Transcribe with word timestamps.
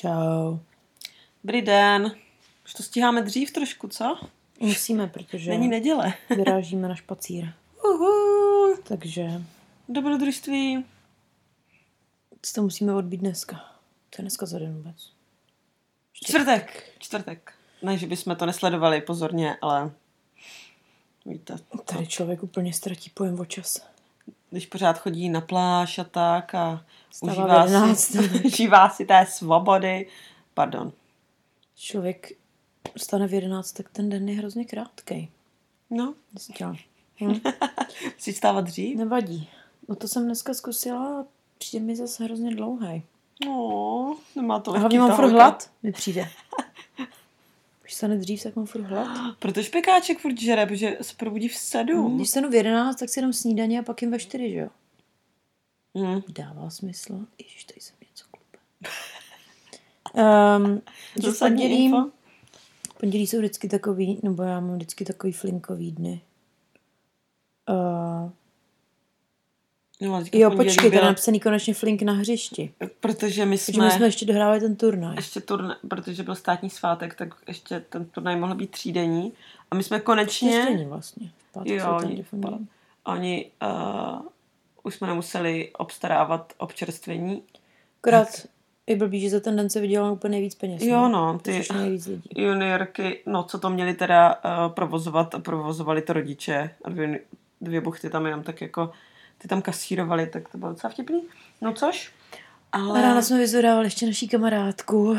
Čau. 0.00 0.58
Dobrý 1.44 1.62
den. 1.62 2.16
Už 2.64 2.74
to 2.74 2.82
stíháme 2.82 3.22
dřív 3.22 3.50
trošku, 3.50 3.88
co? 3.88 4.20
Musíme, 4.60 5.06
protože 5.06 5.50
Není 5.50 5.68
neděle. 5.68 6.14
vyrážíme 6.36 6.88
na 6.88 6.94
špacír. 6.94 7.52
Uhu. 7.84 8.76
Takže 8.82 9.42
Dobrodružství. 9.88 10.84
si 12.46 12.54
to 12.54 12.62
musíme 12.62 12.94
odbít 12.94 13.20
dneska. 13.20 13.56
To 14.10 14.16
je 14.18 14.22
dneska 14.22 14.46
za 14.46 14.58
den 14.58 14.74
vůbec. 14.74 15.12
Čtvrtek. 16.12 16.92
Čtvrtek. 16.98 17.52
Ne, 17.82 17.98
že 17.98 18.06
bychom 18.06 18.36
to 18.36 18.46
nesledovali 18.46 19.00
pozorně, 19.00 19.56
ale 19.62 19.92
víte, 21.26 21.56
Tady 21.84 22.06
člověk 22.06 22.42
úplně 22.42 22.72
ztratí 22.72 23.10
pojem 23.10 23.40
o 23.40 23.44
čase. 23.44 23.80
Když 24.50 24.66
pořád 24.66 24.98
chodí 24.98 25.28
na 25.28 25.40
pláž 25.40 25.98
a 25.98 26.04
tak 26.04 26.54
a 26.54 26.84
užívá 27.20 27.64
11. 27.64 28.00
si, 28.00 28.18
užívá 28.44 28.90
si 28.90 29.04
té 29.04 29.26
svobody. 29.26 30.06
Pardon. 30.54 30.92
Člověk 31.76 32.32
stane 32.96 33.26
v 33.26 33.34
11, 33.34 33.72
tak 33.72 33.88
ten 33.88 34.10
den 34.10 34.28
je 34.28 34.36
hrozně 34.36 34.64
krátký. 34.64 35.30
No, 35.90 36.14
Zjistila. 36.38 36.76
Hm? 37.20 37.40
chci 38.16 38.32
stávat 38.32 38.64
dřív? 38.64 38.98
Nevadí. 38.98 39.48
No 39.88 39.96
to 39.96 40.08
jsem 40.08 40.24
dneska 40.24 40.54
zkusila 40.54 41.20
a 41.20 41.24
přijde 41.58 41.86
mi 41.86 41.96
zase 41.96 42.24
hrozně 42.24 42.54
dlouhý. 42.54 43.02
No, 43.46 44.16
nemá 44.36 44.60
to 44.60 44.70
lehký 44.70 44.80
hlavně 44.80 44.98
mám 44.98 45.16
furt 45.16 45.30
hlad, 45.30 45.70
mi 45.82 45.92
přijde. 45.92 46.28
Když 47.90 47.96
stane 47.96 48.16
dřív, 48.16 48.42
tak 48.42 48.56
mám 48.56 48.66
furt 48.66 48.82
hlad. 48.82 49.36
Protože 49.38 49.64
špekáček 49.64 50.18
furt 50.18 50.40
žere, 50.40 50.66
protože 50.66 50.98
se 51.02 51.14
probudí 51.16 51.48
v 51.48 51.56
sedm. 51.56 52.16
Když 52.16 52.30
stanu 52.30 52.50
v 52.50 52.54
11, 52.54 52.96
tak 52.96 53.08
si 53.08 53.20
dám 53.20 53.32
snídaně 53.32 53.80
a 53.80 53.82
pak 53.82 54.02
jim 54.02 54.10
ve 54.10 54.18
4, 54.18 54.50
že 54.50 54.58
jo? 54.58 54.68
Mm. 55.94 56.20
Dává 56.28 56.70
smysl. 56.70 57.26
Ježiš, 57.38 57.64
tady 57.64 57.80
jsem 57.80 57.96
něco 58.10 58.24
klupe. 58.30 58.58
Um, 60.14 60.82
že 61.22 61.30
v 61.30 61.38
pondělí, 61.38 61.92
pondělí 63.00 63.26
jsou 63.26 63.38
vždycky 63.38 63.68
takový, 63.68 64.20
nebo 64.22 64.42
já 64.42 64.60
mám 64.60 64.74
vždycky 64.74 65.04
takový 65.04 65.32
flinkový 65.32 65.92
dny. 65.92 66.20
Uh, 67.68 68.30
No, 70.00 70.24
jo, 70.32 70.50
pondělí 70.50 70.68
počkej, 70.68 70.76
to 70.76 70.84
je 70.86 70.90
byla- 71.00 71.10
napsaný 71.10 71.40
konečně 71.40 71.74
flink 71.74 72.02
na 72.02 72.12
hřišti. 72.12 72.72
Protože 73.00 73.46
my 73.46 73.58
jsme, 73.58 73.84
my 73.84 73.90
jsme 73.90 74.06
ještě 74.06 74.26
dohrávali 74.26 74.60
ten 74.60 74.76
turnaj. 74.76 75.16
ještě 75.16 75.40
turn, 75.40 75.72
protože 75.88 76.22
byl 76.22 76.34
státní 76.34 76.70
svátek, 76.70 77.14
tak 77.14 77.34
ještě 77.48 77.80
ten 77.80 78.04
turnaj 78.04 78.36
mohl 78.36 78.54
být 78.54 78.70
třídenní. 78.70 79.32
A 79.70 79.74
my 79.74 79.82
jsme 79.82 80.00
konečně, 80.00 80.50
Čtyřdenní 80.52 80.86
vlastně. 80.86 81.30
Jo, 81.64 81.96
oni- 81.96 82.24
oni 83.06 83.50
uh, 83.62 84.20
už 84.82 84.94
jsme 84.94 85.06
nemuseli 85.06 85.70
obstarávat 85.78 86.52
občerstvení. 86.58 87.42
Akorát 88.02 88.28
je 88.86 88.96
blbý, 88.96 89.20
že 89.20 89.30
za 89.30 89.40
ten 89.40 89.56
den 89.56 89.70
se 89.70 89.80
vydělalo 89.80 90.12
úplně 90.12 90.30
nejvíc 90.30 90.54
peněz. 90.54 90.82
Jo, 90.82 91.08
no, 91.08 91.38
ty 91.42 91.62
nejvíc 91.74 92.06
lidí. 92.06 92.28
juniorky, 92.36 93.20
no 93.26 93.42
co 93.44 93.58
to 93.58 93.70
měli 93.70 93.94
teda 93.94 94.34
uh, 94.34 94.72
provozovat 94.74 95.34
a 95.34 95.38
provozovali 95.38 96.02
to 96.02 96.12
rodiče 96.12 96.70
a 96.84 96.90
dvě, 96.90 97.20
dvě 97.60 97.80
buchty 97.80 98.10
tam 98.10 98.26
jenom 98.26 98.42
tak 98.42 98.60
jako, 98.60 98.90
ty 99.42 99.48
tam 99.48 99.62
kasírovali, 99.62 100.26
tak 100.26 100.48
to 100.48 100.58
bylo 100.58 100.70
docela 100.70 100.90
vtipný. 100.90 101.22
No 101.60 101.72
což? 101.72 102.12
Ale... 102.72 103.02
ráno 103.02 103.22
jsme 103.22 103.38
vyzvedávali 103.38 103.86
ještě 103.86 104.06
naší 104.06 104.28
kamarádku, 104.28 105.16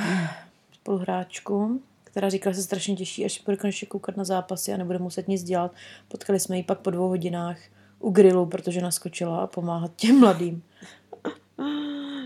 spoluhráčku, 0.73 1.81
která 2.03 2.30
říkala, 2.30 2.53
že 2.53 2.58
se 2.58 2.63
strašně 2.63 2.95
těší, 2.95 3.25
až 3.25 3.41
bude 3.45 3.58
konečně 3.58 3.88
koukat 3.88 4.17
na 4.17 4.23
zápasy 4.23 4.73
a 4.73 4.78
nebude 4.78 5.00
muset 5.00 5.28
nic 5.28 5.44
dělat. 5.44 5.72
Potkali 6.08 6.39
jsme 6.39 6.58
ji 6.58 6.63
pak 6.63 6.80
po 6.80 6.89
dvou 6.89 7.08
hodinách 7.08 7.58
u 8.00 8.11
grilu, 8.11 8.45
protože 8.45 8.81
naskočila 8.81 9.44
a 9.44 9.47
pomáhat 9.47 9.91
těm 9.95 10.19
mladým. 10.19 10.63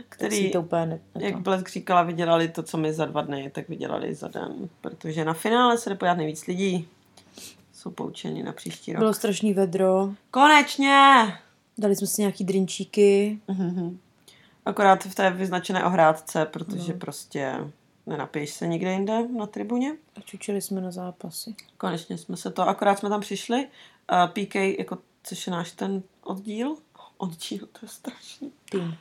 Který, 0.09 0.51
to 0.51 0.61
úplně 0.61 0.85
ne, 0.85 0.99
ne 1.15 1.25
jak 1.25 1.33
to. 1.33 1.39
Blesk 1.39 1.69
říkala, 1.69 2.03
vydělali 2.03 2.47
to, 2.47 2.63
co 2.63 2.77
my 2.77 2.93
za 2.93 3.05
dva 3.05 3.21
dny, 3.21 3.51
tak 3.55 3.69
vydělali 3.69 4.15
za 4.15 4.27
den. 4.27 4.69
Protože 4.81 5.25
na 5.25 5.33
finále 5.33 5.77
se 5.77 5.89
jde 5.89 5.95
pojat 5.95 6.17
nejvíc 6.17 6.47
lidí. 6.47 6.87
Jsou 7.73 7.91
poučeni 7.91 8.43
na 8.43 8.51
příští 8.51 8.93
rok. 8.93 8.99
Bylo 8.99 9.13
strašný 9.13 9.53
vedro, 9.53 10.13
Konečně! 10.31 11.33
Dali 11.77 11.95
jsme 11.95 12.07
si 12.07 12.21
nějaký 12.21 12.43
drinčíky, 12.43 13.39
Mhm. 13.47 13.99
Akorát 14.65 15.03
v 15.03 15.15
té 15.15 15.29
vyznačené 15.31 15.85
ohrádce, 15.85 16.45
protože 16.45 16.93
No. 16.93 16.99
prostě 16.99 17.55
nenapiješ 18.05 18.49
se 18.49 18.67
nikde 18.67 18.91
jinde 18.91 19.27
na 19.27 19.45
tribuně. 19.47 19.95
a 20.15 20.21
čučili 20.21 20.61
jsme 20.61 20.81
na 20.81 20.91
zápasy. 20.91 21.55
Konečně 21.77 22.17
jsme 22.17 22.37
se 22.37 22.51
to, 22.51 22.67
akorát 22.67 22.99
jsme 22.99 23.09
tam 23.09 23.21
přišli. 23.21 23.67
Uh, 24.11 24.27
PK, 24.27 24.55
jako, 24.79 24.97
což 25.23 25.47
je 25.47 25.51
náš 25.51 25.71
ten 25.71 26.03
oddíl, 26.23 26.75
oddíl, 27.17 27.59
to 27.59 27.79
je 27.81 27.87
strašný. 27.87 28.51
Tým. 28.71 28.95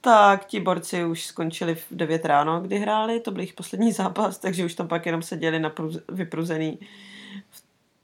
Tak 0.00 0.44
ti 0.44 0.60
borci 0.60 1.04
už 1.04 1.26
skončili 1.26 1.74
v 1.74 1.86
9 1.90 2.24
ráno, 2.24 2.60
kdy 2.60 2.78
hráli, 2.78 3.20
to 3.20 3.30
byl 3.30 3.40
jejich 3.40 3.54
poslední 3.54 3.92
zápas, 3.92 4.38
takže 4.38 4.64
už 4.64 4.74
tam 4.74 4.88
pak 4.88 5.06
jenom 5.06 5.22
seděli 5.22 5.58
na 5.60 5.72
vypruzený 6.08 6.78
v, 7.50 7.62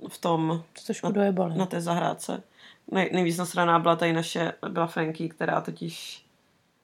v 0.08 0.18
tom, 0.18 0.62
To 0.72 0.82
trošku 0.86 1.12
dojebali. 1.12 1.58
na 1.58 1.66
té 1.66 1.80
zahrádce. 1.80 2.42
Nej, 2.90 3.10
nejvíc 3.12 3.38
nasraná 3.38 3.78
byla 3.78 3.96
tady 3.96 4.12
naše, 4.12 4.52
byla 4.68 4.86
Franky, 4.86 5.28
která 5.28 5.60
totiž 5.60 6.24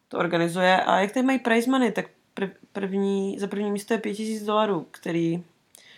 to 0.09 0.19
organizuje. 0.19 0.77
A 0.84 1.00
jak 1.00 1.12
tady 1.12 1.27
mají 1.27 1.39
prize 1.39 1.71
money, 1.71 1.93
tak 1.93 2.06
prv, 2.34 2.50
první, 2.72 3.39
za 3.39 3.47
první 3.47 3.71
místo 3.71 3.94
je 3.94 3.99
5000 3.99 4.43
dolarů, 4.44 4.87
který, 4.91 5.44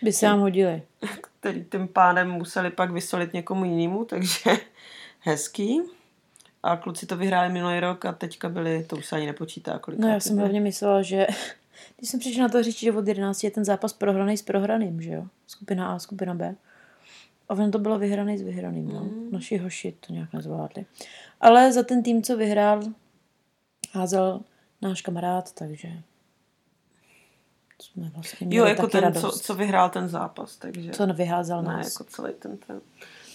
By 0.01 0.13
se 0.13 0.25
nám 0.25 0.39
hodili. 0.39 0.81
který 1.39 1.65
tím 1.71 1.87
pádem 1.87 2.31
museli 2.31 2.69
pak 2.69 2.91
vysolit 2.91 3.33
někomu 3.33 3.65
jinému, 3.65 4.05
takže 4.05 4.51
hezký. 5.19 5.81
A 6.63 6.77
kluci 6.77 7.05
to 7.05 7.17
vyhráli 7.17 7.49
minulý 7.53 7.79
rok 7.79 8.05
a 8.05 8.11
teďka 8.11 8.49
byli, 8.49 8.83
to 8.83 8.95
už 8.95 9.05
se 9.05 9.15
ani 9.15 9.25
nepočítá, 9.25 9.79
kolik. 9.79 9.99
No 9.99 10.07
já 10.07 10.19
jsem 10.19 10.37
hlavně 10.37 10.61
myslela, 10.61 11.01
že 11.01 11.27
když 11.97 12.09
jsem 12.09 12.19
přišla 12.19 12.41
na 12.43 12.49
to 12.49 12.63
říct, 12.63 12.79
že 12.79 12.91
od 12.91 13.07
11 13.07 13.43
je 13.43 13.51
ten 13.51 13.65
zápas 13.65 13.93
prohraný 13.93 14.37
s 14.37 14.41
prohraným, 14.41 15.01
že 15.01 15.11
jo? 15.11 15.25
Skupina 15.47 15.93
A, 15.93 15.99
skupina 15.99 16.33
B. 16.33 16.55
A 17.49 17.53
ono 17.53 17.71
to 17.71 17.79
bylo 17.79 17.99
vyhraný 17.99 18.37
s 18.37 18.41
vyhraným, 18.41 18.87
no. 18.87 18.99
Mm. 18.99 19.31
Naši 19.31 19.57
hoši 19.57 19.95
to 20.07 20.13
nějak 20.13 20.33
nezvládli. 20.33 20.85
Ale 21.41 21.71
za 21.71 21.83
ten 21.83 22.03
tým, 22.03 22.23
co 22.23 22.37
vyhrál, 22.37 22.81
házel 23.93 24.41
náš 24.81 25.01
kamarád, 25.01 25.53
takže 25.53 25.89
jsme 27.81 28.09
vlastně 28.09 28.47
měli 28.47 28.59
Jo, 28.59 28.65
jako 28.65 28.87
ten, 28.87 29.01
radost. 29.01 29.33
co, 29.33 29.39
co 29.39 29.55
vyhrál 29.55 29.89
ten 29.89 30.09
zápas, 30.09 30.57
takže... 30.57 30.91
co 30.91 31.07
vyházel 31.07 31.61
ne, 31.61 31.67
nás. 31.67 31.93
jako 31.93 32.03
celý 32.03 32.33
ten 32.33 32.57
ten. 32.57 32.81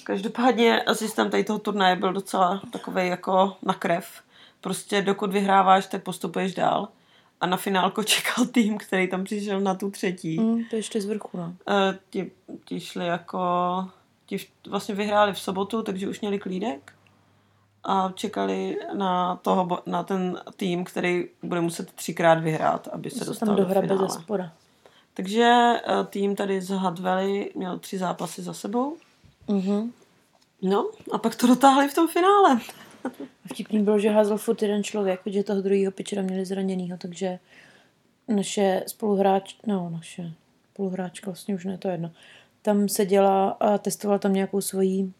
Každopádně 0.04 0.82
asistent 0.82 1.30
tady 1.30 1.44
toho 1.44 1.58
turnaje 1.58 1.96
byl 1.96 2.12
docela 2.12 2.62
takový 2.72 3.08
jako 3.08 3.56
na 3.62 3.74
krev. 3.74 4.22
Prostě 4.60 5.02
dokud 5.02 5.32
vyhráváš, 5.32 5.86
tak 5.86 6.02
postupuješ 6.02 6.54
dál. 6.54 6.88
A 7.40 7.46
na 7.46 7.56
finálko 7.56 8.04
čekal 8.04 8.46
tým, 8.46 8.78
který 8.78 9.08
tam 9.08 9.24
přišel 9.24 9.60
na 9.60 9.74
tu 9.74 9.90
třetí. 9.90 10.40
Mm. 10.40 10.64
To 10.64 10.76
ještě 10.76 11.00
z 11.00 11.04
vrchu, 11.04 11.38
no. 11.38 11.54
Ti, 12.10 12.30
ti 12.64 12.80
šli 12.80 13.06
jako... 13.06 13.38
Ti 14.26 14.36
vlastně 14.68 14.94
vyhráli 14.94 15.32
v 15.32 15.38
sobotu, 15.38 15.82
takže 15.82 16.08
už 16.08 16.20
měli 16.20 16.38
klídek. 16.38 16.92
A 17.84 18.12
čekali 18.14 18.78
na, 18.92 19.36
toho, 19.36 19.82
na 19.86 20.02
ten 20.02 20.40
tým, 20.56 20.84
který 20.84 21.24
bude 21.42 21.60
muset 21.60 21.92
třikrát 21.92 22.34
vyhrát, 22.34 22.88
aby 22.88 23.10
se 23.10 23.24
dostal 23.24 23.46
tam 23.46 23.56
do 23.56 23.74
ze 23.74 23.80
finále. 23.80 24.10
spoda. 24.10 24.52
Takže 25.14 25.44
eh, 25.44 26.04
tým 26.04 26.36
tady 26.36 26.60
z 26.60 26.78
Valley 27.00 27.52
měl 27.54 27.78
tři 27.78 27.98
zápasy 27.98 28.42
za 28.42 28.54
sebou. 28.54 28.96
Mhm. 29.48 29.92
No, 30.62 30.90
a 31.12 31.18
pak 31.18 31.36
to 31.36 31.46
dotáhli 31.46 31.88
v 31.88 31.94
tom 31.94 32.08
finále. 32.08 32.60
Vtipný 33.52 33.82
bylo, 33.82 33.98
že 33.98 34.10
házel 34.10 34.38
furt 34.38 34.62
jeden 34.62 34.84
člověk, 34.84 35.20
protože 35.20 35.42
toho 35.42 35.62
druhého 35.62 35.92
pitchera 35.92 36.22
měli 36.22 36.44
zraněnýho, 36.44 36.98
takže 36.98 37.38
naše 38.28 38.84
spoluhráč, 38.86 39.54
no 39.66 39.90
naše 39.92 40.32
spoluhráčka, 40.72 41.30
vlastně 41.30 41.54
už 41.54 41.64
ne, 41.64 41.78
to 41.78 41.88
je 41.88 41.94
jedno, 41.94 42.10
tam 42.64 42.88
seděla 42.88 43.50
a 43.50 43.78
testovala 43.78 44.18
tam 44.18 44.32
nějakou 44.32 44.60
svoji 44.60 45.12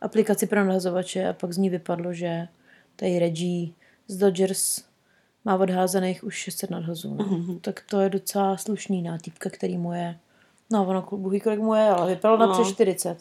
aplikaci 0.00 0.46
pro 0.46 0.64
nahazovače 0.64 1.28
a 1.28 1.32
pak 1.32 1.52
z 1.52 1.56
ní 1.58 1.70
vypadlo, 1.70 2.12
že 2.12 2.48
tady 2.96 3.18
Reggie 3.18 3.68
z 4.08 4.16
Dodgers 4.16 4.84
má 5.44 5.56
odházených 5.56 6.24
už 6.24 6.34
600 6.34 6.70
nadhazů. 6.70 7.14
No. 7.14 7.24
Mhm. 7.24 7.58
Tak 7.60 7.80
to 7.90 8.00
je 8.00 8.08
docela 8.10 8.56
slušný 8.56 9.02
na 9.02 9.18
týpka, 9.18 9.50
který 9.50 9.78
mu 9.78 9.92
je, 9.92 10.18
no 10.72 10.86
ono 10.86 11.08
bohý 11.12 11.40
kolik 11.40 11.60
mu 11.60 11.74
je, 11.74 11.82
ale 11.88 12.14
vypadal 12.14 12.38
na 12.38 12.46
No. 12.46 12.52
přes 12.52 12.68
40. 12.68 13.18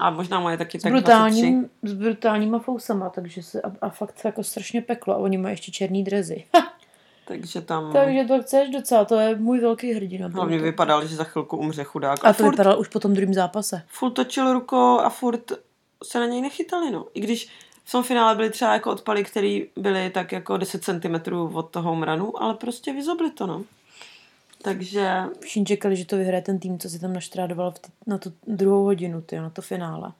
A 0.00 0.10
možná 0.10 0.40
moje 0.40 0.58
taky 0.58 0.78
S, 0.78 0.82
tak 0.82 0.92
23. 0.92 1.02
brutálním, 1.02 1.70
s 1.82 1.92
brutálníma 1.92 2.58
fousama, 2.58 3.10
takže 3.10 3.42
se, 3.42 3.62
a, 3.62 3.72
a 3.80 3.88
fakt 3.88 4.18
se 4.18 4.28
jako 4.28 4.42
strašně 4.42 4.82
peklo 4.82 5.14
a 5.14 5.16
oni 5.16 5.38
mají 5.38 5.52
ještě 5.52 5.72
černý 5.72 6.04
drezy. 6.04 6.44
Takže 7.28 7.60
tam 7.60 7.92
takže 7.92 8.24
to 8.24 8.42
chceš 8.42 8.70
docela, 8.70 9.04
to 9.04 9.18
je 9.18 9.36
můj 9.36 9.60
velký 9.60 9.92
hrdina. 9.92 10.28
hlavně 10.28 10.58
vypadal, 10.58 11.06
že 11.06 11.16
za 11.16 11.24
chvilku 11.24 11.56
umře 11.56 11.84
chudák. 11.84 12.24
A 12.24 12.32
to 12.32 12.42
furt, 12.42 12.50
vypadalo 12.50 12.78
už 12.78 12.88
po 12.88 13.00
tom 13.00 13.14
druhém 13.14 13.34
zápase. 13.34 13.82
furt 13.88 14.10
točil 14.10 14.52
rukou 14.52 14.98
a 14.98 15.10
furt 15.10 15.52
se 16.04 16.20
na 16.20 16.26
něj 16.26 16.40
nechytali, 16.40 16.90
no. 16.90 17.06
I 17.14 17.20
když 17.20 17.48
v 17.84 17.92
tom 17.92 18.02
finále 18.02 18.34
byly 18.34 18.50
třeba 18.50 18.72
jako 18.72 18.90
odpaly, 18.90 19.24
které 19.24 19.60
byly 19.76 20.10
tak 20.10 20.32
jako 20.32 20.56
10 20.56 20.84
cm 20.84 21.32
od 21.52 21.70
toho 21.70 21.96
mranu, 21.96 22.42
ale 22.42 22.54
prostě 22.54 22.92
vyzobli 22.92 23.30
to, 23.30 23.46
no. 23.46 23.64
Takže 24.62 25.22
Všichni 25.40 25.66
čekali, 25.66 25.96
že 25.96 26.06
to 26.06 26.16
vyhraje 26.16 26.42
ten 26.42 26.58
tým, 26.58 26.78
co 26.78 26.90
si 26.90 26.98
tam 26.98 27.12
naštrádoval 27.12 27.70
v 27.70 27.78
t- 27.78 27.88
na 28.06 28.18
tu 28.18 28.32
druhou 28.46 28.84
hodinu, 28.84 29.20
tyjo, 29.20 29.42
na 29.42 29.50
to 29.50 29.62
finále. 29.62 30.12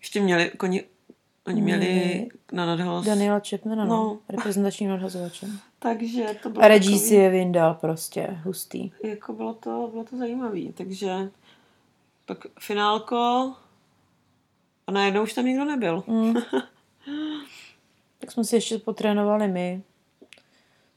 ještě 0.00 0.20
měli, 0.20 0.50
koni, 0.56 0.84
oni 1.46 1.62
měli 1.62 1.86
Měli 1.86 2.28
na 2.52 2.66
nadhoz 2.66 3.06
Daniela 3.06 3.40
Chapmana, 3.50 3.84
no. 3.84 3.90
No. 3.90 3.96
no. 4.04 4.18
reprezentačním 4.28 4.90
nadhazovačem. 4.90 5.58
takže 5.86 6.36
to 6.42 6.50
bylo 6.50 6.68
Reggie 6.68 6.90
takový- 6.92 7.08
si 7.08 7.14
je 7.14 7.30
vyndal 7.30 7.74
prostě, 7.74 8.26
hustý. 8.44 8.92
jako 9.04 9.32
bylo 9.32 9.54
to, 9.54 9.88
bylo 9.92 10.04
to 10.04 10.16
zajímavý, 10.16 10.72
takže 10.72 11.30
pak 12.26 12.38
finálko 12.60 13.16
a 14.86 14.92
najednou 14.92 15.22
už 15.22 15.32
tam 15.32 15.44
nikdo 15.44 15.64
nebyl. 15.64 16.04
Mm. 16.06 16.34
tak 18.18 18.32
jsme 18.32 18.44
si 18.44 18.56
ještě 18.56 18.78
potrénovali 18.78 19.48
my. 19.48 19.82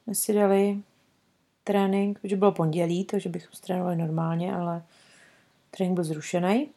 My 0.08 0.16
si 0.16 0.34
dali 0.34 0.78
trénink, 1.64 2.20
protože 2.20 2.36
bylo 2.36 2.52
pondělí, 2.52 3.06
takže 3.06 3.30
bychom 3.30 3.52
trénovali 3.66 3.96
normálně, 3.96 4.56
ale 4.56 4.84
trénink 5.72 5.96
byl 5.96 6.04
zrušený. 6.04 6.70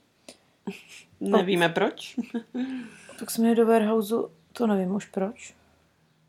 Nevíme 1.21 1.69
proč. 1.69 2.19
Tak 3.19 3.31
jsme 3.31 3.45
jeli 3.45 3.57
do 3.57 3.67
warehouse, 3.67 4.15
to 4.53 4.67
nevím 4.67 4.95
už 4.95 5.07
proč. 5.07 5.55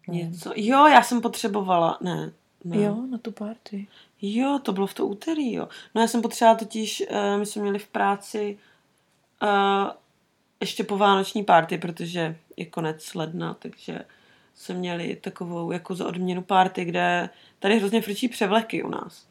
Něco. 0.07 0.51
Jo, 0.55 0.87
já 0.87 1.03
jsem 1.03 1.21
potřebovala, 1.21 1.97
ne. 2.01 2.31
ne. 2.63 2.77
Jo, 2.77 2.97
na 3.09 3.17
tu 3.17 3.31
party. 3.31 3.87
Jo, 4.21 4.59
to 4.63 4.73
bylo 4.73 4.87
v 4.87 4.93
to 4.93 5.07
úterý, 5.07 5.53
jo. 5.53 5.67
No 5.95 6.01
já 6.01 6.07
jsem 6.07 6.21
potřebovala 6.21 6.59
totiž, 6.59 7.03
uh, 7.11 7.39
my 7.39 7.45
jsme 7.45 7.61
měli 7.61 7.79
v 7.79 7.87
práci 7.87 8.57
uh, 9.43 9.89
ještě 10.59 10.83
po 10.83 10.97
vánoční 10.97 11.43
párty, 11.43 11.77
protože 11.77 12.35
je 12.57 12.65
konec 12.65 13.15
ledna, 13.15 13.53
takže 13.53 14.05
jsme 14.55 14.75
měli 14.75 15.15
takovou 15.15 15.71
jako 15.71 15.95
za 15.95 16.07
odměnu 16.07 16.41
párty, 16.41 16.85
kde 16.85 17.29
tady 17.59 17.79
hrozně 17.79 18.01
frčí 18.01 18.27
převleky 18.27 18.83
u 18.83 18.89
nás. 18.89 19.27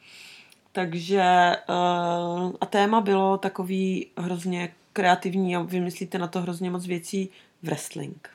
Takže 0.73 1.57
uh, 1.69 2.53
a 2.61 2.67
téma 2.67 3.01
bylo 3.01 3.39
takový 3.39 4.07
hrozně 4.17 4.75
kreativní 4.93 5.57
a 5.57 5.63
vymyslíte 5.63 6.19
na 6.19 6.29
to 6.29 6.41
hrozně 6.41 6.71
moc 6.71 6.87
věcí 6.87 7.31
wrestling. 7.63 8.31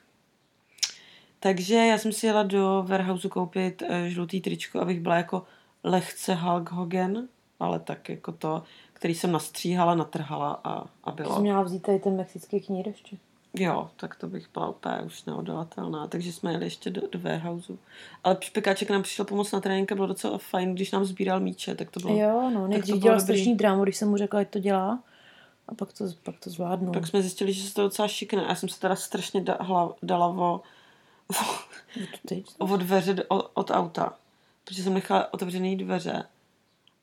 Takže 1.40 1.74
já 1.74 1.98
jsem 1.98 2.12
si 2.12 2.26
jela 2.26 2.42
do 2.42 2.84
warehouse 2.86 3.28
koupit 3.28 3.82
uh, 3.82 3.88
žlutý 4.06 4.40
tričko, 4.40 4.80
abych 4.80 5.00
byla 5.00 5.16
jako 5.16 5.44
lehce 5.84 6.34
Hulk 6.34 6.70
Hogan, 6.70 7.28
ale 7.60 7.78
tak 7.78 8.08
jako 8.08 8.32
to, 8.32 8.62
který 8.92 9.14
jsem 9.14 9.32
nastříhala, 9.32 9.94
natrhala 9.94 10.60
a, 10.64 10.84
a 11.04 11.10
Jsi 11.10 11.16
bylo. 11.16 11.40
měla 11.40 11.62
vzít 11.62 11.82
tady 11.82 11.98
ten 11.98 12.16
mexický 12.16 12.60
knír 12.60 12.88
ještě. 12.88 13.16
Jo, 13.54 13.90
tak 13.96 14.14
to 14.16 14.26
bych 14.26 14.48
byla 14.54 14.68
úplně 14.68 14.98
už 15.06 15.24
neodolatelná. 15.24 16.06
Takže 16.06 16.32
jsme 16.32 16.52
jeli 16.52 16.66
ještě 16.66 16.90
do, 16.90 17.02
do 17.12 17.18
warehouse. 17.18 17.72
Ale 18.24 18.36
Špekáček 18.40 18.90
nám 18.90 19.02
přišel 19.02 19.24
pomoct 19.24 19.52
na 19.52 19.60
trénink 19.60 19.92
a 19.92 19.94
bylo 19.94 20.06
docela 20.06 20.38
fajn, 20.38 20.74
když 20.74 20.90
nám 20.90 21.04
sbíral 21.04 21.40
míče, 21.40 21.74
tak 21.74 21.90
to 21.90 22.00
bylo... 22.00 22.18
Jo, 22.18 22.50
no, 22.54 22.66
nejdřív 22.66 22.96
dělal 22.96 23.20
strašný 23.20 23.54
drámu, 23.54 23.82
když 23.82 23.96
jsem 23.96 24.08
mu 24.08 24.16
řekla, 24.16 24.38
jak 24.38 24.48
to 24.48 24.58
dělá. 24.58 25.02
A 25.68 25.74
pak 25.74 25.92
to, 25.92 26.04
pak 26.22 26.34
to 26.38 26.50
zvládnu. 26.50 26.92
Pak 26.92 27.06
jsme 27.06 27.22
zjistili, 27.22 27.52
že 27.52 27.68
se 27.68 27.74
to 27.74 27.82
docela 27.82 28.08
šikne. 28.08 28.44
Já 28.48 28.54
jsem 28.54 28.68
se 28.68 28.80
teda 28.80 28.96
strašně 28.96 29.40
da, 29.40 29.56
hla, 29.60 29.94
dala 30.02 30.26
o. 30.28 30.60
o 32.58 32.76
dveře 32.76 33.24
od, 33.28 33.50
od 33.54 33.70
auta. 33.70 34.18
Protože 34.64 34.82
jsem 34.82 34.94
nechala 34.94 35.34
otevřený 35.34 35.76
dveře 35.76 36.24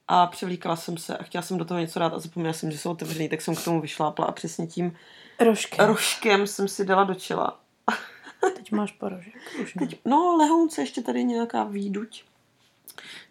a 0.07 0.27
převlíkala 0.27 0.75
jsem 0.75 0.97
se 0.97 1.17
a 1.17 1.23
chtěla 1.23 1.41
jsem 1.41 1.57
do 1.57 1.65
toho 1.65 1.79
něco 1.79 1.99
dát 1.99 2.13
a 2.13 2.19
zapomněla 2.19 2.53
jsem, 2.53 2.71
že 2.71 2.77
jsou 2.77 2.91
otevřený, 2.91 3.29
tak 3.29 3.41
jsem 3.41 3.55
k 3.55 3.63
tomu 3.63 3.81
vyšlápla 3.81 4.25
a 4.25 4.31
přesně 4.31 4.67
tím 4.67 4.97
Rožky. 5.39 5.77
rožkem 5.79 6.47
jsem 6.47 6.67
si 6.67 6.85
dala 6.85 7.03
do 7.03 7.15
čela. 7.15 7.59
Teď 8.55 8.71
máš 8.71 8.91
porožek. 8.91 9.33
Teď, 9.79 9.99
no, 10.05 10.37
lehounce 10.37 10.81
ještě 10.81 11.01
tady 11.01 11.23
nějaká 11.23 11.63
výduť. 11.63 12.23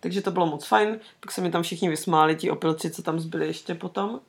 Takže 0.00 0.22
to 0.22 0.30
bylo 0.30 0.46
moc 0.46 0.66
fajn. 0.66 1.00
Pak 1.20 1.32
se 1.32 1.40
mi 1.40 1.50
tam 1.50 1.62
všichni 1.62 1.88
vysmáli, 1.88 2.36
ti 2.36 2.50
opilci, 2.50 2.90
co 2.90 3.02
tam 3.02 3.20
zbyli 3.20 3.46
ještě 3.46 3.74
potom. 3.74 4.20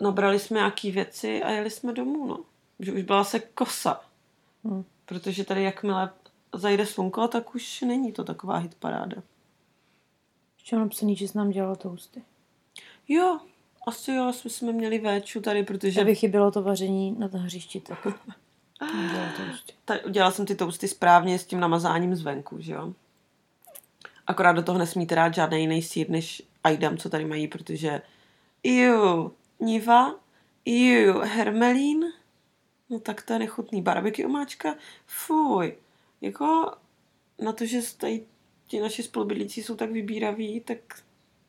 Nabrali 0.00 0.38
jsme 0.38 0.58
nějaký 0.58 0.90
věci 0.90 1.42
a 1.42 1.50
jeli 1.50 1.70
jsme 1.70 1.92
domů, 1.92 2.26
no. 2.26 2.38
Že 2.80 2.92
už 2.92 3.02
byla 3.02 3.24
se 3.24 3.40
kosa. 3.40 4.00
Hm. 4.64 4.84
Protože 5.06 5.44
tady 5.44 5.62
jakmile 5.62 6.10
zajde 6.54 6.86
slunko, 6.86 7.28
tak 7.28 7.54
už 7.54 7.80
není 7.80 8.12
to 8.12 8.24
taková 8.24 8.56
hitparáda. 8.56 9.22
Ještě 10.58 10.76
mám 10.76 10.84
napsaný, 10.84 11.16
že 11.16 11.28
jsi 11.28 11.38
nám 11.38 11.50
dělala 11.50 11.76
toasty. 11.76 12.22
Jo, 13.08 13.40
asi 13.86 14.12
jo, 14.12 14.32
jsme, 14.32 14.50
jsme 14.50 14.72
měli 14.72 14.98
véču 14.98 15.40
tady, 15.40 15.62
protože 15.62 15.90
Že 15.90 16.04
by 16.04 16.14
chybělo 16.14 16.50
to 16.50 16.62
vaření 16.62 17.16
na 17.18 17.28
tom 17.28 17.40
hřišti, 17.40 17.80
tak 17.80 17.98
dělala 19.84 20.06
udělala 20.06 20.32
jsem 20.32 20.46
ty 20.46 20.54
toasty 20.54 20.88
správně 20.88 21.38
s 21.38 21.46
tím 21.46 21.60
namazáním 21.60 22.16
zvenku, 22.16 22.56
že 22.60 22.72
jo. 22.72 22.92
Akorát 24.26 24.52
do 24.52 24.62
toho 24.62 24.78
nesmíte 24.78 25.14
dát 25.14 25.34
žádný 25.34 25.60
jiný 25.60 25.82
sír 25.82 26.10
než 26.10 26.42
Aidam, 26.64 26.96
co 26.96 27.10
tady 27.10 27.24
mají, 27.24 27.48
protože 27.48 28.02
iu, 28.62 29.32
niva, 29.60 30.14
iu, 30.64 31.20
hermelín, 31.20 32.04
no 32.90 32.98
tak 33.00 33.22
to 33.22 33.32
je 33.32 33.38
nechutný. 33.38 33.82
Barbecue 33.82 34.26
omáčka, 34.26 34.74
fuj. 35.06 35.74
Jako 36.20 36.72
na 37.44 37.52
to, 37.52 37.66
že 37.66 37.80
tady 37.96 38.22
ti 38.66 38.80
naši 38.80 39.02
spolubydlící 39.02 39.62
jsou 39.62 39.74
tak 39.76 39.90
vybíraví, 39.90 40.60
tak 40.60 40.78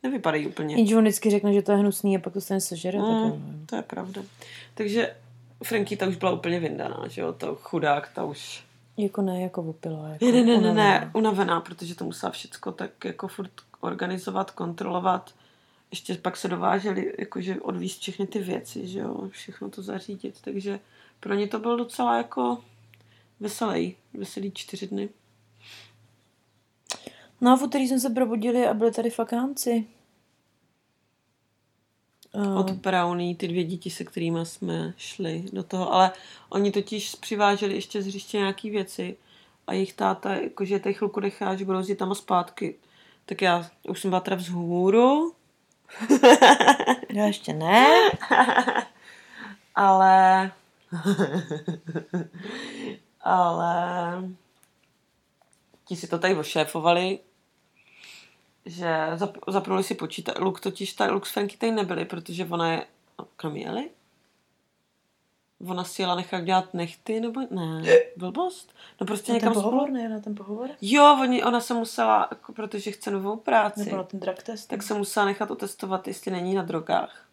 nevypadají 0.04 0.48
úplně. 0.48 0.76
Jenže 0.76 0.98
on 0.98 1.04
vždycky 1.04 1.30
řekne, 1.30 1.54
že 1.54 1.62
to 1.62 1.72
je 1.72 1.78
hnusný 1.78 2.16
a 2.18 2.20
pak 2.20 2.34
to 2.34 2.42
stejně 2.42 2.62
sežere, 2.62 2.98
tak 3.00 3.08
jo, 3.08 3.14
no. 3.14 3.36
Mm, 3.36 3.66
to 3.70 3.76
je 3.76 3.82
pravda. 3.82 4.22
Takže 4.74 5.16
Franky 5.64 5.98
ta 5.98 6.08
už 6.08 6.16
byla 6.16 6.32
úplně 6.32 6.60
vyndaná, 6.60 7.04
že 7.08 7.22
jo, 7.22 7.34
to 7.34 7.56
chudák, 7.56 8.12
ta 8.14 8.24
už 8.24 8.64
Jako 8.98 9.22
ne, 9.22 9.42
jako 9.42 9.64
opila. 9.64 10.10
Jako 10.10 10.26
Ne, 10.26 10.32
ne, 10.32 10.44
ne, 10.44 10.46
ne, 10.46 10.58
unavená. 10.58 10.74
ne, 10.74 11.12
unavená, 11.14 11.62
protože 11.62 11.96
to 11.96 12.06
musela 12.06 12.32
všecko 12.32 12.72
tak 12.72 13.06
jako 13.06 13.28
furt 13.28 13.52
organizovat, 13.80 14.52
kontrolovat. 14.52 15.34
Ještě 15.92 16.16
pak 16.16 16.38
se 16.38 16.48
dováželi, 16.48 17.14
jakože 17.20 17.62
odvízt 17.62 18.02
všechny 18.02 18.28
ty 18.28 18.40
věci, 18.40 18.88
že 18.88 19.00
jo, 19.00 19.28
všechno 19.30 19.70
to 19.70 19.82
zařídit, 19.82 20.36
takže 20.42 20.80
pro 21.20 21.34
ně 21.34 21.48
to 21.48 21.60
byl 21.60 21.78
docela 21.78 22.18
jako 22.18 22.64
veselý, 23.40 23.96
veselý 24.14 24.52
čtyři 24.52 24.88
dny. 24.88 25.10
No 27.42 27.52
a 27.52 27.56
v 27.56 27.64
úterý 27.64 27.88
jsme 27.88 28.00
se 28.00 28.10
probudili 28.10 28.68
a 28.68 28.74
byli 28.74 28.92
tady 28.92 29.10
fakánci. 29.10 29.86
Uh, 32.34 32.60
Od 32.60 32.72
Brownie, 32.72 33.36
ty 33.36 33.48
dvě 33.48 33.64
děti, 33.64 33.90
se 33.90 34.04
kterými 34.04 34.46
jsme 34.46 34.94
šli 34.98 35.46
do 35.54 35.64
toho, 35.64 35.94
ale 35.94 36.12
oni 36.50 36.72
totiž 36.72 37.16
přiváželi 37.16 37.74
ještě 37.74 38.02
z 38.02 38.08
hřiště 38.08 38.38
nějaký 38.38 38.70
věci 38.70 39.18
a 39.68 39.74
jejich 39.74 39.94
táta, 39.94 40.34
jakože 40.34 40.80
tady 40.80 40.94
chvilku 40.94 41.20
nechá, 41.20 41.56
že 41.56 41.66
budou 41.66 41.96
tam 41.96 42.12
a 42.12 42.16
zpátky. 42.16 42.76
Tak 43.26 43.42
já 43.42 43.70
už 43.90 44.02
jsem 44.02 44.12
byla 44.12 44.20
teda 44.20 44.36
vzhůru, 44.36 45.34
já 47.10 47.26
ještě 47.26 47.54
ne. 47.54 47.88
ale 49.76 50.52
ale 53.22 54.24
ti 55.86 55.96
si 55.96 56.08
to 56.08 56.20
tady 56.20 56.36
ošéfovali, 56.36 57.20
že 58.66 58.96
zap, 59.16 59.38
zapnuli 59.48 59.84
si 59.84 59.96
počítač. 59.96 60.36
Luk 60.40 60.60
totiž, 60.60 60.94
ta, 60.94 61.12
Luk 61.12 61.26
s 61.26 61.32
Franky 61.32 61.58
tady 61.58 61.72
nebyli, 61.72 62.06
protože 62.06 62.46
ona 62.46 62.72
je, 62.72 62.86
kam 63.36 63.56
jeli? 63.56 63.90
Ona 65.68 65.84
si 65.84 66.02
jela 66.02 66.16
nechat 66.16 66.44
dělat 66.44 66.74
nechty, 66.74 67.20
nebo 67.20 67.42
ne, 67.52 67.82
blbost? 68.18 68.74
No 69.02 69.08
prostě 69.08 69.34
Na 69.34 69.40
ten 69.40 69.50
někam 69.50 69.54
pohovor, 69.64 69.82
spolu. 69.84 69.94
ne, 69.94 70.10
na 70.10 70.20
ten 70.20 70.36
pohovor? 70.36 70.70
Jo, 70.82 71.18
oni, 71.22 71.44
ona 71.44 71.60
se 71.62 71.74
musela, 71.74 72.28
jako, 72.32 72.54
protože 72.54 72.92
chce 72.92 73.12
novou 73.12 73.36
práci 73.38 73.80
Nebo 73.86 73.98
na 73.98 74.04
ten 74.04 74.20
drug 74.20 74.44
test? 74.44 74.66
tak 74.68 74.84
se 74.84 74.94
musela 74.94 75.26
nechat 75.26 75.52
otestovat, 75.52 76.08
jestli 76.08 76.32
není 76.32 76.56
na 76.56 76.64
drogách. 76.64 77.26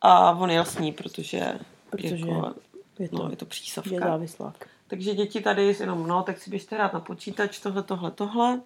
A 0.00 0.30
on 0.32 0.50
jel 0.50 0.64
s 0.64 0.78
ní, 0.78 0.92
protože, 0.92 1.58
Protože 1.90 2.16
jako, 2.16 2.54
je 2.98 3.08
to, 3.08 3.16
no, 3.16 3.30
je 3.30 3.36
to 3.36 3.44
je 3.44 3.48
přísavka. 3.48 3.98
závislák. 3.98 4.68
Takže 4.86 5.14
děti 5.14 5.40
tady 5.40 5.76
jenom, 5.80 6.06
no, 6.06 6.22
tak 6.22 6.38
si 6.38 6.50
běžte 6.50 6.76
hrát 6.76 6.92
na 6.92 7.00
počítač, 7.00 7.58
tohle, 7.58 7.82
tohle, 7.82 8.10
tohle. 8.10 8.60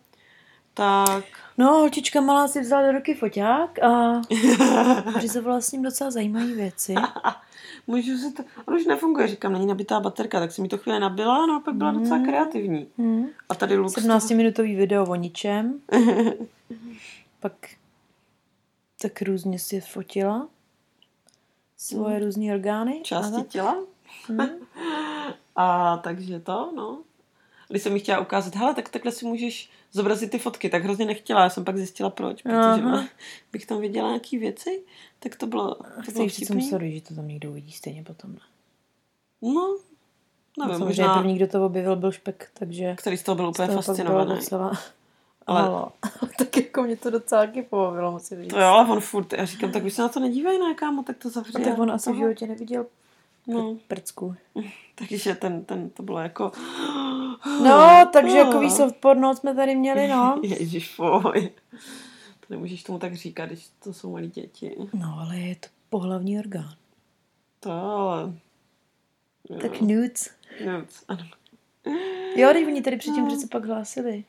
Tak, 0.75 1.25
No, 1.59 1.67
holčička 1.67 2.21
malá 2.21 2.49
si 2.49 2.61
vzala 2.61 2.87
do 2.87 2.93
ruky 2.93 3.15
foťák 3.15 3.83
a 3.83 4.21
vyřizovala 5.15 5.61
s 5.61 5.73
ním 5.73 5.83
docela 5.83 6.11
zajímavé 6.11 6.47
věci. 6.47 6.95
můžu 7.87 8.17
si 8.19 8.33
to, 8.33 8.43
on 8.67 8.75
už 8.75 8.87
nefunguje, 8.87 9.29
říkám, 9.29 9.53
není 9.53 9.67
nabitá 9.67 10.01
baterka, 10.01 10.41
tak 10.41 10.53
si 10.53 10.63
mi 10.63 10.69
to 10.69 10.79
chvíli 10.79 11.01
nabila, 11.01 11.47
no 11.47 11.57
a 11.57 11.61
pak 11.61 11.75
byla 11.75 11.91
docela 11.93 12.19
kreativní. 12.19 12.87
Hmm. 12.99 13.27
A 13.49 13.55
tady 13.55 13.77
Lux, 13.77 13.97
17-minutový 13.97 14.77
video 14.77 15.07
o 15.07 15.15
ničem. 15.15 15.81
Pak 17.41 17.53
tak 19.03 19.23
různě 19.23 19.59
si 19.59 19.81
fotila 19.81 20.49
svoje 21.81 22.19
různé 22.19 22.55
orgány. 22.55 23.01
části 23.05 23.35
Aha. 23.35 23.45
těla. 23.49 23.77
Hmm. 24.29 24.41
A 25.57 25.97
takže 25.97 26.41
to, 26.41 26.73
no. 26.77 27.03
Když 27.69 27.83
jsem 27.83 27.93
mi 27.93 28.01
chtěla 28.01 28.21
ukázat, 28.21 28.57
hele, 28.57 28.75
tak 28.75 28.89
takhle 28.89 29.13
si 29.13 29.27
můžeš 29.27 29.71
zobrazit 29.93 30.31
ty 30.31 30.39
fotky, 30.39 30.71
tak 30.71 30.85
hrozně 30.85 31.05
nechtěla, 31.05 31.43
já 31.43 31.51
jsem 31.51 31.65
pak 31.65 31.77
zjistila 31.77 32.11
proč, 32.11 32.43
protože 32.43 32.59
ona, 32.59 33.09
bych 33.53 33.67
tam 33.67 33.81
viděla 33.81 34.09
nějaký 34.09 34.39
věci, 34.39 34.83
tak 35.19 35.37
to 35.37 35.47
bylo, 35.47 35.75
to 36.07 36.13
bylo 36.13 36.29
jsem 36.29 36.61
sorry, 36.61 36.93
že 36.95 37.01
to 37.01 37.15
tam 37.15 37.29
někdo 37.29 37.51
uvidí 37.51 37.73
stejně 37.73 38.03
potom. 38.03 38.33
Ne? 38.33 38.41
No, 39.43 39.79
nevím, 40.59 40.75
Samozřejmě 40.75 40.85
možná, 40.85 41.19
první, 41.19 41.37
kdo 41.37 41.47
to 41.47 41.67
objevil, 41.67 41.97
byl 41.97 42.13
špek, 42.13 42.51
takže 42.55 42.95
který 42.99 43.17
z 43.17 43.23
toho 43.23 43.37
byl 43.37 43.47
z 43.47 43.49
úplně 43.49 43.69
toho 43.69 43.83
fascinovaný. 43.83 44.35
docela... 44.35 44.73
Ale- 45.51 45.69
Ale... 45.69 45.87
tak 46.39 46.57
jako 46.57 46.83
mě 46.83 46.97
to 46.97 47.11
docela 47.11 47.47
taky 47.47 47.63
pobavilo, 47.63 48.13
musím 48.13 48.43
říct. 48.43 48.51
To 48.51 48.61
jo, 48.61 48.67
ale 48.67 48.89
on 48.91 49.01
furt, 49.01 49.33
já 49.33 49.45
říkám, 49.45 49.73
tak 49.73 49.85
už 49.85 49.93
se 49.93 50.03
na 50.03 50.09
to 50.09 50.21
nedívej, 50.21 50.59
ne, 50.59 50.75
kámo, 50.75 51.03
tak 51.03 51.19
to 51.19 51.31
zavři. 51.31 51.53
A 51.55 51.61
tak 51.69 51.79
on 51.79 51.91
asi 51.91 52.13
v 52.13 52.17
životě 52.17 52.47
neviděl 52.47 52.87
No, 53.47 53.77
prcku. 53.89 54.35
takže 54.95 55.35
ten, 55.35 55.65
ten, 55.65 55.91
to 55.91 56.03
bylo 56.03 56.19
jako, 56.19 56.53
No, 57.65 58.09
takže 58.13 58.39
jako 58.39 58.71
soft 58.71 58.97
porno 58.97 59.37
jsme 59.37 59.55
tady 59.55 59.75
měli, 59.75 60.09
no. 60.09 60.41
Ježíš, 60.43 60.95
fuj. 60.95 61.51
To 62.41 62.47
nemůžeš 62.51 62.83
tomu 62.83 62.99
tak 62.99 63.15
říkat, 63.15 63.47
když 63.47 63.69
to 63.85 63.93
jsou 63.93 64.13
malí 64.13 64.29
děti. 64.29 64.77
No, 64.93 65.17
ale 65.21 65.39
je 65.39 65.57
to 65.57 65.69
pohlavní 65.91 66.39
orgán. 66.39 66.75
To 67.61 67.71
ale... 67.73 68.33
Jo. 69.51 69.59
Tak 69.61 69.81
nudes. 69.81 70.31
Nudes, 70.67 71.05
ano. 71.09 71.25
Jo, 72.37 72.49
teď 72.53 72.67
oni 72.67 72.83
tady 72.83 72.97
předtím 72.97 73.27
přece 73.27 73.47
pak 73.47 73.65
hlásili. 73.65 74.25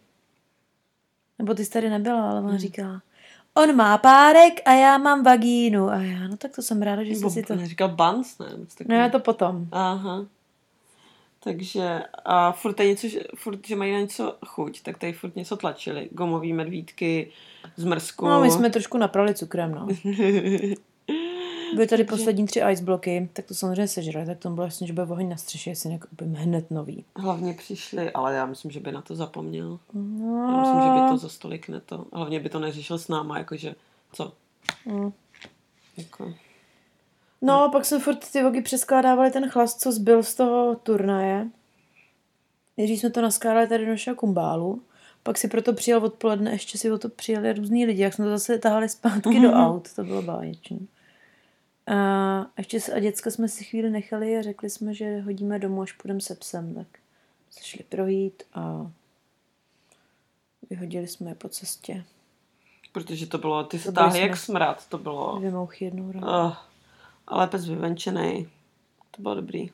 Nebo 1.42 1.54
ty 1.54 1.66
jsi 1.66 1.72
tady 1.72 1.90
nebyla, 1.90 2.30
ale 2.30 2.42
ona 2.42 2.58
říká, 2.58 3.02
on 3.54 3.76
má 3.76 3.98
párek 3.98 4.62
a 4.66 4.74
já 4.74 4.98
mám 4.98 5.24
vagínu. 5.24 5.90
A 5.90 5.96
já, 5.96 6.28
no 6.28 6.38
tak 6.38 6.56
to 6.56 6.62
jsem 6.62 6.82
ráda, 6.82 7.04
že 7.04 7.12
jsi 7.12 7.30
si 7.30 7.44
to... 7.44 7.66
Říkal 7.66 7.90
buns, 7.90 8.38
ne? 8.38 8.46
No 8.88 8.96
já 8.96 9.10
to 9.10 9.20
potom. 9.20 9.68
Aha. 9.72 10.26
Takže 11.44 12.04
a 12.26 12.52
furt 12.52 12.80
je 12.80 12.88
něco, 12.88 13.08
že, 13.08 13.20
furt, 13.36 13.68
že 13.68 13.76
mají 13.76 13.94
na 13.94 14.00
něco 14.00 14.38
chuť, 14.46 14.82
tak 14.82 14.98
tady 14.98 15.14
furt 15.14 15.36
něco 15.36 15.58
tlačili. 15.58 16.10
Gomový 16.12 16.54
medvídky, 16.54 17.32
zmrzku. 17.76 18.28
No, 18.28 18.42
my 18.42 18.52
jsme 18.52 18.70
trošku 18.70 18.98
naprali 18.98 19.36
cukrem, 19.36 19.72
no. 19.72 19.88
Byly 21.76 21.88
tady 21.88 22.04
poslední 22.04 22.46
tři 22.46 22.62
ice 22.72 22.84
bloky, 22.84 23.30
tak 23.34 23.46
to 23.46 23.54
samozřejmě 23.56 23.88
sežrali, 23.88 24.26
tak 24.26 24.38
to 24.38 24.50
bylo 24.50 24.66
jasně, 24.66 24.88
že 24.88 24.94
bude 24.94 25.06
oheň 25.06 25.30
na 25.30 25.38
střeše, 25.38 25.70
jestli 25.70 25.90
nekoupím 25.90 26.34
hned 26.34 26.72
nový. 26.72 27.06
Hlavně 27.16 27.54
přišli, 27.54 28.12
ale 28.12 28.36
já 28.36 28.46
myslím, 28.46 28.72
že 28.72 28.80
by 28.80 28.92
na 28.92 29.02
to 29.02 29.16
zapomněl. 29.16 29.80
No. 29.94 30.52
Já 30.52 30.58
myslím, 30.58 30.82
že 30.82 31.04
by 31.04 31.10
to 31.10 31.18
za 31.18 31.30
stolik 31.30 31.70
neto. 31.70 32.06
Hlavně 32.14 32.40
by 32.40 32.50
to 32.50 32.60
neřešil 32.60 33.00
s 33.00 33.08
náma, 33.08 33.38
jakože 33.38 33.76
co? 34.14 34.34
Mm. 34.86 35.12
Jako, 35.98 36.34
No, 37.42 37.70
pak 37.72 37.86
jsme 37.86 38.00
furt 38.00 38.32
ty 38.32 38.44
vogy 38.44 38.62
přeskládávali 38.62 39.32
ten 39.32 39.50
chlast, 39.50 39.80
co 39.80 39.92
zbyl 39.92 40.24
z 40.24 40.36
toho 40.36 40.76
turnaje. 40.76 41.48
Nejdřív 42.78 43.00
jsme 43.00 43.10
to 43.10 43.22
naskládali 43.22 43.68
tady 43.68 43.86
do 43.86 43.92
našeho 43.92 44.16
kumbálu, 44.16 44.82
pak 45.24 45.38
si 45.38 45.48
proto 45.48 45.74
přijel 45.74 46.06
odpoledne, 46.06 46.52
ještě 46.52 46.78
si 46.78 46.92
o 46.92 46.98
to 46.98 47.10
přijeli 47.10 47.54
různý 47.54 47.86
lidi, 47.86 48.02
jak 48.02 48.14
jsme 48.14 48.26
to 48.26 48.32
zase 48.32 48.58
tahali 48.58 48.90
zpátky 48.90 49.40
do 49.40 49.52
aut, 49.52 49.94
to 49.96 50.04
bylo 50.04 50.22
báječné. 50.22 50.78
A 51.88 52.46
ještě 52.58 52.80
a 52.96 53.00
děcka 53.00 53.32
jsme 53.32 53.48
si 53.48 53.64
chvíli 53.64 53.90
nechali 53.90 54.38
a 54.38 54.42
řekli 54.42 54.70
jsme, 54.70 54.94
že 54.94 55.22
hodíme 55.22 55.60
domů, 55.60 55.82
až 55.82 55.92
půjdeme 55.92 56.22
se 56.22 56.36
psem, 56.36 56.76
tak 56.76 56.88
se 57.52 57.64
šli 57.64 57.84
projít 57.84 58.44
a 58.54 58.92
vyhodili 60.70 61.08
jsme 61.08 61.32
je 61.32 61.36
po 61.36 61.50
cestě. 61.50 62.04
protože 62.92 63.28
to 63.28 63.38
bylo, 63.38 63.64
ty 63.64 63.80
se 63.80 63.92
táhly 63.92 64.20
jak 64.20 64.38
smrad, 64.38 64.88
to 64.88 64.98
bylo. 64.98 65.38
Dvě 65.38 65.52
mouchy 65.52 65.86
jednou 65.86 66.12
ráno. 66.12 66.28
Uh, 66.28 66.56
ale 67.28 67.48
pes 67.48 67.66
vyvenčenej. 67.66 68.50
To 69.12 69.22
bylo 69.22 69.36
dobrý. 69.36 69.70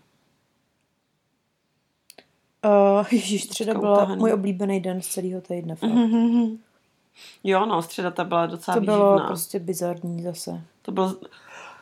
Uh, 2.66 3.06
Ježíš, 3.12 3.44
středa 3.44 3.74
byla 3.74 3.94
utahaný. 3.98 4.20
můj 4.20 4.34
oblíbený 4.34 4.80
den 4.80 5.02
z 5.02 5.08
celého 5.08 5.42
týdne. 5.42 5.76
Fakt. 5.76 5.90
Jo, 7.44 7.66
no, 7.66 7.82
středa 7.82 8.12
ta 8.12 8.24
byla 8.24 8.46
docela 8.46 8.76
To 8.76 8.82
bylo 8.82 9.12
výživná. 9.14 9.28
prostě 9.28 9.60
bizarní 9.60 10.24
zase. 10.24 10.62
To 10.82 10.92
byl... 10.92 11.20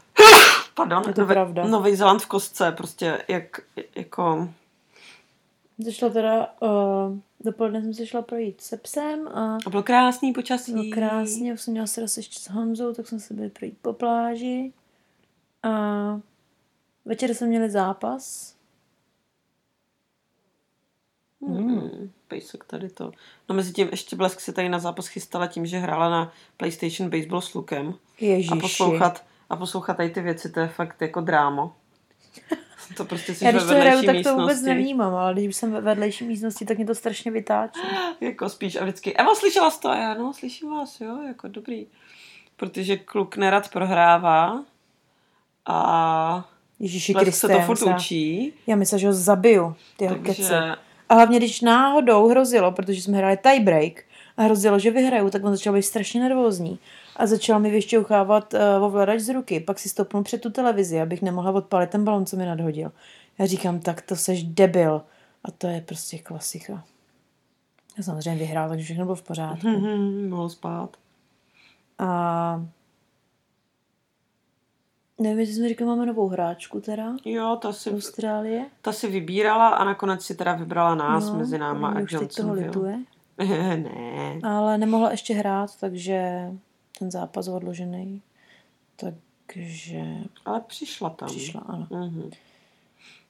Pardon, 0.76 1.04
Je 1.08 1.14
to 1.14 1.26
pravda. 1.26 1.68
Nový 1.68 1.96
Zeland 1.96 2.22
v 2.22 2.26
kostce, 2.28 2.72
prostě 2.72 3.24
jak, 3.28 3.62
jako... 3.96 4.50
Zašla 5.78 6.10
teda, 6.10 6.54
uh, 6.60 7.18
dopoledne 7.40 7.82
jsem 7.82 7.94
se 7.94 8.06
šla 8.06 8.22
projít 8.22 8.62
se 8.62 8.78
psem 8.78 9.28
a 9.28 9.58
A 9.66 9.70
bylo 9.70 9.84
krásný 9.84 10.34
počasí. 10.34 10.74
bylo 10.74 10.86
krásně, 10.92 11.54
už 11.54 11.62
jsem 11.62 11.72
měla 11.72 11.88
se 11.88 12.02
ještě 12.18 12.40
s 12.40 12.50
Honzou, 12.50 12.94
tak 12.94 13.08
jsme 13.08 13.20
se 13.20 13.34
byli 13.34 13.50
projít 13.50 13.78
po 13.82 13.94
pláži. 13.94 14.74
A 15.64 15.70
večer 17.06 17.34
jsme 17.34 17.48
měli 17.48 17.70
zápas. 17.70 18.55
Hmm. 21.48 22.12
Pejsek 22.28 22.64
tady 22.64 22.90
to. 22.90 23.12
No 23.50 23.56
mezi 23.56 23.74
tím 23.74 23.88
ještě 23.92 24.16
Blesk 24.16 24.40
se 24.40 24.54
tady 24.54 24.70
na 24.70 24.80
zápas 24.80 25.08
chystala 25.08 25.48
tím, 25.48 25.66
že 25.66 25.78
hrála 25.78 26.10
na 26.10 26.32
PlayStation 26.58 27.10
Baseball 27.10 27.42
s 27.42 27.54
Lukem. 27.54 27.94
Ježiši. 28.20 28.54
A 28.54 28.56
poslouchat, 28.56 29.24
a 29.50 29.56
poslouchat 29.56 29.98
tady 29.98 30.10
ty 30.10 30.22
věci, 30.22 30.52
to 30.52 30.60
je 30.60 30.68
fakt 30.68 31.02
jako 31.02 31.22
drámo. 31.22 31.76
To 32.98 33.06
prostě 33.06 33.36
si 33.36 33.46
Já 33.46 33.52
když 33.52 33.64
to 33.64 33.70
hraju, 33.70 34.06
tak 34.06 34.16
to 34.24 34.36
vůbec 34.36 34.62
nevnímám, 34.62 35.16
ale 35.16 35.34
když 35.34 35.56
jsem 35.56 35.72
ve 35.72 35.82
vedlejší 35.82 36.26
místnosti, 36.26 36.66
tak 36.66 36.78
mě 36.78 36.86
to 36.86 36.96
strašně 36.96 37.32
vytáčí. 37.32 37.80
Jako 38.22 38.50
spíš 38.50 38.76
a 38.76 38.84
vždycky, 38.84 39.16
Eva, 39.16 39.36
slyšela 39.36 39.72
jsi 39.72 39.80
to? 39.80 39.90
A 39.90 39.98
já, 39.98 40.14
no, 40.14 40.34
slyším 40.34 40.70
vás, 40.70 41.02
jo, 41.02 41.22
jako 41.28 41.48
dobrý. 41.48 41.88
Protože 42.58 42.98
kluk 42.98 43.38
nerad 43.38 43.72
prohrává 43.72 44.64
a 45.66 46.50
Blesk 46.80 47.06
Kriste, 47.16 47.32
se 47.32 47.48
to 47.48 47.54
já 47.54 47.66
furt 47.66 47.80
myslela- 47.80 47.96
učí. 47.96 48.54
Já 48.68 48.76
myslím, 48.76 49.00
že 49.00 49.08
ho 49.08 49.14
zabiju, 49.14 49.76
ty 49.98 50.08
keci. 50.24 50.44
A 51.10 51.14
hlavně, 51.14 51.38
když 51.38 51.62
náhodou 51.62 52.28
hrozilo, 52.28 52.72
protože 52.72 53.02
jsme 53.02 53.18
hráli 53.18 53.38
tiebreak 53.38 54.04
a 54.38 54.44
hrozilo, 54.44 54.80
že 54.80 54.92
vyhraju, 54.92 55.30
tak 55.30 55.44
on 55.44 55.56
začal 55.56 55.74
být 55.74 55.84
strašně 55.84 56.22
nervózní. 56.22 56.80
A 57.16 57.28
začal 57.28 57.60
mi 57.60 57.72
vyšťouchávat 57.72 58.54
uh, 58.54 58.84
ovladač 58.84 59.20
z 59.20 59.34
ruky. 59.34 59.60
Pak 59.60 59.80
si 59.80 59.90
stopnul 59.90 60.24
před 60.24 60.42
tu 60.42 60.50
televizi, 60.50 61.02
abych 61.02 61.22
nemohla 61.22 61.52
odpalit 61.52 61.90
ten 61.90 62.04
balon, 62.04 62.26
co 62.26 62.38
mi 62.38 62.46
nadhodil. 62.46 62.92
Já 63.40 63.46
říkám, 63.46 63.80
tak 63.80 64.02
to 64.02 64.16
seš 64.16 64.44
debil. 64.44 65.02
A 65.44 65.52
to 65.52 65.68
je 65.68 65.82
prostě 65.82 66.18
klasika. 66.18 66.84
Já 67.98 68.04
samozřejmě 68.04 68.40
vyhrál, 68.40 68.70
takže 68.70 68.84
všechno 68.86 69.06
bylo 69.06 69.16
v 69.16 69.24
pořádku. 69.24 69.68
mohl 70.30 70.50
spát. 70.50 70.98
A 72.00 72.66
nevím, 75.20 75.40
jestli 75.40 75.56
jsme 75.56 75.70
říkali, 75.70 75.88
máme 75.88 76.06
novou 76.06 76.28
hráčku 76.28 76.82
teda. 76.82 77.16
Jo, 77.26 77.58
ta 77.62 77.74
si, 77.74 77.92
Austrálie. 77.92 78.66
ta 78.82 78.92
si 78.92 79.08
vybírala 79.08 79.68
a 79.70 79.84
nakonec 79.84 80.26
si 80.26 80.36
teda 80.36 80.54
vybrala 80.54 80.96
nás 80.96 81.30
no, 81.30 81.36
mezi 81.36 81.58
náma 81.58 81.90
a 81.90 82.00
už 82.00 82.16
teď 82.20 82.36
toho 82.36 82.54
lituje. 82.54 83.00
ne. 83.76 84.40
Ale 84.44 84.78
nemohla 84.78 85.12
ještě 85.12 85.34
hrát, 85.34 85.70
takže 85.80 86.50
ten 87.00 87.12
zápas 87.12 87.48
odložený. 87.48 88.22
Takže 88.96 90.04
Ale 90.46 90.62
přišla 90.62 91.10
tam. 91.10 91.28
přišla, 91.30 91.62
ano. 91.68 91.88
Mhm. 91.92 92.30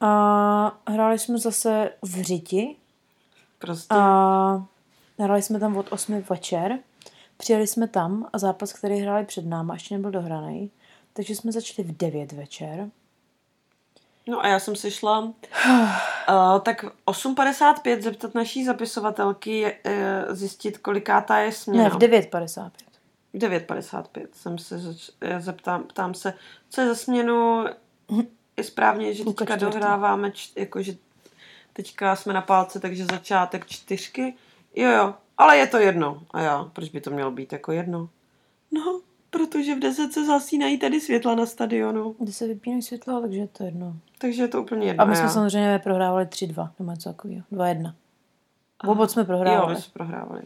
A 0.02 0.78
hráli 0.88 1.20
jsme 1.20 1.38
zase 1.38 1.92
v 2.02 2.22
Řiti 2.22 2.76
Prostě. 3.60 3.88
a 3.96 4.66
hráli 5.20 5.42
jsme 5.42 5.60
tam 5.60 5.78
od 5.78 5.86
8 5.92 6.24
večer. 6.30 6.80
Přijeli 7.38 7.68
jsme 7.68 7.88
tam 7.88 8.28
a 8.34 8.38
zápas, 8.38 8.74
který 8.74 8.98
hráli 9.00 9.26
před 9.26 9.46
náma, 9.46 9.74
ještě 9.74 9.96
nebyl 9.96 10.12
dohraný. 10.12 10.72
Takže 11.16 11.36
jsme 11.36 11.52
začali 11.52 11.88
v 11.88 11.98
9 11.98 12.32
večer. 12.32 12.90
No 14.28 14.40
a 14.46 14.48
já 14.48 14.60
jsem 14.60 14.76
se 14.76 14.92
šla 14.92 15.20
uh, 15.20 15.34
tak 16.64 16.84
8.55 17.08 18.02
zeptat 18.02 18.36
naší 18.36 18.66
zapisovatelky, 18.66 19.66
uh, 19.86 20.36
zjistit, 20.36 20.78
kolikátá 20.78 21.38
je 21.38 21.52
směna. 21.52 21.84
Ne, 21.84 21.90
v 21.90 21.94
9.55. 21.98 22.70
9.55 23.36 24.28
jsem 24.34 24.58
se 24.58 24.80
eh, 25.22 25.42
zeptám, 25.42 25.84
ptám 25.84 26.14
se, 26.14 26.34
co 26.70 26.82
je 26.82 26.88
za 26.88 26.96
směnu, 26.96 27.66
je 28.58 28.64
správně, 28.64 29.14
že 29.14 29.24
Půlka 29.24 29.46
teďka 29.46 29.58
čtvrtý. 29.58 29.74
dohráváme, 29.74 30.32
č- 30.32 30.60
jako 30.60 30.82
že 30.82 30.94
teďka 31.74 32.16
jsme 32.16 32.34
na 32.34 32.42
pálce, 32.42 32.80
takže 32.80 33.06
začátek 33.06 33.66
čtyřky. 33.66 34.34
Jo, 34.76 34.90
jo, 34.90 35.14
ale 35.38 35.58
je 35.58 35.68
to 35.68 35.78
jedno. 35.78 36.22
A 36.32 36.42
já, 36.42 36.64
proč 36.64 36.90
by 36.90 37.02
to 37.02 37.12
mělo 37.12 37.32
být 37.32 37.54
jako 37.54 37.72
jedno? 37.72 38.10
No, 38.72 39.02
protože 39.38 39.76
v 39.76 39.80
10 39.80 40.14
se 40.14 40.26
zasínají 40.26 40.78
tady 40.78 41.02
světla 41.02 41.36
na 41.36 41.46
stadionu, 41.46 42.16
Kde 42.20 42.32
se 42.32 42.48
vypínají 42.48 42.82
světla, 42.82 43.22
takže 43.22 43.40
je 43.40 43.48
to 43.48 43.64
jedno. 43.64 43.96
takže 44.18 44.42
je 44.42 44.48
to 44.48 44.62
úplně 44.62 44.88
jedno. 44.88 45.02
A 45.04 45.06
my 45.06 45.14
já. 45.14 45.20
jsme 45.20 45.30
samozřejmě 45.30 45.80
prohrávali 45.80 46.26
3-2, 46.26 46.70
nebo 46.80 46.92
něco 46.92 47.10
takového. 47.10 47.44
2-1. 47.52 47.94
Obod 48.88 49.12
jsme 49.12 49.22
Jo, 49.22 49.26
prohrávali. 49.26 49.76
my 49.76 49.82
jsme 49.82 49.92
prohrávali. 49.94 50.42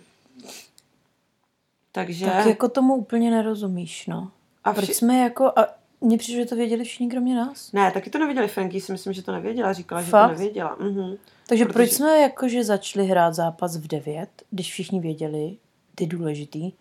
Takže... 1.91 2.25
Tak 2.25 2.45
jako 2.45 2.69
tomu 2.69 2.95
úplně 2.95 3.31
nerozumíš, 3.31 4.07
no. 4.07 4.31
a 4.63 4.73
Proč 4.73 4.85
vši... 4.85 4.93
jsme 4.93 5.17
jako... 5.19 5.45
A 5.59 5.67
mně 6.01 6.17
přišlo, 6.17 6.41
že 6.41 6.45
to 6.45 6.55
věděli 6.55 6.83
všichni 6.83 7.07
kromě 7.09 7.35
nás. 7.35 7.71
Ne, 7.71 7.91
taky 7.91 8.09
to 8.09 8.19
nevěděli. 8.19 8.47
Franky 8.47 8.81
si 8.81 8.91
myslím, 8.91 9.13
že 9.13 9.21
to 9.23 9.31
nevěděla. 9.31 9.73
Říkala, 9.73 10.01
že 10.01 10.09
Fakt? 10.09 10.31
to 10.31 10.39
nevěděla. 10.39 10.77
Mhm. 10.79 11.15
Takže 11.47 11.65
Protože- 11.65 11.73
proč 11.73 11.91
jsme 11.91 12.19
jakože 12.21 12.63
začali 12.63 13.05
hrát 13.07 13.33
zápas 13.33 13.77
v 13.77 13.87
9, 13.87 14.29
když 14.51 14.71
všichni 14.71 14.99
věděli, 14.99 15.57
ty 15.95 16.07
důležitý, 16.07 16.71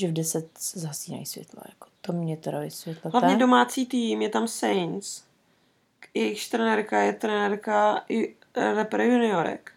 že 0.00 0.08
v 0.08 0.12
10 0.12 0.48
se 0.58 0.80
zasínají 0.80 1.26
světla. 1.26 1.62
Jako 1.68 1.86
to 2.00 2.12
mě 2.12 2.36
teda 2.36 2.60
vysvětlete. 2.60 3.18
Hlavně 3.18 3.36
domácí 3.36 3.86
tým 3.86 4.22
je 4.22 4.28
tam 4.28 4.48
Saints. 4.48 5.22
Jejich 6.14 6.48
trenérka 6.48 7.00
je 7.00 7.12
trenérka 7.12 8.04
i 8.08 8.34
repre 8.54 9.06
juniorek. 9.06 9.72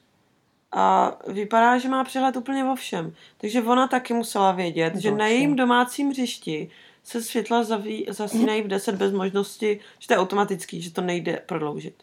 A 0.71 1.17
vypadá, 1.27 1.77
že 1.77 1.89
má 1.89 2.03
přehled 2.03 2.35
úplně 2.35 2.65
o 2.65 2.75
všem. 2.75 3.13
Takže 3.37 3.63
ona 3.63 3.87
taky 3.87 4.13
musela 4.13 4.51
vědět, 4.51 4.95
že 4.95 5.11
na 5.11 5.27
jejím 5.27 5.55
domácím 5.55 6.09
hřišti 6.09 6.69
se 7.03 7.21
světla 7.21 7.63
zaví, 7.63 8.05
zasínají 8.09 8.61
v 8.61 8.67
10 8.67 8.95
bez 8.95 9.13
možnosti, 9.13 9.79
že 9.99 10.07
to 10.07 10.13
je 10.13 10.17
automatický, 10.17 10.81
že 10.81 10.91
to 10.91 11.01
nejde 11.01 11.41
prodloužit. 11.45 11.95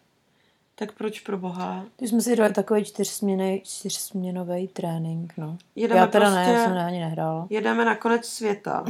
Tak 0.80 0.92
proč 0.92 1.20
pro 1.20 1.38
boha? 1.38 1.84
Když 1.96 2.10
jsme 2.10 2.20
si 2.20 2.36
dali 2.36 2.52
takový 2.52 2.84
čtyřsměnový 3.64 4.68
trénink, 4.68 5.34
no. 5.36 5.58
Jedeme 5.76 6.00
já 6.00 6.06
teda 6.06 6.30
ne, 6.30 6.36
prostě- 6.36 6.52
já 6.52 6.64
jsem 6.64 6.78
ani 6.78 7.00
nehrála. 7.00 7.46
Jedeme 7.50 7.84
na 7.84 7.96
konec 7.96 8.26
světa. 8.26 8.84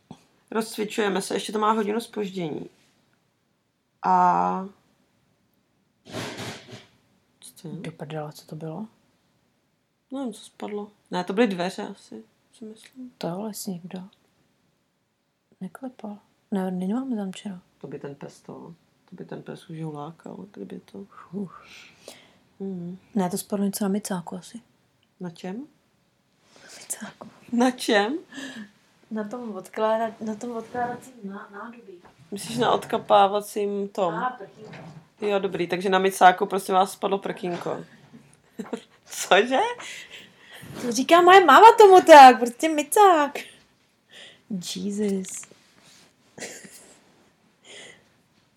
Rozcvičujeme 0.50 1.22
se, 1.22 1.34
ještě 1.34 1.52
to 1.52 1.58
má 1.58 1.72
hodinu 1.72 2.00
spoždění. 2.00 2.70
A... 4.02 4.68
Co 7.40 7.62
to 7.62 7.68
je? 7.68 7.74
Do 7.74 7.92
prdela, 7.92 8.32
co 8.32 8.46
to 8.46 8.56
bylo? 8.56 8.86
Nevím, 10.12 10.32
co 10.32 10.44
spadlo. 10.44 10.90
Ne, 11.10 11.24
to 11.24 11.32
byly 11.32 11.46
dveře 11.46 11.82
asi, 11.82 12.22
si 12.52 12.64
myslím. 12.64 13.12
To 13.18 13.28
ale 13.28 13.54
si 13.54 13.70
někdo 13.70 14.02
neklepal. 15.60 16.18
Ne, 16.50 16.70
nemáme 16.70 17.16
tam 17.16 17.32
včera. 17.32 17.60
To 17.80 17.86
by 17.86 17.98
ten 17.98 18.14
pes 18.14 18.40
to, 18.40 18.52
to 18.52 18.85
by 19.16 19.24
ten 19.24 19.42
pes 19.42 19.70
už 19.70 19.82
ho 19.82 19.92
lákal, 19.92 20.46
kdyby 20.52 20.80
to... 20.80 21.06
Uf. 21.32 21.52
Mm. 22.60 22.98
Ne, 23.14 23.30
to 23.30 23.38
spadlo 23.38 23.66
něco 23.66 23.84
na 23.84 23.88
micáku 23.88 24.36
asi. 24.36 24.60
Na 25.20 25.30
čem? 25.30 25.66
Micáku. 26.80 27.28
Na 27.52 27.70
čem? 27.70 28.18
Na 29.10 29.24
tom, 29.24 29.56
odkládat, 29.56 30.20
na 30.20 30.34
tom 30.34 30.56
odkládacím 30.56 31.14
ná, 31.24 31.48
nádobí. 31.52 31.92
Myslíš 32.30 32.58
na 32.58 32.70
odkapávacím 32.70 33.88
tom? 33.88 34.14
A, 34.14 34.30
prkínko. 34.38 34.76
Jo, 35.20 35.38
dobrý, 35.38 35.66
takže 35.66 35.88
na 35.88 35.98
micáku 35.98 36.46
prostě 36.46 36.72
vás 36.72 36.92
spadlo 36.92 37.18
prkínko. 37.18 37.84
Cože? 39.04 39.60
To 40.82 40.92
říká 40.92 41.20
moje 41.20 41.44
máma 41.44 41.66
tomu 41.78 42.00
tak, 42.00 42.38
prostě 42.38 42.68
micák. 42.68 43.38
Jesus. 44.74 45.55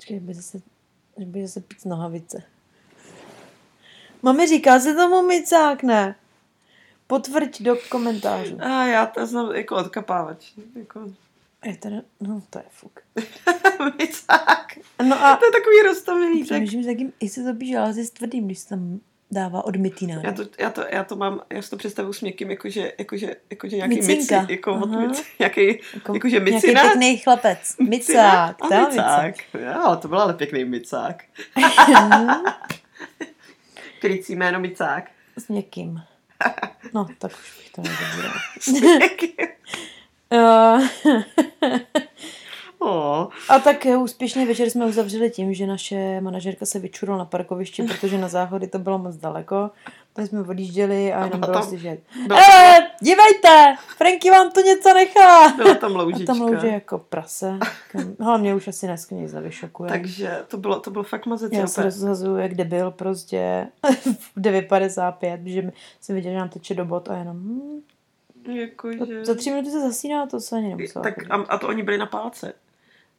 Počkej, 0.10 0.20
by 0.20 0.34
zase, 0.34 0.62
by 1.18 1.48
zase 1.48 1.62
pít 1.62 1.86
nohavice. 1.86 2.44
Mami, 4.22 4.48
říká 4.48 4.80
se 4.80 4.96
tomu 4.96 5.22
micák, 5.22 5.84
ne? 5.84 6.16
Potvrď 7.08 7.62
do 7.62 7.76
komentářů. 7.90 8.58
A 8.62 8.86
já 8.86 9.06
to 9.06 9.26
znám 9.26 9.52
jako 9.52 9.76
odkapávač. 9.76 10.52
Jako... 10.76 11.14
Je 11.66 11.78
teda, 11.78 12.02
no 12.20 12.44
to 12.50 12.60
je 12.60 12.66
fuk. 12.70 13.00
Micák. 13.98 14.80
No 15.08 15.26
a 15.26 15.38
To 15.38 15.46
je 15.46 15.52
takový 15.52 15.82
roztomilý. 15.86 16.44
Přemýšlím, 16.44 16.84
s 16.84 16.88
jakým, 16.88 17.14
jestli 17.22 17.44
to 17.44 17.54
bíže, 17.54 17.78
ale 17.78 17.94
s 17.94 18.10
tvrdým, 18.10 18.46
když 18.46 18.60
se 18.60 18.70
tam 18.70 19.00
dává 19.32 19.66
odmytý 19.66 20.08
Já 20.10 20.16
nádor. 20.16 20.46
to, 20.46 20.64
já, 20.64 20.70
to, 20.70 20.84
já 20.90 21.04
to 21.04 21.16
mám, 21.16 21.42
já 21.54 21.62
si 21.62 21.70
to 21.70 21.78
představuju 21.78 22.14
s 22.14 22.22
měkkým, 22.22 22.52
jakože, 22.52 22.92
jakože, 23.00 23.36
jakože 23.50 23.76
nějaký 23.76 23.96
Micinka. 23.96 24.42
mici, 24.42 24.52
jako 24.54 24.74
od 24.76 24.92
mici, 24.92 25.24
nějaký, 25.40 25.80
Jako, 25.94 26.14
jakože 26.14 26.40
nějaký 26.40 26.54
micina. 26.54 26.82
pěkný 26.82 27.18
chlapec. 27.18 27.76
Micák. 27.90 28.56
a 28.72 28.76
je 28.76 28.82
micák. 28.82 29.36
Jo, 29.54 29.98
to 30.02 30.08
byl 30.08 30.20
ale 30.20 30.34
pěkný 30.34 30.66
micák. 30.66 31.24
Krycí 34.00 34.36
jméno 34.36 34.60
micák. 34.60 35.04
S 35.38 35.50
někým. 35.50 36.02
No, 36.94 37.08
tak 37.20 37.32
už 37.32 37.58
bych 37.58 37.72
to 37.72 37.82
nezabírala. 37.82 38.34
S 38.60 38.68
někým. 38.68 39.48
Uh, 42.80 42.88
O, 42.90 43.30
a 43.50 43.60
tak 43.60 43.86
eh, 43.86 43.98
úspěšně 43.98 44.46
večer 44.46 44.70
jsme 44.70 44.86
uzavřeli 44.86 45.30
tím, 45.30 45.54
že 45.54 45.68
naše 45.68 46.22
manažerka 46.22 46.66
se 46.66 46.80
vyčurala 46.80 47.18
na 47.20 47.26
parkovišti, 47.26 47.84
protože 47.84 48.18
na 48.18 48.28
záchody 48.28 48.68
to 48.68 48.80
bylo 48.80 48.98
moc 48.98 49.16
daleko. 49.16 49.70
Tak 50.14 50.28
jsme 50.28 50.42
odjížděli 50.42 51.14
a 51.14 51.26
jenom 51.26 51.40
byla 51.40 51.52
bylo 51.52 51.64
slyšet. 51.64 52.00
Eh, 52.32 52.78
dívejte, 53.02 53.76
Franky 53.98 54.32
vám 54.32 54.52
tu 54.52 54.62
něco 54.62 54.94
nechá. 54.94 55.50
byla 55.56 55.76
tam 55.76 55.96
A 55.96 55.98
loužička. 55.98 56.34
tam 56.34 56.42
louže 56.42 56.68
jako 56.68 56.98
prase. 56.98 57.60
Říkám, 57.86 58.16
Hlavně 58.20 58.56
už 58.56 58.68
asi 58.68 58.86
dneska 58.86 59.16
nic 59.16 59.34
nevyšokuje. 59.34 59.90
Takže 59.90 60.44
to 60.48 60.58
bylo, 60.58 60.80
to 60.80 60.92
bylo 60.92 61.04
fakt 61.04 61.26
mazec. 61.26 61.54
Já 61.54 61.68
se 61.68 61.84
rozhazuju, 61.84 62.38
jak 62.38 62.54
debil 62.54 62.92
prostě 62.92 63.68
v 64.36 64.38
9.55, 64.38 65.40
že 65.46 65.72
jsem 66.02 66.16
viděla, 66.16 66.34
že 66.34 66.40
nám 66.40 66.50
teče 66.50 66.74
do 66.74 66.86
bod 66.86 67.10
a 67.10 67.18
jenom 67.18 67.38
hm, 67.38 67.82
Jakože... 68.56 69.26
za 69.26 69.36
tři 69.36 69.50
minuty 69.50 69.72
se 69.72 69.82
zasíná, 69.82 70.28
to 70.28 70.40
se 70.40 70.56
ani 70.56 70.70
nemusela. 70.70 71.04
Tak 71.04 71.32
a, 71.32 71.36
a 71.36 71.58
to 71.58 71.68
oni 71.68 71.84
byli 71.84 71.98
na 71.98 72.06
pálce. 72.06 72.54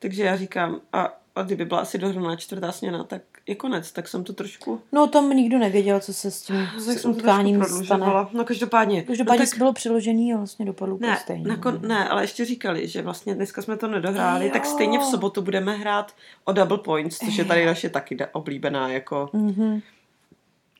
Takže 0.03 0.25
já 0.25 0.37
říkám, 0.37 0.81
a, 0.93 1.13
a 1.35 1.43
kdyby 1.43 1.65
byla 1.65 1.81
asi 1.81 1.99
dohraná 1.99 2.37
čtvrtá 2.37 2.73
směna, 2.73 3.05
tak 3.05 3.23
je 3.47 3.55
konec. 3.55 3.93
Tak 3.93 4.09
jsem 4.09 4.25
to 4.25 4.33
trošku... 4.33 4.81
No 4.93 5.07
tam 5.07 5.31
nikdo 5.31 5.59
nevěděl, 5.59 6.01
co 6.01 6.15
se 6.15 6.31
s 6.31 6.43
tím 6.43 6.57
Tak 6.57 6.81
s 6.99 7.01
jsem 7.01 7.11
utkáním 7.11 7.65
stane. 7.65 8.07
No 8.33 8.45
každopádně. 8.45 9.03
Každopádně 9.03 9.45
no, 9.45 9.51
tak, 9.51 9.59
bylo 9.59 9.73
přiložený 9.73 10.35
a 10.35 10.37
vlastně 10.37 10.67
dopadlo 10.67 10.99
ne, 11.01 11.19
stejně. 11.23 11.49
nakon, 11.49 11.79
ne, 11.89 12.09
ale 12.09 12.23
ještě 12.23 12.45
říkali, 12.45 12.89
že 12.89 13.03
vlastně 13.03 13.35
dneska 13.35 13.63
jsme 13.63 13.77
to 13.77 13.89
nedohráli, 13.89 14.47
Jo. 14.47 14.53
tak 14.53 14.67
stejně 14.67 14.99
v 14.99 15.03
sobotu 15.05 15.43
budeme 15.43 15.77
hrát 15.77 16.15
o 16.45 16.53
double 16.53 16.79
points, 16.79 17.19
což 17.19 17.37
je 17.37 17.45
tady 17.45 17.67
naše 17.67 17.89
taky 17.89 18.17
oblíbená 18.33 18.89
jako 18.89 19.31
Mhm. 19.33 19.81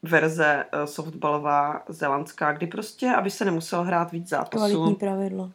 verze 0.03 0.65
eh, 0.73 0.87
softballová 0.87 1.83
zelandská, 1.89 2.53
kdy 2.53 2.67
prostě, 2.67 3.11
aby 3.11 3.31
se 3.31 3.45
nemusel 3.45 3.83
hrát 3.83 4.13
víc 4.13 4.29
Kvalitní 4.51 4.77
zápasů, 4.81 4.95
pravidlo. 4.95 5.51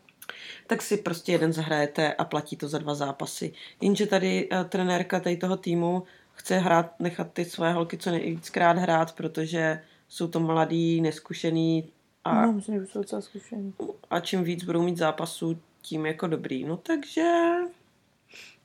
Tak 0.68 0.82
si 0.82 0.98
prostě 0.98 1.32
jeden 1.32 1.54
zahrajete 1.54 2.14
a 2.14 2.26
platí 2.26 2.56
to 2.58 2.68
za 2.68 2.78
dva 2.78 2.96
zápasy. 2.96 3.54
Jenže 3.82 4.06
tady 4.06 4.50
uh, 4.50 4.64
trenérka 4.64 5.20
tady 5.20 5.38
toho 5.38 5.58
týmu 5.58 6.04
chce 6.34 6.58
hrát, 6.58 7.00
nechat 7.00 7.34
ty 7.34 7.46
své 7.46 7.74
holky 7.74 7.98
co 7.98 8.12
nejvíckrát 8.12 8.78
hrát, 8.78 9.16
protože 9.16 9.82
jsou 10.10 10.28
to 10.28 10.40
mladý, 10.40 11.02
neskušený 11.02 11.90
a, 12.24 12.46
No, 12.46 12.54
myslím, 12.54 12.80
že 12.80 12.86
jsou 12.86 13.00
docela 13.00 13.22
zkušení. 13.22 13.74
a 14.10 14.20
čím 14.20 14.44
víc 14.44 14.64
budou 14.64 14.84
mít 14.84 14.98
zápasů, 14.98 15.60
tím 15.82 16.06
jako 16.06 16.28
dobrý. 16.28 16.64
No 16.64 16.78
takže, 16.78 17.32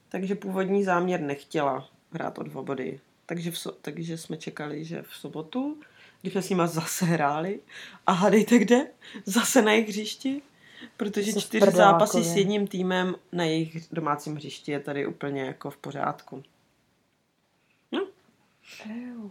takže 0.09 0.35
původní 0.35 0.85
záměr 0.85 1.21
nechtěla 1.21 1.89
hrát 2.13 2.39
o 2.39 2.43
dva 2.43 2.63
body. 2.63 3.01
Takže, 3.27 3.51
v 3.51 3.59
so, 3.59 3.79
takže 3.83 4.19
jsme 4.19 4.37
čekali, 4.37 4.85
že 4.85 5.03
v 5.03 5.15
sobotu, 5.15 5.77
když 6.21 6.33
jsme 6.33 6.43
s 6.43 6.51
nima 6.51 6.67
zase 6.67 7.05
hráli 7.05 7.61
a 8.07 8.13
hádejte 8.13 8.59
kde, 8.59 8.87
zase 9.27 9.63
na 9.63 9.73
jejich 9.73 9.89
hřišti, 9.89 10.43
protože 10.97 11.33
Jsi 11.33 11.41
čtyři 11.41 11.71
zápasy 11.71 12.25
s 12.25 12.37
jedním 12.37 12.67
týmem 12.67 13.15
na 13.33 13.45
jejich 13.45 13.87
domácím 13.93 14.37
hřišti 14.37 14.73
je 14.73 14.81
tady 14.81 15.07
úplně 15.07 15.43
jako 15.43 15.71
v 15.71 15.77
pořádku. 15.77 16.43
No, 17.93 18.01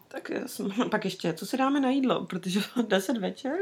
tak 0.08 0.32
jsme, 0.46 0.76
pak 0.92 1.06
ještě, 1.06 1.34
co 1.34 1.46
si 1.46 1.58
dáme 1.58 1.80
na 1.80 1.90
jídlo, 1.90 2.26
protože 2.26 2.60
10 2.88 3.18
večer 3.18 3.58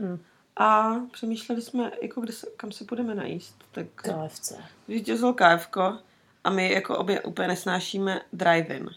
Hm. 0.00 0.18
a 0.56 0.94
přemýšleli 1.12 1.62
jsme, 1.62 1.92
jako 2.02 2.20
kde 2.20 2.32
se, 2.32 2.46
kam 2.56 2.72
se 2.72 2.84
budeme 2.84 3.14
najíst. 3.14 3.64
Tak 3.72 3.86
KFC. 3.94 4.52
vytězil 4.88 5.32
KFko 5.34 5.98
a 6.44 6.50
my 6.50 6.72
jako 6.72 6.98
obě 6.98 7.20
úplně 7.20 7.48
nesnášíme 7.48 8.20
drive-in. 8.32 8.90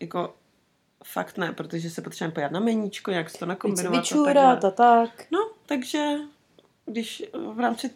Jako 0.00 0.34
fakt 1.04 1.38
ne, 1.38 1.52
protože 1.52 1.90
se 1.90 2.02
potřebujeme 2.02 2.34
pojat 2.34 2.52
na 2.52 2.60
meníčko, 2.60 3.10
jak 3.10 3.30
se 3.30 3.38
to 3.38 3.46
nakombinovat. 3.46 4.00
vyčůrat 4.00 4.64
a 4.64 4.70
tak. 4.70 5.26
No, 5.30 5.50
takže 5.66 6.14
když 6.86 7.22
v 7.54 7.60
rámci, 7.60 7.90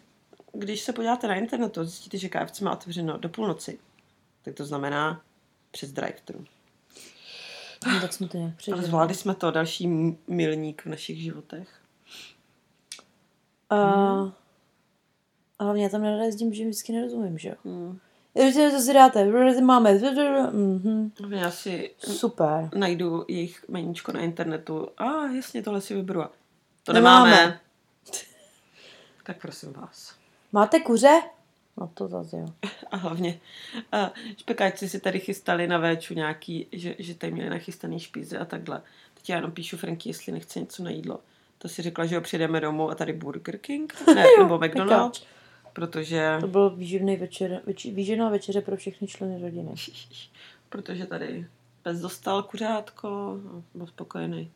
když 0.53 0.81
se 0.81 0.93
podíváte 0.93 1.27
na 1.27 1.35
internetu, 1.35 1.83
zjistíte, 1.83 2.17
že 2.17 2.29
KFC 2.29 2.59
má 2.59 2.71
otevřeno 2.71 3.17
do 3.17 3.29
půlnoci, 3.29 3.79
tak 4.41 4.53
to 4.53 4.65
znamená 4.65 5.21
přes 5.71 5.91
drive-thru. 5.91 6.45
No, 7.87 8.01
tak 8.01 8.13
jsme 8.13 8.27
to 8.27 8.37
nějak 8.37 8.51
Ale 8.51 8.57
přežili. 8.57 8.83
zvládli 8.83 9.15
jsme 9.15 9.35
to, 9.35 9.51
další 9.51 9.87
milník 10.27 10.85
v 10.85 10.89
našich 10.89 11.21
životech. 11.21 11.69
A, 13.69 13.77
a 15.59 15.63
hlavně 15.63 15.83
já 15.83 15.89
tam 15.89 16.01
nerada 16.01 16.23
jezdím, 16.23 16.53
že 16.53 16.63
vždycky 16.63 16.91
nerozumím, 16.91 17.37
že 17.37 17.49
jo. 17.49 17.55
Hmm. 17.65 17.99
To 18.71 18.79
si 18.81 18.93
dáte, 18.93 19.31
máme, 19.61 19.93
mhm. 20.51 21.11
Já 21.29 21.51
si 21.51 21.95
super. 21.97 22.69
najdu 22.75 23.25
jejich 23.27 23.65
meníčko 23.67 24.11
na 24.11 24.19
internetu. 24.19 24.87
A 24.97 25.03
ah, 25.03 25.27
jasně, 25.35 25.63
tohle 25.63 25.81
si 25.81 25.95
vyberu. 25.95 26.23
To 26.83 26.93
Nemáme. 26.93 27.29
nemáme. 27.31 27.59
Tak 29.29 29.41
prosím 29.41 29.73
vás. 29.73 30.15
Máte 30.51 30.79
kuře? 30.79 31.21
No 31.77 31.91
to 31.93 32.07
zase 32.07 32.37
jo. 32.37 32.47
A 32.91 32.97
hlavně 32.97 33.39
a 33.91 34.11
špekáčci 34.37 34.89
si 34.89 34.99
tady 34.99 35.19
chystali 35.19 35.67
na 35.67 35.77
véču 35.77 36.13
nějaký, 36.13 36.67
že, 36.71 36.95
že 36.99 37.15
tady 37.15 37.33
měli 37.33 37.49
nachystaný 37.49 37.99
špízy 37.99 38.37
a 38.37 38.45
takhle. 38.45 38.81
Teď 39.13 39.29
já 39.29 39.35
jenom 39.35 39.51
píšu 39.51 39.77
Franky, 39.77 40.09
jestli 40.09 40.31
nechce 40.31 40.59
něco 40.59 40.83
na 40.83 40.89
jídlo. 40.89 41.19
To 41.57 41.69
si 41.69 41.81
řekla, 41.81 42.05
že 42.05 42.15
jo, 42.15 42.21
přijdeme 42.21 42.61
domů 42.61 42.89
a 42.89 42.95
tady 42.95 43.13
Burger 43.13 43.57
King, 43.57 43.93
ne, 44.15 44.25
nebo 44.39 44.57
McDonald's, 44.57 45.23
protože, 45.73 46.37
To 46.39 46.47
byl 46.47 46.69
výživný 46.69 47.15
večer, 47.17 47.61
več, 47.65 47.85
výživná 47.85 48.29
večeře 48.29 48.61
pro 48.61 48.77
všechny 48.77 49.07
členy 49.07 49.41
rodiny. 49.41 49.73
protože 50.69 51.05
tady 51.05 51.47
pes 51.83 51.99
dostal 51.99 52.43
kuřátko 52.43 53.07
a 53.07 53.77
byl 53.77 53.87
spokojený. 53.87 54.51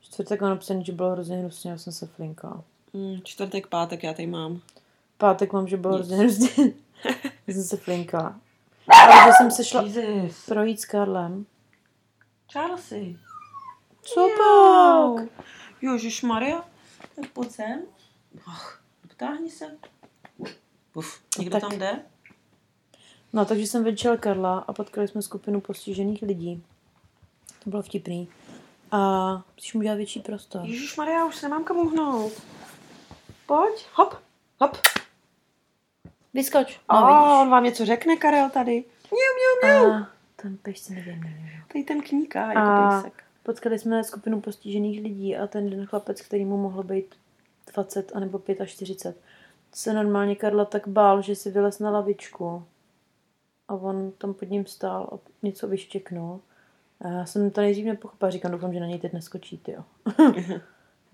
Čtvrtek 0.00 0.40
mám 0.40 0.50
napsaný, 0.50 0.84
že 0.84 0.92
bylo 0.92 1.10
hrozně 1.10 1.36
hnusně, 1.36 1.70
já 1.70 1.78
jsem 1.78 1.92
se 1.92 2.06
flinkala. 2.06 2.64
Hmm, 2.94 3.20
čtvrtek, 3.24 3.66
pátek 3.66 4.02
já 4.02 4.12
tady 4.12 4.26
mám. 4.26 4.60
Pátek 5.18 5.52
mám, 5.52 5.68
že 5.68 5.76
bylo 5.76 5.96
hrozně 5.96 6.48
já 7.46 7.54
jsem 7.54 7.62
se 7.62 7.76
flinkala. 7.76 8.40
Ale 8.88 9.26
že 9.26 9.32
jsem 9.36 9.50
se 9.50 9.64
šla 9.64 9.82
Jesus. 9.82 10.46
projít 10.46 10.80
s 10.80 10.84
Karlem. 10.84 11.46
Charlesy. 12.52 13.18
Co 14.02 14.28
pak? 14.38 15.28
Ježiš 15.82 16.22
Maria, 16.22 16.64
tak 17.16 17.30
pojď 17.30 17.50
sem. 17.50 17.82
Ach, 18.46 18.82
vtáhni 19.10 19.50
se. 19.50 19.76
Uf, 20.94 21.20
někdo 21.38 21.60
tak- 21.60 21.70
tam 21.70 21.78
jde? 21.78 22.00
No, 23.32 23.44
takže 23.44 23.66
jsem 23.66 23.84
venčila 23.84 24.16
Karla 24.16 24.58
a 24.58 24.72
potkali 24.72 25.08
jsme 25.08 25.22
skupinu 25.22 25.60
postižených 25.60 26.22
lidí. 26.22 26.64
To 27.64 27.70
bylo 27.70 27.82
vtipný. 27.82 28.28
A 28.90 29.32
musíš 29.56 29.74
mu 29.74 29.82
dělat 29.82 29.94
větší 29.94 30.20
prostor. 30.20 30.62
Ježíš 30.64 30.96
Maria, 30.96 31.24
už 31.24 31.36
se 31.36 31.48
nemám 31.48 31.64
kam 31.64 31.76
uhnout. 31.76 32.32
Pojď, 33.46 33.86
hop, 33.94 34.14
hop. 34.60 34.76
Vyskoč. 36.34 36.80
No, 36.92 36.98
oh, 37.02 37.40
on 37.42 37.50
vám 37.50 37.64
něco 37.64 37.86
řekne, 37.86 38.16
Karel, 38.16 38.50
tady. 38.50 38.84
Mňau, 39.10 39.70
mňau, 39.70 39.86
mňau. 39.88 39.92
A 40.02 40.10
ten 40.36 40.56
peš 40.56 40.78
se 40.78 40.94
nevím, 40.94 41.22
nevím. 41.22 41.50
Tady 41.72 41.84
ten 41.84 42.02
kníká, 42.02 42.52
jako 42.52 42.60
A 42.60 42.90
pejsek. 43.02 43.24
potkali 43.42 43.78
jsme 43.78 44.04
skupinu 44.04 44.40
postižených 44.40 45.02
lidí 45.02 45.36
a 45.36 45.46
ten 45.46 45.64
jeden 45.68 45.86
chlapec, 45.86 46.20
který 46.20 46.44
mu 46.44 46.56
mohlo 46.56 46.82
být 46.82 47.14
20 47.72 48.12
anebo 48.16 48.42
45, 48.66 49.22
se 49.72 49.92
normálně 49.92 50.36
Karla 50.36 50.64
tak 50.64 50.88
bál, 50.88 51.22
že 51.22 51.36
si 51.36 51.50
vylez 51.50 51.78
na 51.78 51.90
lavičku 51.90 52.64
a 53.68 53.74
on 53.74 54.12
tam 54.18 54.34
pod 54.34 54.50
ním 54.50 54.66
stál 54.66 55.08
a 55.12 55.18
něco 55.42 55.68
vyštěknul. 55.68 56.40
A 57.00 57.08
já 57.08 57.26
jsem 57.26 57.50
to 57.50 57.60
nejdřív 57.60 57.86
nepochopila, 57.86 58.30
říkám, 58.30 58.52
doufám, 58.52 58.72
že 58.72 58.80
na 58.80 58.86
něj 58.86 58.98
teď 58.98 59.12
neskočí, 59.12 59.60
jo. 59.68 59.84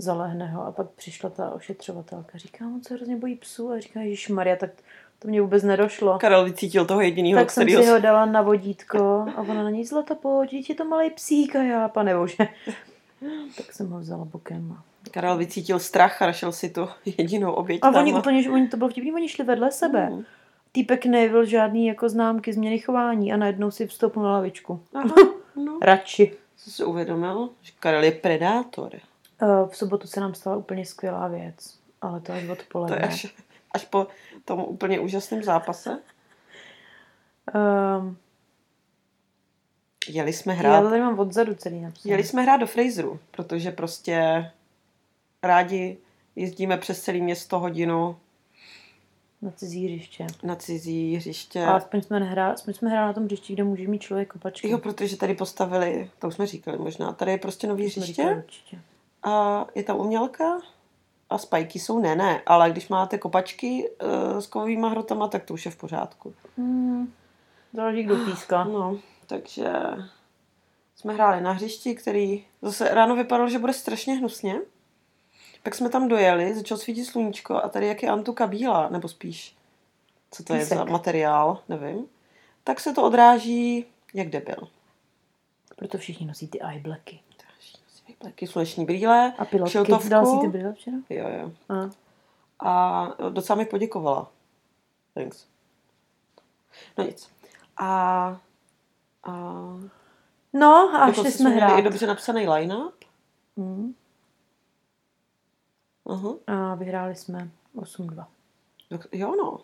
Zalehne 0.01 0.47
ho 0.47 0.67
a 0.67 0.73
pak 0.73 0.91
přišla 0.91 1.31
ta 1.31 1.51
ošetřovatelka. 1.51 2.39
Říká, 2.39 2.67
on 2.67 2.83
se 2.83 2.95
hrozně 2.95 3.17
bojí 3.17 3.37
psů 3.37 3.71
a 3.71 3.81
říká, 3.81 4.01
Ježíš 4.01 4.29
Maria, 4.29 4.57
tak 4.57 4.71
to 5.19 5.29
mě 5.29 5.43
vůbec 5.43 5.63
nedošlo. 5.63 6.19
Karel 6.19 6.45
vycítil 6.45 6.85
toho 6.85 7.01
jedinýho, 7.01 7.41
tak 7.41 7.51
jsem 7.51 7.69
si 7.69 7.87
ho 7.87 7.99
dala 7.99 8.27
na 8.27 8.43
vodítko 8.43 9.27
a 9.37 9.41
ona 9.41 9.63
na 9.63 9.71
něj 9.71 9.85
zlata 9.85 10.15
pojď, 10.15 10.69
je 10.69 10.75
to 10.75 10.85
malý 10.85 11.11
psík 11.11 11.57
a 11.57 11.63
já, 11.63 11.89
pane 11.89 12.17
bože. 12.17 12.37
tak 13.57 13.73
jsem 13.73 13.91
ho 13.91 13.99
vzala 13.99 14.25
bokem. 14.25 14.77
A... 14.79 14.85
Karel 15.11 15.37
vycítil 15.37 15.79
strach 15.79 16.23
a 16.23 16.27
našel 16.27 16.53
si 16.53 16.71
tu 16.71 16.89
jedinou 17.19 17.53
oběť 17.53 17.79
A 17.83 17.91
tam 17.91 18.03
oni 18.03 18.15
úplně, 18.15 18.51
oni 18.51 18.69
to 18.69 18.77
bylo 18.77 18.91
vtipný, 18.91 19.13
oni 19.13 19.29
šli 19.29 19.45
vedle 19.45 19.73
sebe. 19.73 20.11
Mm. 20.11 20.25
Týpek 20.73 21.07
nevěl 21.07 21.45
žádný 21.45 21.87
jako 21.87 22.09
známky 22.09 22.53
změny 22.53 22.79
chování 22.79 23.33
a 23.33 23.37
najednou 23.37 23.71
si 23.71 23.87
vstoupil 23.87 24.23
na 24.23 24.33
lavičku. 24.33 24.81
Aha, 24.95 25.15
no. 25.57 25.79
Radši. 25.83 26.33
Jsem 26.57 26.73
si 26.73 26.85
uvědomil, 26.85 27.51
že 27.63 27.73
Karel 27.81 28.05
je 28.05 28.13
predátor. 28.13 28.91
Eh, 29.43 29.69
V 29.69 29.77
sobotu 29.77 30.07
se 30.07 30.21
nám 30.21 30.35
stala 30.35 30.57
úplně 30.57 30.87
skvělá 30.87 31.29
věc, 31.29 31.79
ale 32.01 32.21
to 32.21 32.33
je 32.33 32.39
až 32.39 32.47
To 32.47 32.53
odpoledne. 32.53 32.97
je 32.97 33.03
až, 33.03 33.27
až 33.73 33.85
po 33.85 34.07
tom 34.45 34.61
úplně 34.61 35.01
úžasném 35.01 35.43
zápase. 35.43 35.99
Um, 37.55 38.17
Jeli 40.09 40.33
jsme 40.33 40.53
já 40.53 40.59
hrát, 40.59 40.83
to 40.83 40.89
tady 40.91 41.01
mám 41.03 41.19
odzadu 41.19 41.55
celý 41.55 41.81
napsaný. 41.81 42.11
jeli 42.11 42.25
jsme 42.25 42.43
hrát 42.43 42.57
do 42.57 42.67
Fraseru, 42.67 43.21
protože 43.31 43.71
prostě 43.71 44.51
rádi 45.43 45.99
jezdíme 46.37 46.77
přes 46.79 47.03
celé 47.03 47.19
město 47.19 47.59
hodinu 47.59 48.17
Na 49.43 49.51
cizí 49.51 49.87
hřiště. 49.87 50.27
na 50.43 50.57
cizí 50.57 51.17
hřiště. 51.17 51.65
A 51.65 51.73
aspoň 51.77 52.03
jsme, 52.03 52.21
nehrá, 52.21 52.51
aspoň 52.53 52.75
jsme 52.75 52.91
hráli 52.91 53.07
na 53.07 53.13
tom 53.13 53.25
hřišti, 53.25 53.53
kde 53.53 53.65
může 53.65 53.89
mít 53.89 54.03
člověk 54.03 54.33
kopačky. 54.33 54.69
Jo, 54.71 54.79
protože 54.79 55.17
tady 55.17 55.35
postavili, 55.35 56.11
to 56.19 56.29
už 56.29 56.35
jsme 56.35 56.47
říkali 56.47 56.79
možná, 56.79 57.13
tady 57.13 57.31
je 57.31 57.39
prostě 57.39 57.67
nový 57.67 57.85
hřiště. 57.87 58.03
říkali 58.13 58.37
Určitě. 58.37 58.79
A 59.23 59.67
je 59.75 59.83
tam 59.83 59.97
umělka 59.97 60.61
a 61.31 61.39
spajky 61.39 61.79
jsou 61.79 61.99
ne, 61.99 62.17
ne, 62.17 62.43
ale 62.47 62.71
když 62.71 62.89
máte 62.89 63.19
kopačky 63.19 63.91
uh, 63.91 64.39
s 64.39 64.47
kovovýma 64.47 64.89
hrotama, 64.89 65.29
tak 65.29 65.45
to 65.45 65.55
už 65.55 65.65
je 65.65 65.71
v 65.71 65.77
pořádku. 65.77 66.35
Hmm, 66.59 67.13
záleží, 67.73 68.03
kdo 68.03 68.17
píská. 68.25 68.65
No, 68.65 68.99
takže 69.27 69.73
jsme 70.97 71.13
hráli 71.15 71.41
na 71.41 71.53
hřišti, 71.53 71.95
který 71.95 72.45
zase 72.63 72.95
ráno 72.95 73.17
vypadalo, 73.17 73.49
že 73.49 73.59
bude 73.59 73.73
strašně 73.73 74.15
hnusně. 74.15 74.61
Pak 75.63 75.75
jsme 75.75 75.89
tam 75.89 76.09
dojeli, 76.09 76.55
začalo 76.55 76.79
svítit 76.79 77.05
sluníčko 77.05 77.57
a 77.57 77.69
tady 77.69 77.87
jak 77.87 78.03
je 78.03 78.09
Antuka 78.09 78.47
bílá, 78.47 78.89
nebo 78.89 79.09
spíš, 79.09 79.57
co 80.31 80.45
to 80.45 80.55
je 80.55 80.61
Písek. 80.61 80.79
za 80.79 80.85
materiál, 80.85 81.63
nevím. 81.69 82.07
Tak 82.65 82.81
se 82.81 82.93
to 82.93 83.03
odráží, 83.03 83.87
jak 84.15 84.29
debil. 84.29 84.69
Proto 85.77 85.99
všichni 85.99 86.27
nosí 86.27 86.49
ty 86.49 86.61
eye 86.63 86.81
blacky. 86.81 87.21
Taky 88.19 88.47
sluneční 88.47 88.85
brýle, 88.85 89.33
A 89.39 89.45
pilotky. 89.45 89.71
šiltovku. 89.73 90.09
Dal 90.09 90.27
si 90.27 90.41
ty 90.41 90.49
brýle 90.49 90.73
včera? 90.73 90.97
Jo, 91.11 91.29
jo. 91.29 91.53
A. 91.69 91.91
A 92.71 93.07
docela 93.31 93.57
mi 93.59 93.65
poděkovala. 93.67 94.31
Thanks. 95.15 95.47
No 96.99 97.05
nic. 97.05 97.31
A, 97.77 97.87
a 99.23 99.33
No 100.53 100.95
a 101.03 101.13
šli 101.13 101.33
jsme 101.33 101.51
měli 101.51 101.65
hrát. 101.67 101.79
i 101.79 101.83
dobře 101.83 102.07
napsaný 102.07 102.49
line-up. 102.49 102.95
Hmm. 103.57 103.95
Aha. 106.07 106.35
A 106.47 106.75
vyhráli 106.75 107.15
jsme 107.17 107.51
8-2. 107.77 108.27
Tak 108.89 109.07
Jo, 109.13 109.35
no. 109.37 109.59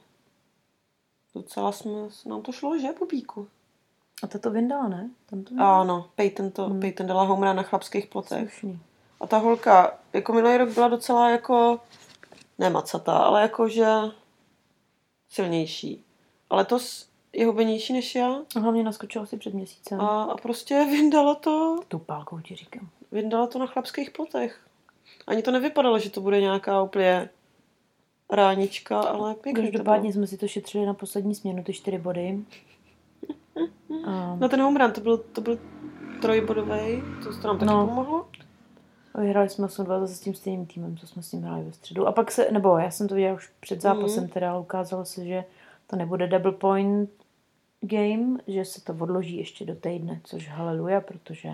Docela 1.34 1.72
jsme, 1.72 1.90
nám 2.26 2.42
to 2.42 2.52
šlo, 2.52 2.78
že, 2.78 2.88
Bubíku? 2.98 3.48
A 4.22 4.26
ta 4.26 4.38
to 4.38 4.50
vyndala, 4.50 4.88
ne? 4.88 5.10
Tam 5.30 5.42
to 5.44 5.54
Ano, 5.58 6.08
Peyton, 6.14 6.50
to, 6.50 6.64
Hmm. 6.68 6.80
Peyton 6.80 7.06
dala 7.06 7.22
home 7.22 7.46
run 7.46 7.56
na 7.56 7.62
chlapských 7.62 8.06
plotech. 8.06 8.50
Slušný. 8.54 8.80
A 9.20 9.26
ta 9.26 9.38
holka, 9.38 9.98
jako 10.12 10.32
minulý 10.32 10.56
rok 10.56 10.68
byla 10.68 10.88
docela 10.88 11.30
jako, 11.30 11.80
ne 12.58 12.70
macatá, 12.70 13.18
ale 13.18 13.42
jakože 13.42 13.86
silnější. 15.28 16.04
Ale 16.50 16.64
to 16.64 16.78
je 17.32 17.46
hubenější 17.46 17.92
než 17.92 18.14
já 18.14 18.36
A 18.56 18.58
hlavně 18.60 18.82
naskočila 18.82 19.26
si 19.26 19.36
před 19.36 19.54
měsícem. 19.54 20.00
a, 20.00 20.22
a 20.22 20.36
prostě 20.36 20.84
vyndala 20.90 21.34
to, 21.34 21.80
Tu 21.88 21.98
pálkou 21.98 22.40
ti 22.40 22.54
říkám. 22.56 22.88
vyndala 23.12 23.46
to 23.46 23.58
na 23.58 23.66
chlapských 23.66 24.10
plotech. 24.10 24.60
Ani 25.26 25.42
to 25.42 25.50
nevypadalo, 25.50 25.98
že 25.98 26.10
to 26.10 26.20
bude 26.20 26.40
nějaká 26.40 26.82
úplně 26.82 27.28
ránička, 28.30 29.00
ale 29.00 29.34
pěkně 29.34 29.62
Každopádně 29.62 30.12
jsme 30.12 30.26
si 30.26 30.36
to 30.36 30.48
šetřili 30.48 30.86
na 30.86 30.94
poslední 30.94 31.34
směnu, 31.34 31.62
ty 31.64 31.72
čtyři 31.72 31.98
body. 31.98 32.38
A 34.06 34.36
No 34.40 34.48
ten 34.48 34.60
home 34.62 34.76
run, 34.76 34.92
to 34.92 35.00
byl, 35.00 35.16
to 35.18 35.40
byl 35.40 35.58
trojbodový, 36.22 37.02
to, 37.24 37.40
to 37.40 37.48
nám 37.48 37.58
taky 37.58 37.66
No. 37.72 37.86
pomohlo. 37.86 38.26
a 39.14 39.20
vyhráli 39.20 39.48
jsme 39.48 39.66
8-2 39.66 40.00
zase 40.00 40.14
s 40.14 40.20
tím 40.20 40.34
stejným 40.34 40.66
týmem, 40.66 40.96
co 40.96 41.06
jsme 41.06 41.22
s 41.22 41.30
tím 41.30 41.42
hráli 41.42 41.64
ve 41.64 41.72
středu. 41.72 42.06
A 42.06 42.12
pak 42.12 42.30
se, 42.32 42.48
nebo 42.52 42.78
já 42.78 42.90
jsem 42.90 43.08
to 43.08 43.14
viděla 43.14 43.34
už 43.34 43.50
před 43.60 43.80
zápasem, 43.80 44.22
Mhm. 44.22 44.32
teda 44.32 44.50
ale 44.52 44.60
ukázalo 44.60 45.04
se, 45.04 45.24
že 45.24 45.44
to 45.86 45.96
nebude 45.96 46.26
double 46.26 46.52
point 46.52 47.10
game, 47.80 48.38
že 48.46 48.64
se 48.64 48.84
to 48.84 48.92
odloží 49.00 49.36
ještě 49.36 49.64
do 49.64 49.74
týdne, 49.74 50.20
což 50.24 50.48
haleluja, 50.48 51.00
protože 51.00 51.48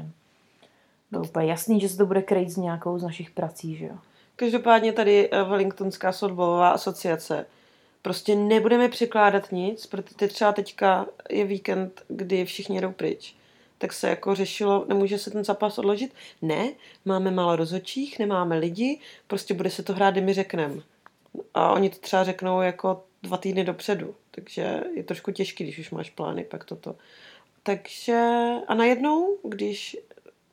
bylo 1.10 1.24
úplně 1.24 1.46
jasný, 1.46 1.80
že 1.80 1.88
se 1.88 1.96
to 1.96 2.06
bude 2.06 2.22
krejt 2.22 2.50
s 2.50 2.56
nějakou 2.56 2.98
z 2.98 3.02
našich 3.02 3.30
prací, 3.30 3.76
že 3.76 3.84
jo. 3.86 3.94
Každopádně 4.36 4.92
tady 4.92 5.28
eh, 5.32 5.42
Wellingtonská 5.44 6.12
softballová 6.12 6.70
asociace. 6.70 7.46
Prostě 8.02 8.34
nebudeme 8.34 8.88
překládat 8.88 9.52
nic, 9.52 9.86
protože 9.86 10.28
třeba 10.28 10.52
teďka 10.52 11.06
je 11.30 11.44
víkend, 11.44 12.02
kdy 12.08 12.44
všichni 12.44 12.76
jedou 12.76 12.92
pryč. 12.92 13.34
Tak 13.78 13.92
se 13.92 14.08
jako 14.08 14.34
řešilo, 14.34 14.84
nemůže 14.88 15.18
se 15.18 15.30
ten 15.30 15.44
zápas 15.44 15.78
odložit? 15.78 16.14
Ne, 16.42 16.72
máme 17.04 17.30
málo 17.30 17.56
rozhodčích, 17.56 18.18
nemáme 18.18 18.58
lidi, 18.58 19.00
prostě 19.26 19.54
bude 19.54 19.70
se 19.70 19.82
to 19.82 19.92
hrát, 19.92 20.10
kdy 20.10 20.20
my 20.20 20.34
řekneme. 20.34 20.82
A 21.54 21.72
oni 21.72 21.90
to 21.90 21.98
třeba 21.98 22.24
řeknou 22.24 22.60
jako 22.60 23.04
dva 23.22 23.36
týdny 23.36 23.64
dopředu, 23.64 24.14
takže 24.30 24.80
je 24.94 25.02
trošku 25.02 25.30
těžký, 25.30 25.64
když 25.64 25.78
už 25.78 25.90
máš 25.90 26.10
plány, 26.10 26.44
pak 26.44 26.64
toto. 26.64 26.96
Takže 27.62 28.50
a 28.68 28.74
najednou, 28.74 29.38
když 29.42 29.96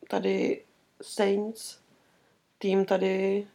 tady 0.08 0.62
Saints, 1.02 1.78
tým 2.58 2.86
tady 2.86 3.48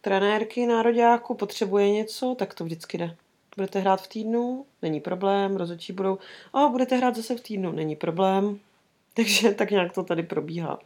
trenérky 0.00 0.66
nároďáku 0.66 1.34
potřebuje 1.34 1.90
něco, 1.90 2.34
tak 2.38 2.54
to 2.54 2.64
vždycky 2.64 2.98
jde. 2.98 3.16
Budete 3.56 3.78
hrát 3.78 4.02
v 4.02 4.08
týdnu, 4.08 4.66
není 4.82 5.00
problém, 5.00 5.56
rozhodčí 5.56 5.92
budou, 5.92 6.18
a 6.52 6.68
budete 6.68 6.96
hrát 6.96 7.16
zase 7.16 7.36
v 7.36 7.40
týdnu, 7.40 7.72
není 7.72 7.96
problém. 7.96 8.58
Takže 9.14 9.54
tak 9.54 9.70
nějak 9.70 9.92
to 9.92 10.04
tady 10.04 10.22
probíhá. 10.22 10.78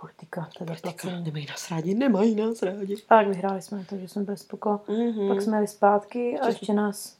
Politika, 0.00 0.48
to 0.58 0.64
je 0.64 0.66
Teďka 0.66 0.88
zaplacený. 0.90 1.24
nemají 1.24 1.46
nás 1.46 1.70
rádi, 1.70 1.94
nemají 1.94 2.34
nás 2.34 2.62
rádi. 2.62 2.94
A 2.94 2.98
tak 3.08 3.26
vyhráli 3.28 3.62
jsme, 3.62 3.84
takže 3.88 4.08
jsme 4.08 4.22
byli 4.22 4.36
spoko. 4.36 4.80
Mm-hmm. 4.88 5.28
Pak 5.28 5.42
jsme 5.42 5.56
jeli 5.56 5.66
zpátky 5.66 6.38
a 6.38 6.44
Což- 6.44 6.48
ještě 6.48 6.72
nás, 6.72 7.16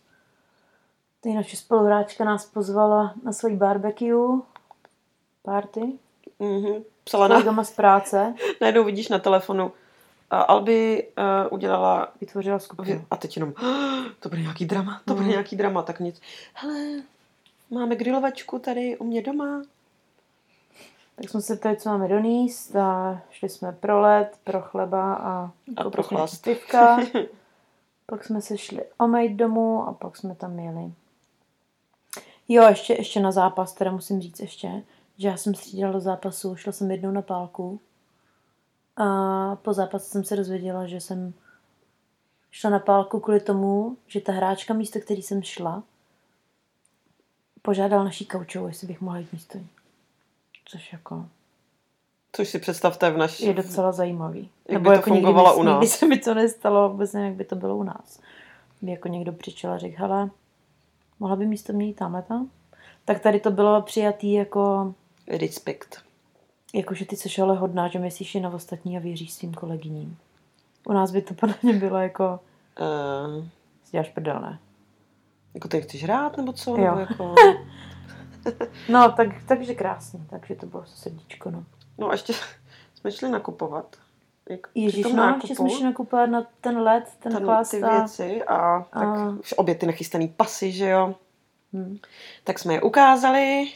ty 1.21 1.33
naše 1.35 1.57
spoluhráčka 1.57 2.25
nás 2.25 2.47
pozvala 2.47 3.15
na 3.23 3.33
svoji 3.33 3.57
barbecue 3.57 4.41
party. 5.43 5.81
Mm-hmm. 6.41 6.83
Psala 7.05 7.29
na, 7.29 7.65
z 7.65 7.71
práce. 7.71 8.35
najednou 8.61 8.85
vidíš 8.85 9.09
na 9.09 9.19
telefonu, 9.19 9.73
a 10.31 10.41
Alby 10.41 11.09
uh, 11.19 11.53
udělala 11.53 12.09
Vytvořila 12.21 12.59
skupinu. 12.59 13.05
a 13.11 13.17
teď 13.17 13.37
jenom, 13.37 13.53
to 14.21 14.29
bude 14.29 14.41
nějaký 14.43 14.65
drama, 14.67 15.01
to 15.05 15.13
bude 15.15 15.23
Mhm. 15.23 15.31
nějaký 15.31 15.57
drama, 15.57 15.83
tak 15.83 16.01
nic. 16.01 16.21
Hele, 16.55 17.03
máme 17.71 17.97
grilovačku 17.97 18.59
tady 18.59 18.97
u 18.99 19.05
mě 19.05 19.23
doma. 19.23 19.63
Tak 21.17 21.29
jsme 21.31 21.41
se 21.43 21.57
ptali, 21.57 21.77
co 21.77 21.89
máme 21.89 22.09
doníst 22.09 22.77
a 22.77 23.21
šli 23.31 23.49
jsme 23.49 23.73
pro 23.73 24.01
led, 24.01 24.39
pro 24.45 24.61
chleba 24.63 25.15
a, 25.15 25.51
pro 25.75 25.85
koupili 25.85 26.05
jsme 26.05 26.17
chlast. 26.17 26.43
pivka. 26.43 26.99
pak 28.07 28.25
jsme 28.25 28.41
se 28.41 28.59
šli 28.59 28.85
omejt 28.99 29.33
domů 29.33 29.89
a 29.89 29.93
pak 29.93 30.17
jsme 30.17 30.35
tam 30.35 30.59
jeli. 30.59 30.93
Jo, 32.49 32.65
ještě, 32.69 32.93
ještě 32.95 33.21
na 33.21 33.33
zápas, 33.33 33.73
teda 33.73 33.91
musím 33.91 34.21
říct 34.21 34.41
ještě, 34.41 34.83
že 35.19 35.29
já 35.29 35.37
jsem 35.37 35.55
střídala 35.55 35.93
do 35.93 36.01
zápasu, 36.01 36.57
šla 36.57 36.73
jsem 36.73 36.91
jednou 36.91 37.11
na 37.11 37.23
pálku 37.23 37.81
a 38.97 39.57
po 39.57 39.73
zápase 39.73 40.11
jsem 40.11 40.25
se 40.25 40.37
dozvěděla, 40.37 40.87
že 40.87 41.01
jsem 41.01 41.35
šla 42.51 42.71
na 42.71 42.79
pálku 42.79 43.21
kvůli 43.21 43.41
tomu, 43.41 43.97
že 44.07 44.21
ta 44.21 44.33
hráčka 44.33 44.75
místo, 44.75 45.01
který 45.01 45.23
jsem 45.23 45.43
šla, 45.43 45.83
požádala 47.63 48.05
naší 48.05 48.27
kaučovou, 48.27 48.67
jestli 48.67 48.87
bych 48.87 49.01
mohla 49.01 49.19
jít 49.19 49.33
místo 49.33 49.59
ní. 49.59 49.69
Což 50.65 50.93
jako 50.93 51.27
Což 52.33 52.49
si 52.49 52.59
představte 52.59 53.11
v 53.11 53.17
naší... 53.17 53.45
je 53.45 53.55
docela 53.55 53.93
zajímavý. 53.93 54.51
Jak 54.69 54.83
by 54.83 54.89
to 54.89 54.95
nikdy 54.95 55.03
fungovalo 55.03 55.57
u 55.57 55.63
nás. 55.63 55.75
Nikdy 55.81 55.87
se 55.87 56.07
mi 56.07 56.19
to 56.19 56.35
nestalo, 56.35 56.89
vůbec 56.89 57.13
nevím, 57.13 57.29
jak 57.29 57.37
by 57.37 57.45
to 57.45 57.57
bylo 57.57 57.77
u 57.77 57.83
nás. 57.83 58.21
By 58.83 58.91
jako 58.91 59.09
někdo 59.09 59.33
přišel 59.33 59.73
a 59.73 59.79
řekl, 59.79 59.95
hele, 59.99 60.31
mohla 61.21 61.37
by 61.37 61.47
místo 61.47 61.73
mě 61.73 61.87
jít 61.87 61.95
tamhle 61.95 62.23
tam? 62.23 62.51
Tak 63.05 63.21
tady 63.21 63.41
to 63.41 63.51
bylo 63.51 63.83
přijatý 63.83 64.33
jako, 64.33 64.95
Respekt. 65.29 66.06
Jakože 66.75 67.05
ty 67.07 67.17
jsi 67.17 67.43
ale 67.43 67.57
hodná, 67.57 67.89
že 67.89 67.99
myslíš 67.99 68.35
i 68.35 68.41
na 68.41 68.51
ostatní 68.51 68.97
a 68.97 69.01
věříš 69.01 69.33
svým 69.33 69.55
kolegyním. 69.55 70.19
U 70.87 70.93
nás 70.93 71.11
by 71.11 71.23
to 71.23 71.35
podle 71.35 71.55
mě 71.63 71.73
bylo 71.73 71.99
jako, 71.99 72.41
Uh, 72.81 73.45
si 73.85 73.93
děláš 73.93 74.09
prdel, 74.09 74.41
ne? 74.41 74.59
jako 75.55 75.69
ty 75.69 75.81
chceš 75.81 76.03
hrát, 76.05 76.37
nebo 76.37 76.53
co? 76.53 76.71
Jo. 76.71 76.77
Nebo 76.95 77.01
jako... 77.01 77.35
No, 78.89 79.13
tak, 79.13 79.29
takže 79.49 79.75
krásný, 79.75 80.27
takže 80.31 80.55
to 80.55 80.67
bylo 80.67 80.85
srdíčko, 80.87 81.51
no. 81.51 81.65
No 81.99 82.09
a 82.09 82.13
ještě 82.13 82.33
jsme 82.95 83.13
šli 83.13 83.29
nakupovat. 83.29 83.97
Jak 84.49 84.67
Ježíš, 84.75 85.05
no, 85.05 85.17
nákupu, 85.17 85.47
ještě 85.47 85.55
jsme 85.55 85.71
šli 85.71 85.85
nakupovat 85.85 86.27
na 86.31 86.47
ten 86.61 86.79
let, 86.79 87.05
ten, 87.19 87.33
ten, 87.33 87.41
ty 87.41 87.45
chlásta. 87.45 87.99
věci 87.99 88.43
a 88.43 88.87
tak 88.91 89.03
A- 89.09 89.37
už 89.41 89.55
obě 89.57 89.75
ty 89.75 89.87
nachystaný 89.87 90.29
pasy, 90.29 90.73
že 90.73 90.89
jo. 90.89 91.15
Hm. 91.73 91.97
Tak 92.45 92.59
jsme 92.59 92.75
je 92.75 92.83
ukázali. 92.83 93.69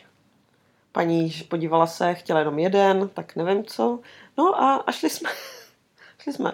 Paní 0.92 1.30
podívala 1.48 1.86
se, 1.86 2.14
chtěla 2.14 2.38
jenom 2.38 2.58
jeden, 2.58 3.08
tak 3.08 3.36
nevím 3.36 3.64
co. 3.64 3.98
No 4.38 4.62
a, 4.62 4.74
a 4.74 4.92
šli 4.92 5.10
jsme. 5.10 5.30
šli 6.18 6.32
jsme. 6.32 6.52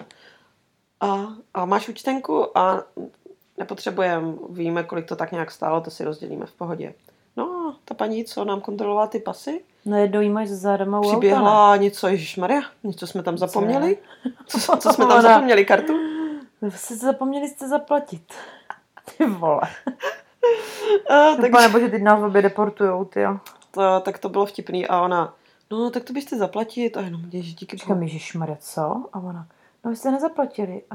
A, 1.00 1.26
a 1.54 1.64
máš 1.64 1.88
účtenku 1.88 2.58
a 2.58 2.84
nepotřebujeme, 3.58 4.32
víme, 4.50 4.82
kolik 4.82 5.06
to 5.06 5.16
tak 5.16 5.32
nějak 5.32 5.50
stálo, 5.50 5.80
to 5.80 5.90
si 5.90 6.04
rozdělíme 6.04 6.46
v 6.46 6.52
pohodě. 6.52 6.94
No 7.36 7.44
a 7.44 7.76
ta 7.84 7.94
paní, 7.94 8.24
co 8.24 8.44
nám 8.44 8.60
kontrolovala 8.60 9.06
ty 9.06 9.18
pasy, 9.18 9.60
Najednou 9.86 10.20
jí 10.20 10.30
máš 10.30 10.48
za 10.48 10.56
zádama 10.56 11.00
u 11.00 11.02
auta, 11.02 11.10
přiběhla 11.10 11.76
něco, 11.76 12.08
Maria, 12.38 12.60
něco 12.84 13.06
jsme 13.06 13.22
tam 13.22 13.38
zapomněli. 13.38 13.98
Co, 14.46 14.76
co 14.76 14.92
jsme 14.92 15.06
tam 15.06 15.22
zapomněli, 15.22 15.64
kartu? 15.64 15.92
Vy 16.62 16.70
jste 16.70 16.96
zapomněli 16.96 17.48
jste 17.48 17.68
zaplatit. 17.68 18.22
Ty 19.18 19.26
vole. 19.26 19.60
A, 19.62 21.30
Tak... 21.30 21.36
takže, 21.36 21.50
Pane 21.50 21.68
bože, 21.68 21.88
teď 21.88 22.02
nás 22.02 22.22
obě 22.22 22.42
deportujou, 22.42 23.04
ty 23.04 23.20
jo. 23.20 23.38
To, 23.70 24.00
tak 24.00 24.18
to 24.18 24.28
bylo 24.28 24.46
vtipný 24.46 24.86
a 24.86 25.00
ona, 25.00 25.34
no 25.70 25.90
tak 25.90 26.04
to 26.04 26.12
byste 26.12 26.36
zaplatit 26.36 26.96
a 26.96 27.00
jenom, 27.00 27.20
ježiš, 27.30 27.54
díky 27.54 27.76
Říkám, 27.76 28.02
ježišmarja, 28.02 28.56
co? 28.60 29.04
A 29.12 29.20
ona, 29.20 29.46
no 29.84 29.90
vy 29.90 29.96
jste 29.96 30.10
nezaplatili. 30.10 30.82
A, 30.90 30.94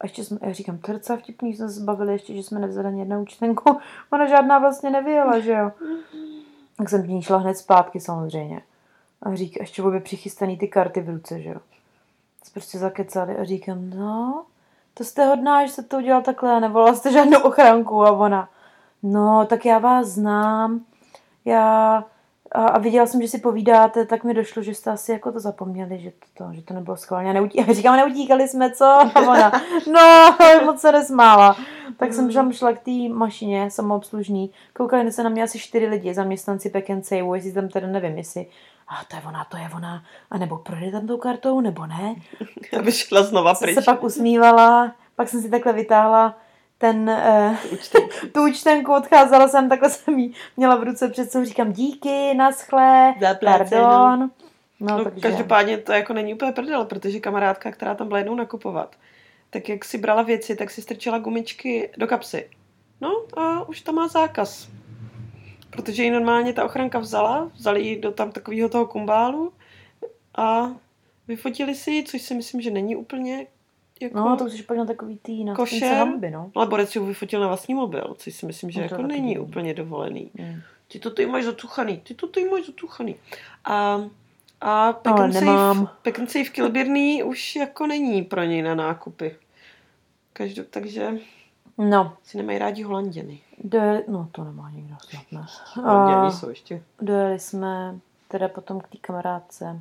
a 0.00 0.02
ještě 0.02 0.24
jsme, 0.24 0.38
já 0.42 0.52
říkám, 0.52 0.78
to 0.78 0.90
je 0.90 0.98
docela 0.98 1.18
vtipný, 1.18 1.54
jsme 1.54 1.68
se 1.68 1.74
zbavili 1.74 2.12
ještě, 2.12 2.34
že 2.34 2.42
jsme 2.42 2.60
nevzali 2.60 2.86
ani 2.86 3.00
jednu 3.00 3.22
účtenku. 3.22 3.80
Ona 4.12 4.26
žádná 4.26 4.58
vlastně 4.58 4.90
nevyjela, 4.90 5.40
že 5.40 5.52
jo. 5.52 5.72
Tak 6.76 6.88
jsem 6.88 7.02
k 7.02 7.08
ní 7.08 7.22
šla 7.22 7.38
hned 7.38 7.54
zpátky 7.54 8.00
samozřejmě. 8.00 8.62
A 9.22 9.34
říká, 9.34 9.56
ještě 9.60 9.82
obě 9.82 10.00
přichystaný 10.00 10.58
ty 10.58 10.68
karty 10.68 11.00
v 11.00 11.08
ruce, 11.08 11.40
že 11.40 11.50
jo. 11.50 11.60
Se 12.44 12.52
prostě 12.52 12.78
zakecali 12.78 13.36
a 13.36 13.44
říkám, 13.44 13.90
no, 13.90 14.44
to 14.94 15.04
jste 15.04 15.26
hodná, 15.26 15.66
že 15.66 15.72
jste 15.72 15.82
to 15.82 15.96
udělal 15.96 16.22
takhle 16.22 16.52
a 16.52 16.60
nevolala 16.60 16.94
jste 16.94 17.12
žádnou 17.12 17.40
ochranku. 17.40 18.04
A 18.04 18.12
ona, 18.12 18.48
no, 19.02 19.46
tak 19.46 19.64
já 19.64 19.78
vás 19.78 20.06
znám, 20.06 20.80
já 21.44 22.04
a, 22.54 22.66
a 22.66 22.78
viděla 22.78 23.06
jsem, 23.06 23.22
že 23.22 23.28
si 23.28 23.38
povídáte, 23.38 24.06
tak 24.06 24.24
mi 24.24 24.34
došlo, 24.34 24.62
že 24.62 24.74
jste 24.74 24.90
asi 24.90 25.12
jako 25.12 25.32
to 25.32 25.40
zapomněli, 25.40 25.98
že 25.98 26.12
to, 26.34 26.44
že 26.52 26.62
to 26.62 26.74
nebylo 26.74 26.96
schválně. 26.96 27.30
A 27.30 27.32
neutí, 27.32 27.64
říkám, 27.72 27.96
neutíkali 27.96 28.48
jsme, 28.48 28.70
co? 28.72 28.84
A 28.84 29.20
ona, 29.20 29.52
no, 29.92 30.36
moc 30.64 30.80
se 30.80 30.92
nesmála. 30.92 31.56
Tak 31.96 32.12
jsem 32.12 32.32
šla, 32.32 32.52
šla 32.52 32.72
k 32.72 32.80
té 32.80 33.08
mašině 33.08 33.70
samoobslužný. 33.70 34.50
Koukali 34.72 35.12
se 35.12 35.22
na 35.22 35.30
mě 35.30 35.42
asi 35.42 35.58
čtyři 35.58 35.86
lidi, 35.86 36.14
zaměstnanci 36.14 36.70
Pack 36.70 36.90
and 36.90 37.06
Save, 37.06 37.36
jestli 37.36 37.52
tam 37.52 37.68
teda 37.68 37.86
nevím, 37.86 38.18
jestli 38.18 38.46
a 38.88 39.04
to 39.04 39.16
je 39.16 39.22
ona, 39.28 39.44
to 39.44 39.56
je 39.56 39.70
ona, 39.76 40.04
a 40.30 40.38
nebo 40.38 40.58
projde 40.58 40.90
tam 40.90 41.06
tou 41.06 41.16
kartou, 41.16 41.60
nebo 41.60 41.86
ne. 41.86 42.14
Aby 42.78 42.92
šla 42.92 43.22
znova 43.22 43.54
pryč. 43.54 43.74
se 43.74 43.82
pak 43.82 44.02
usmívala, 44.02 44.92
pak 45.16 45.28
jsem 45.28 45.42
si 45.42 45.50
takhle 45.50 45.72
vytáhla 45.72 46.38
ten, 46.82 47.10
eh, 47.10 47.58
Účtenku. 47.72 48.26
tu 48.32 48.44
účtenku, 48.44 48.94
odcházela 48.94 49.48
jsem, 49.48 49.68
takhle 49.68 49.90
jsem 49.90 50.18
jí 50.18 50.34
měla 50.56 50.76
v 50.76 50.82
ruce 50.82 51.08
před 51.08 51.30
sebou, 51.30 51.44
říkám 51.44 51.72
díky, 51.72 52.34
naschle, 52.34 53.14
pardon. 53.44 54.20
No, 54.80 54.98
No, 54.98 55.04
takže... 55.04 55.20
každopádně 55.20 55.78
to 55.78 55.92
jako 55.92 56.12
není 56.12 56.34
úplně 56.34 56.52
prdel, 56.52 56.84
protože 56.84 57.20
kamarádka, 57.20 57.70
která 57.70 57.94
tam 57.94 58.08
byla 58.08 58.18
jednou 58.18 58.34
nakupovat, 58.34 58.96
tak 59.50 59.68
jak 59.68 59.84
si 59.84 59.98
brala 59.98 60.22
věci, 60.22 60.56
tak 60.56 60.70
si 60.70 60.82
strčila 60.82 61.18
gumičky 61.18 61.90
do 61.96 62.06
kapsy. 62.06 62.50
No 63.00 63.08
a 63.36 63.68
už 63.68 63.80
to 63.80 63.92
má 63.92 64.08
zákaz. 64.08 64.68
Protože 65.70 66.02
ji 66.02 66.10
normálně 66.10 66.52
ta 66.52 66.64
ochranka 66.64 66.98
vzala, 66.98 67.50
vzali 67.54 67.82
ji 67.82 68.00
do 68.00 68.12
tam 68.12 68.32
takového 68.32 68.68
toho 68.68 68.86
kumbálu 68.86 69.52
a 70.36 70.70
vyfotili 71.28 71.74
si 71.74 71.90
ji, 71.90 72.02
což 72.02 72.22
si 72.22 72.34
myslím, 72.34 72.60
že 72.60 72.70
není 72.70 72.96
úplně 72.96 73.46
jako... 74.02 74.18
No, 74.18 74.36
to 74.36 74.44
už 74.44 74.62
pak 74.62 74.76
na 74.76 74.84
takový 74.84 75.18
tý 75.22 75.44
na 75.44 75.54
Košer. 75.54 75.94
hamby, 75.94 76.30
no. 76.30 76.50
Ale 76.54 76.66
Borec 76.66 76.90
si 76.90 76.98
ho 76.98 77.04
vyfotil 77.06 77.40
na 77.40 77.46
vlastní 77.46 77.74
mobil, 77.74 78.14
což 78.18 78.34
si 78.34 78.46
myslím, 78.46 78.70
že 78.70 78.80
No 78.80 78.84
jako 78.84 79.02
není 79.02 79.28
divný. 79.28 79.38
úplně 79.38 79.74
dovolený. 79.74 80.30
Mm. 80.34 80.60
Ty 80.92 80.98
to 80.98 81.10
ty 81.10 81.26
máš 81.26 81.44
zatuchaný, 81.44 81.96
ty 81.98 82.14
to 82.14 82.26
ty 82.26 82.44
máš 82.44 82.66
zatuchaný. 82.66 83.16
A, 83.64 84.00
a 84.60 84.92
Pack 84.92 85.06
Ale 85.16 85.24
and 85.24 85.32
Save, 85.32 85.44
nemám. 85.46 85.90
Pack 86.02 86.18
and 86.18 86.30
Save 86.30 86.44
Kilbirný 86.44 87.22
už 87.22 87.56
jako 87.56 87.86
není 87.86 88.22
pro 88.22 88.42
něj 88.44 88.62
na 88.62 88.74
nákupy. 88.74 89.36
Každou, 90.32 90.62
takže 90.70 91.12
No, 91.78 92.16
si 92.24 92.36
nemají 92.36 92.58
rádi 92.58 92.82
holanděny. 92.82 93.40
dojeli, 93.64 94.04
no 94.08 94.28
to 94.32 94.44
nemá 94.44 94.70
nikdo 94.70 94.94
snad, 95.10 95.22
ne. 95.32 95.46
Holanděni 95.84 96.32
jsou 96.32 96.48
ještě. 96.48 96.82
dojeli 97.00 97.38
jsme 97.38 97.94
teda 98.28 98.48
potom 98.48 98.80
k 98.80 98.88
té 98.88 98.98
kamarádce 98.98 99.80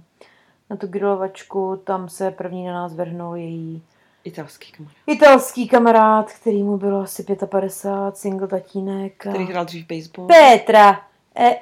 na 0.69 0.75
tu 0.77 0.88
grilovačku, 0.88 1.81
tam 1.84 2.10
se 2.10 2.31
první 2.31 2.67
na 2.67 2.73
nás 2.73 2.93
vrhnul 2.95 3.36
její 3.36 3.84
Italský 4.23 4.71
kamarád, 4.71 4.95
italský 5.07 5.67
kamarád, 5.67 6.31
který 6.34 6.63
mu 6.63 6.77
bylo 6.77 6.99
asi 7.01 7.23
55, 7.49 8.17
single 8.17 8.47
tatínek. 8.47 9.25
a- 9.27 9.29
který 9.29 9.45
hrál 9.45 9.65
dřív 9.65 9.88
baseball. 9.88 10.27
Petra 10.27 11.01
e, 11.36 11.55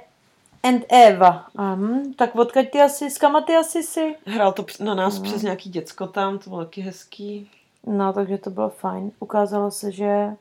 and 0.64 0.84
Eva. 0.90 1.48
Um, 1.74 2.14
tak 2.14 2.36
odkud 2.36 2.70
ty 2.72 2.82
asi, 2.82 3.12
s 3.12 3.18
kama 3.18 3.42
ty 3.42 3.56
asi 3.56 3.84
si? 3.84 4.16
Hrál 4.26 4.54
to 4.54 4.66
na 4.80 4.94
nás 4.96 5.18
No. 5.18 5.24
přes 5.24 5.42
nějaký 5.42 5.70
děcko 5.70 6.08
tam, 6.08 6.40
to 6.40 6.50
bylo 6.50 6.64
taky 6.66 6.82
hezký. 6.82 7.52
No, 7.88 8.14
takže 8.14 8.38
to 8.38 8.50
bylo 8.50 8.70
fajn. 8.70 9.12
Ukázalo 9.20 9.72
se, 9.72 9.92
že 9.92 10.36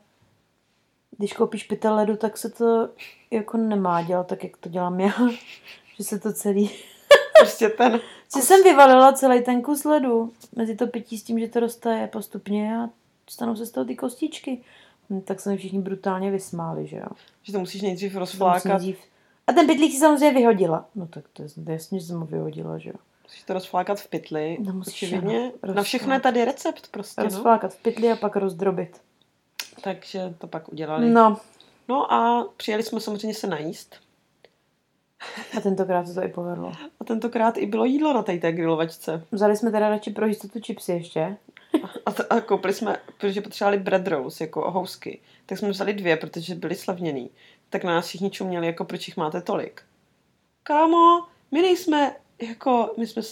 když 1.19 1.33
koupíš 1.33 1.65
pytel 1.65 1.95
ledu, 1.95 2.17
tak 2.17 2.39
se 2.39 2.51
to 2.51 2.89
jako 3.31 3.57
nemá 3.57 4.03
dělat 4.03 4.27
tak, 4.27 4.45
jak 4.45 4.57
to 4.57 4.69
dělám 4.69 5.01
já. 5.01 5.13
že 5.99 6.05
se 6.05 6.19
to 6.19 6.33
celý... 6.33 6.71
Prostě 7.41 7.69
ten, 7.69 8.01
Si 8.29 8.43
jsem 8.43 8.63
vyvalila 8.63 9.13
celý 9.13 9.43
ten 9.43 9.63
kus 9.63 9.85
ledu 9.85 10.33
mezi 10.57 10.77
to 10.77 10.87
pití 10.87 11.19
s 11.19 11.23
tím, 11.23 11.41
že 11.41 11.49
to 11.49 11.61
roztaje 11.61 12.07
postupně 12.07 12.79
a 12.79 12.89
stanou 13.31 13.57
se 13.57 13.67
z 13.67 13.71
toho 13.71 13.85
ty 13.87 13.97
kostičky. 13.97 14.61
Hm, 15.11 15.21
tak 15.21 15.41
se 15.41 15.51
mi 15.51 15.57
všichni 15.57 15.79
brutálně 15.79 16.31
vysmáli, 16.31 16.87
že 16.87 16.97
jo. 16.97 17.07
že 17.43 17.53
to 17.53 17.59
musíš 17.59 17.83
nejdřív 17.83 18.17
rozflákat. 18.17 18.65
nejdřív- 18.65 18.99
A 19.47 19.53
ten 19.53 19.67
pytlík 19.67 19.93
si 19.93 19.99
samozřejmě 19.99 20.33
vyhodila. 20.39 20.87
No 20.95 21.07
tak 21.07 21.25
to 21.33 21.43
je 21.43 21.49
jasně, 21.67 22.01
že 22.01 22.07
jsem 22.07 22.21
ho 22.21 22.27
vyhodila, 22.27 22.79
že 22.79 22.89
jo. 22.91 22.95
Musíš 23.25 23.43
to 23.43 23.53
rozflákat 23.53 24.01
v 24.01 24.09
pytli. 24.09 24.57
No, 24.61 24.73
musíš, 24.73 25.13
ano, 25.13 25.53
Na 25.75 25.83
všechno 25.83 26.15
je 26.15 26.21
tady 26.21 26.45
recept 26.45 26.89
prostě, 26.91 27.21
no. 27.21 27.25
Rozflákat 27.25 27.75
v 27.75 27.83
pytli 27.83 28.13
a 28.13 28.17
pak 28.17 28.37
rozdrobit. 28.37 29.01
Takže 29.83 30.35
to 30.39 30.47
pak 30.47 30.69
udělali. 30.73 31.11
No, 31.11 31.37
No 31.89 32.13
a 32.13 32.49
přijeli 32.57 32.83
jsme 32.83 33.01
samozřejmě 33.01 33.35
se 33.35 33.47
najíst. 33.47 33.97
A 35.57 35.61
tentokrát 35.61 36.09
se 36.09 36.15
to 36.15 36.25
i 36.25 36.29
povedlo. 36.29 36.73
A 37.01 37.05
tentokrát 37.05 37.59
i 37.59 37.67
bylo 37.67 37.85
jídlo 37.85 38.13
na 38.13 38.23
té 38.23 38.39
té 38.39 38.53
grilovačce. 38.53 39.25
Vzali 39.33 39.57
jsme 39.57 39.71
teda 39.71 39.89
radši 39.89 40.11
pro 40.11 40.27
jistotu 40.27 40.61
čipsy 40.61 40.93
ještě. 40.93 41.37
A, 42.07 42.13
t- 42.13 42.27
a 42.31 42.41
koupili 42.41 42.75
jsme, 42.75 42.97
protože 43.19 43.41
potřebovali 43.41 43.79
bread 43.79 44.09
rolls, 44.09 44.41
jako 44.41 44.71
housky. 44.71 45.21
Tak 45.47 45.59
jsme 45.59 45.71
vzali 45.71 45.93
dvě, 45.93 46.17
protože 46.17 46.55
byly 46.55 46.75
slavněný. 46.75 47.31
Tak 47.71 47.85
na 47.85 47.95
nás 47.95 48.07
všichni 48.07 48.31
čuměli, 48.31 48.67
jako 48.67 48.85
proč 48.85 49.09
jich 49.09 49.17
máte 49.17 49.41
tolik. 49.41 49.83
Kámo, 50.63 51.27
my 51.51 51.63
nejsme, 51.63 52.17
jako, 52.43 52.95
my 52.99 53.07
jsme, 53.07 53.23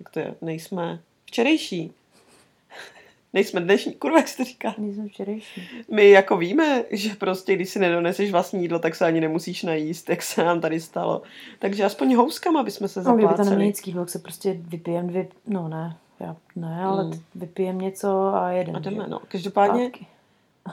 jak 0.00 0.10
to 0.10 0.18
je, 0.18 0.34
nejsme 0.40 1.00
včerejší. 1.24 1.92
Nejsme 3.36 3.60
dnešní, 3.60 3.92
kurva, 3.94 4.16
jak 4.18 4.28
se 4.28 4.36
to 4.36 4.44
říká. 4.44 4.74
Nejsem 4.78 5.08
včerejší. 5.08 5.68
My 5.90 6.10
jako 6.10 6.36
víme, 6.36 6.84
že 6.90 7.14
prostě, 7.14 7.54
když 7.54 7.68
si 7.70 7.78
nedoneseš 7.78 8.30
vlastní 8.32 8.62
jídlo, 8.62 8.78
tak 8.78 8.94
se 8.94 9.04
ani 9.06 9.20
nemusíš 9.20 9.62
najíst, 9.62 10.10
jak 10.10 10.22
se 10.22 10.44
nám 10.44 10.60
tady 10.60 10.80
stalo. 10.80 11.22
Takže 11.58 11.84
aspoň 11.84 12.14
houskama 12.14 12.62
bychom 12.62 12.88
se 12.88 13.02
No, 13.02 13.14
kdyby 13.16 13.22
to 13.22 13.28
neměl 13.28 13.36
zapláceli. 13.44 13.66
nic 13.66 13.94
tak 13.94 14.08
se 14.08 14.18
prostě 14.18 14.56
vypijem 14.58 15.06
dvě, 15.06 15.28
no 15.46 15.68
ne, 15.68 15.96
já 16.20 16.36
ne, 16.56 16.84
ale 16.84 17.04
Mm. 17.04 17.12
vypijem 17.34 17.78
něco 17.80 18.34
a 18.34 18.50
jeden. 18.50 18.76
A 18.76 18.78
jdeme, 18.80 19.04
že? 19.04 19.10
no. 19.10 19.20
Každopádně. 19.28 19.90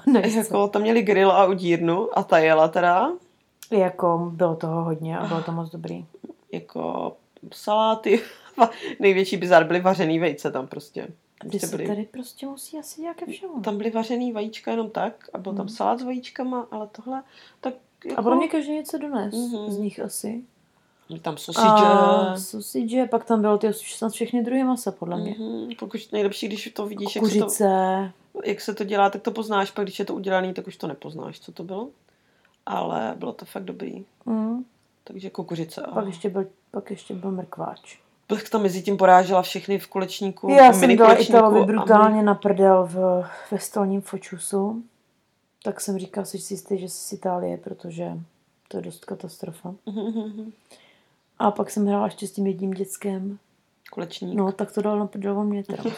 Ne, 0.05 0.19
jako... 0.27 0.37
jako 0.37 0.67
tam 0.67 0.81
měli 0.81 1.01
grill 1.01 1.31
a 1.31 1.45
udírnu 1.45 2.17
a 2.17 2.23
ta 2.23 2.37
jela 2.37 2.67
teda, 2.67 3.11
jako 3.71 4.29
bylo 4.33 4.55
toho 4.55 4.83
hodně 4.83 5.17
a 5.17 5.25
bylo 5.27 5.41
to 5.41 5.51
moc 5.51 5.71
dobrý. 5.71 6.05
jako 6.51 7.13
saláty, 7.53 8.21
největší 8.99 9.37
bizar 9.37 9.63
byly 9.63 9.79
vařený 9.81 10.19
vejce 10.19 10.51
tam 10.51 10.67
prostě. 10.67 11.07
Ty 11.43 11.49
Prostě 11.49 11.67
se 11.67 11.75
byly, 11.77 11.87
tady 11.87 12.03
prostě 12.05 12.45
musí 12.47 12.79
asi 12.79 13.01
dělat 13.01 13.13
ke 13.17 13.25
všemu. 13.25 13.61
tam 13.61 13.77
byly 13.77 13.89
vařený 13.89 14.31
vajíčka 14.31 14.71
jenom 14.71 14.89
tak 14.89 15.29
a 15.33 15.37
byl 15.37 15.53
tam 15.53 15.65
Mhm. 15.65 15.75
salát 15.75 15.99
s 15.99 16.03
vajíčkama, 16.03 16.67
ale 16.71 16.87
tohle, 16.91 17.23
tak 17.61 17.73
jako, 18.05 18.19
A 18.19 18.23
pro 18.23 18.35
mě 18.35 18.47
každý 18.47 18.71
něco 18.71 18.97
dones 18.97 19.33
Mhm. 19.35 19.71
z 19.71 19.77
nich 19.77 19.99
asi. 19.99 20.43
byly 21.07 21.19
tam 21.19 21.37
sausage. 21.37 21.85
A 21.85 22.35
sausage, 22.37 23.05
pak 23.11 23.25
tam 23.25 23.41
bylo 23.41 23.57
ty 23.57 23.73
snad 23.73 24.11
všechny 24.11 24.43
druhy 24.43 24.63
masa, 24.63 24.91
podle 24.91 25.17
mě. 25.17 25.35
Mhm, 25.39 25.69
pokud 25.79 25.99
nejlepší, 26.11 26.47
když 26.47 26.71
to 26.75 26.85
vidíš, 26.85 27.15
jak 27.15 27.25
se 27.25 27.31
to, 27.31 27.39
Kukuřice, 27.39 28.11
jak 28.45 28.61
se 28.61 28.73
to 28.73 28.83
dělá, 28.83 29.09
tak 29.09 29.21
to 29.21 29.31
poznáš, 29.31 29.71
pak 29.71 29.85
když 29.85 29.99
je 29.99 30.05
to 30.05 30.15
udělaný, 30.15 30.53
tak 30.53 30.67
už 30.67 30.77
to 30.77 30.87
nepoznáš, 30.87 31.39
co 31.39 31.51
to 31.51 31.63
bylo. 31.63 31.89
Ale 32.65 33.13
bylo 33.17 33.33
to 33.33 33.45
fakt 33.45 33.63
dobrý. 33.63 34.05
mm. 34.25 34.65
Takže 35.03 35.29
kukuřice. 35.29 35.83
pak, 35.93 36.05
ještě 36.07 36.29
byl, 36.29 36.45
pak 36.71 36.91
ještě 36.91 37.13
byl 37.13 37.31
mrkváč. 37.31 37.99
Tak 38.35 38.49
tam 38.49 38.61
mezi 38.61 38.81
tím 38.81 38.97
porážela 38.97 39.41
všechny 39.41 39.79
v 39.79 39.87
kulečníku. 39.87 40.49
Já 40.49 40.73
jsem 40.73 40.97
dala 40.97 41.13
Italovi 41.13 41.59
my- 41.59 41.65
brutálně 41.65 42.23
na 42.23 42.35
prdel 42.35 42.85
v, 42.91 43.25
ve 43.51 43.59
stolním 43.59 44.01
fočusu. 44.01 44.83
Tak 45.63 45.81
jsem 45.81 45.97
říkala, 45.99 46.25
jsi 46.25 46.37
si 46.39 46.53
jistý, 46.53 46.77
že 46.77 46.89
jsi 46.89 46.97
z 47.07 47.13
Itálie, 47.13 47.57
protože 47.57 48.11
to 48.67 48.77
je 48.77 48.83
dost 48.83 49.05
katastrofa. 49.05 49.73
A 51.39 51.51
pak 51.51 51.69
jsem 51.71 51.87
hrála 51.87 52.05
ještě 52.05 52.27
s 52.27 52.31
tím 52.31 52.47
jedním 52.47 52.71
dětskem. 52.71 53.37
Kulečník. 53.91 54.37
No, 54.37 54.51
tak 54.51 54.71
to 54.71 54.81
dal 54.81 54.99
na 54.99 55.07
prdel 55.07 55.39
o 55.39 55.43
mě 55.43 55.63
teda. 55.63 55.83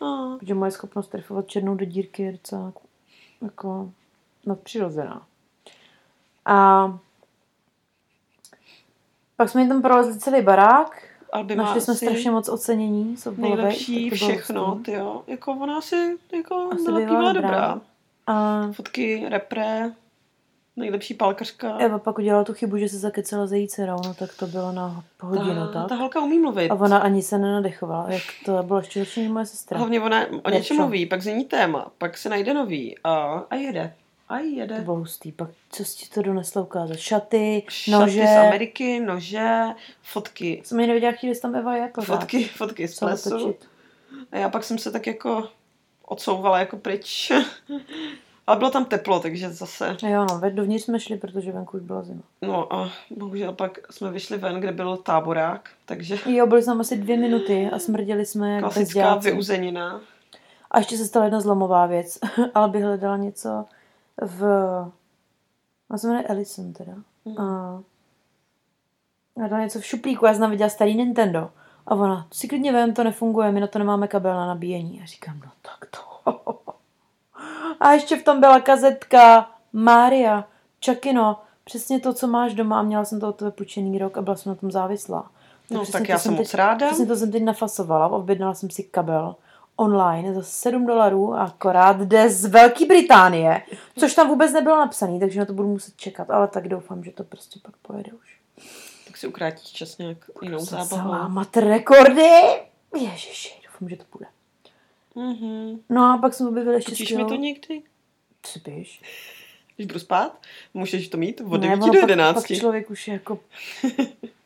Ah. 0.00 0.36
Protože 0.38 0.54
moje 0.54 0.70
schopnost 0.70 1.08
trefovat 1.08 1.48
černou 1.48 1.74
do 1.74 1.84
dírky 1.84 2.22
je 2.22 2.32
docela 2.32 2.66
jako- 2.66 2.80
jako 3.42 3.90
nadpřirozená. 4.46 5.26
A 6.46 6.86
pak 9.42 9.50
jsme 9.50 9.68
tam 9.68 9.82
prolezli 9.82 10.18
celý 10.18 10.42
barák. 10.42 11.02
Alby 11.32 11.56
má 11.56 11.62
Našli 11.62 11.80
jsme 11.80 11.94
strašně 11.94 12.30
moc 12.30 12.48
ocenění. 12.48 13.16
softballových, 13.16 13.58
nejlepší 13.64 14.10
tak 14.10 14.18
bylo 14.18 14.30
všechno, 14.30 14.80
jo. 14.88 15.22
Jako 15.26 15.52
ona 15.52 15.76
asi, 15.78 16.16
jako 16.36 16.68
Asi 16.72 16.84
byla, 16.84 16.98
bývala 16.98 17.32
dobrá. 17.32 17.48
dobrá. 17.50 17.80
A 18.26 18.62
Fotky, 18.72 19.24
repre, 19.28 19.92
nejlepší 20.76 21.14
palkařka. 21.14 21.76
Eva 21.78 21.98
pak 21.98 22.18
udělala 22.18 22.44
tu 22.44 22.52
chybu, 22.54 22.76
že 22.76 22.88
se 22.88 22.98
zakecela 22.98 23.46
za 23.46 23.56
její 23.56 23.68
dcerou, 23.68 23.96
no 24.04 24.14
tak 24.14 24.30
to 24.38 24.46
bylo 24.46 24.72
na 24.72 25.04
hodinu, 25.20 25.54
ta, 25.66 25.72
tak? 25.72 25.88
ta 25.88 25.94
holka 25.94 26.20
umí 26.20 26.38
mluvit. 26.38 26.70
A 26.70 26.74
ona 26.74 26.98
ani 26.98 27.22
se 27.22 27.38
nenadechovala, 27.38 28.06
jak 28.08 28.22
to 28.44 28.62
bylo 28.62 28.78
ještě 28.78 29.00
horší 29.00 29.20
než 29.22 29.30
moje 29.30 29.46
sestra. 29.46 29.78
Hlavně 29.78 30.00
ona 30.00 30.26
o 30.44 30.50
něčem 30.50 30.76
co? 30.76 30.82
mluví, 30.82 31.06
pak 31.06 31.22
zní 31.22 31.44
téma, 31.44 31.90
pak 31.98 32.18
se 32.18 32.28
najde 32.28 32.54
nový 32.54 32.96
a, 33.04 33.12
a 33.50 33.54
jede. 33.54 33.94
A 34.32 34.38
jede. 34.38 34.76
To 34.76 34.82
bylo 34.82 34.96
hustý. 34.96 35.32
Pak 35.32 35.50
co 35.70 35.84
ti 35.84 36.08
to 36.14 36.22
doneslo 36.22 36.62
ukázat? 36.62 36.96
Šaty, 36.96 37.62
Šaty 37.68 37.90
nože. 38.00 38.26
z 38.26 38.36
Ameriky, 38.46 39.00
nože, 39.00 39.64
fotky. 40.02 40.62
Jsem 40.64 40.78
ani 40.78 40.86
nevěděla, 40.86 41.12
chvíli 41.12 41.40
tam 41.40 41.54
Eva 41.54 41.76
je 41.76 41.88
pořád. 41.94 42.20
Fotky, 42.20 42.44
fotky 42.44 42.88
z 42.88 42.98
plesu. 42.98 43.54
A 44.32 44.36
já 44.38 44.48
pak 44.48 44.64
jsem 44.64 44.78
se 44.78 44.90
tak 44.90 45.06
jako 45.06 45.48
odsouvala 46.06 46.58
jako 46.58 46.76
pryč. 46.76 47.32
Ale 48.46 48.56
bylo 48.58 48.70
tam 48.70 48.84
teplo, 48.84 49.20
takže 49.20 49.50
zase. 49.50 49.96
A 50.04 50.08
Jo, 50.08 50.26
no, 50.30 50.40
dovnitř 50.50 50.84
jsme 50.84 51.00
šli, 51.00 51.16
protože 51.16 51.52
venku 51.52 51.76
už 51.76 51.82
byla 51.82 52.02
zima. 52.02 52.22
No 52.42 52.72
a 52.74 52.90
bohužel 53.10 53.52
pak 53.52 53.78
jsme 53.92 54.10
vyšli 54.10 54.38
ven, 54.38 54.60
kde 54.60 54.72
byl 54.72 54.96
táborák, 54.96 55.70
takže 55.84 56.18
Jo, 56.26 56.46
byli 56.46 56.62
jsme 56.62 56.74
asi 56.80 56.96
dvě 56.96 57.16
minuty 57.16 57.70
a 57.72 57.78
smrděli 57.78 58.26
jsme 58.26 58.52
jak 58.52 58.60
klasická 58.60 58.82
bezděláci. 58.84 59.30
vyuzenina. 59.30 60.00
A 60.70 60.78
ještě 60.78 60.96
se 60.96 61.04
stala 61.06 61.24
jedna 61.24 61.40
zlomová 61.40 61.86
věc, 61.86 62.18
ale 62.54 62.68
bych 62.68 62.82
hledala 62.84 63.16
něco 63.16 63.64
v... 64.20 64.44
On 65.90 65.98
se 65.98 66.06
jmenuje 66.06 66.26
Ellison 66.26 66.72
teda. 66.72 66.92
Mhm. 67.24 67.40
A 67.40 67.80
hledala 69.36 69.62
něco 69.62 69.80
v 69.80 69.86
šuplíku, 69.86 70.26
já 70.26 70.32
jsem 70.32 70.40
tam 70.40 70.50
viděla 70.50 70.70
starý 70.70 70.94
Nintendo. 70.94 71.50
A 71.86 71.94
ona, 71.94 72.26
si 72.32 72.48
klidně 72.48 72.72
vem, 72.72 72.94
to 72.94 73.04
nefunguje, 73.04 73.52
my 73.52 73.60
na 73.60 73.66
to 73.66 73.78
nemáme 73.78 74.08
kabel 74.08 74.34
na 74.34 74.46
nabíjení. 74.46 75.00
A 75.02 75.06
říkám, 75.06 75.40
no 75.44 75.50
tak 75.62 75.90
to. 75.90 76.32
A 77.80 77.92
ještě 77.92 78.16
v 78.16 78.24
tom 78.24 78.40
byla 78.40 78.60
kazetka 78.60 79.50
Mária, 79.72 80.44
Čakino, 80.80 81.40
přesně 81.64 82.00
to, 82.00 82.12
co 82.12 82.26
máš 82.26 82.54
doma 82.54 82.78
a 82.78 82.82
měla 82.82 83.04
jsem 83.04 83.20
to 83.20 83.28
od 83.28 83.36
tebe 83.36 83.50
půjčený 83.50 83.98
rok 83.98 84.18
a 84.18 84.22
byla 84.22 84.36
jsem 84.36 84.50
na 84.50 84.56
tom 84.56 84.70
závislá. 84.70 85.30
No, 85.70 85.86
tak 85.86 86.06
to 86.06 86.12
já 86.12 86.18
jsem 86.18 86.32
teď, 86.32 86.38
moc 86.38 86.54
ráda. 86.54 86.86
Přesně 86.86 87.06
to 87.06 87.16
jsem 87.16 87.32
teď 87.32 87.42
nafasovala, 87.42 88.08
objednala 88.08 88.54
jsem 88.54 88.70
si 88.70 88.82
kabel 88.82 89.36
online 89.76 90.34
za 90.34 90.42
7 90.42 90.86
dolarů 90.86 91.34
a 91.34 91.44
akorát 91.44 92.00
jde 92.00 92.30
z 92.30 92.44
Velké 92.46 92.86
Británie, 92.86 93.62
což 93.98 94.14
tam 94.14 94.28
vůbec 94.28 94.52
nebylo 94.52 94.76
napsaný, 94.76 95.20
takže 95.20 95.40
na 95.40 95.46
to 95.46 95.52
budu 95.52 95.68
muset 95.68 95.96
čekat, 95.96 96.30
ale 96.30 96.48
tak 96.48 96.68
doufám, 96.68 97.04
že 97.04 97.10
to 97.10 97.24
prostě 97.24 97.60
pak 97.62 97.76
pojede 97.76 98.12
už. 98.12 98.38
Tak 99.06 99.16
si 99.16 99.26
ukrátíš 99.26 99.72
čas 99.72 99.98
nějak 99.98 100.18
jinou 100.42 100.58
zábavou. 100.58 100.96
Zalámat 100.96 101.56
rekordy! 101.56 102.30
Ježiši, 103.00 103.54
doufám, 103.64 103.88
že 103.88 103.96
to 103.96 104.04
bude. 104.12 104.26
Mhm. 105.14 105.80
No 105.88 106.12
a 106.12 106.18
pak 106.18 106.34
jsme 106.34 106.48
objevili 106.48 106.76
ještě 106.76 106.90
Půjčíš 106.90 107.12
mi 107.12 107.24
to 107.24 107.34
někdy? 107.34 107.82
Spíš. 108.46 109.02
Když 109.76 109.86
budu 109.86 109.98
spát? 109.98 110.38
Můžeš 110.74 111.08
to 111.08 111.16
mít 111.16 111.40
od 111.40 111.60
Ne, 111.60 111.68
9 111.68 111.82
ono 111.82 111.92
do 111.92 112.00
pak, 112.00 112.10
11. 112.10 112.34
pak 112.34 112.58
člověk 112.58 112.90
už 112.90 113.08
je 113.08 113.14
jako... 113.14 113.38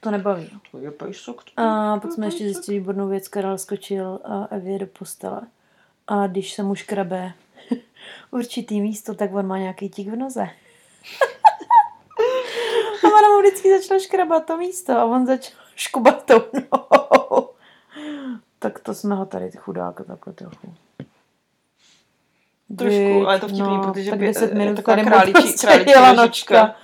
to 0.00 0.10
nebaví. 0.10 0.50
To 0.70 0.78
je 0.78 0.90
pejsok. 0.90 1.44
to- 1.44 1.50
A 1.62 1.98
pak 2.02 2.12
jsme 2.12 2.26
ještě 2.26 2.44
zjistili 2.44 2.78
výbornou 2.78 3.08
věc, 3.08 3.28
Karel 3.28 3.58
skočil 3.58 4.18
a 4.24 4.44
Evě 4.50 4.78
do 4.78 4.86
postele. 4.86 5.40
A 6.06 6.26
když 6.26 6.54
se 6.54 6.62
mu 6.62 6.74
škrabe 6.74 7.32
určitý 8.30 8.80
místo, 8.80 9.14
tak 9.14 9.34
on 9.34 9.46
má 9.46 9.58
nějaký 9.58 9.88
tik 9.88 10.08
v 10.08 10.16
noze. 10.16 10.40
a 13.04 13.06
ona 13.06 13.28
mu 13.34 13.40
vždycky 13.40 13.78
začala 13.78 14.00
škrabat 14.00 14.46
to 14.46 14.56
místo 14.56 14.92
a 14.98 15.04
on 15.04 15.26
začal 15.26 15.58
škubat 15.76 16.24
tou 16.24 16.40
nohou. 16.54 17.48
tak 18.58 18.78
to 18.78 18.94
jsme 18.94 19.14
ho 19.14 19.26
tady 19.26 19.50
chudáka 19.50 20.04
takhle 20.04 20.32
trochu. 20.32 20.74
Trošku, 22.78 23.26
ale 23.26 23.34
je 23.36 23.40
to 23.40 23.48
vtipný, 23.48 23.76
no, 23.76 23.92
protože 23.92 24.10
tak 24.10 24.18
by- 24.18 24.26
10 24.26 24.48
je 24.48 24.54
minut 24.54 24.82
tady 24.84 25.02
mu 25.02 25.08
králičí- 25.10 25.32
prostě 25.32 25.66
králičí 25.66 25.90
jela 25.90 26.12
nožička. 26.12 26.62
nočka. 26.62 26.76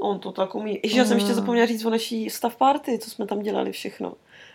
On 0.00 0.18
to 0.18 0.32
tak 0.32 0.54
umí. 0.54 0.80
Ježiš, 0.82 0.98
já 0.98 1.04
jsem 1.04 1.16
ještě 1.16 1.30
Mm. 1.32 1.34
zapomněla 1.36 1.66
říct 1.66 1.84
o 1.84 1.90
naší 1.90 2.30
stav 2.30 2.56
party, 2.56 2.98
co 2.98 3.10
jsme 3.10 3.26
tam 3.26 3.42
dělali 3.42 3.72
všechno. 3.72 4.12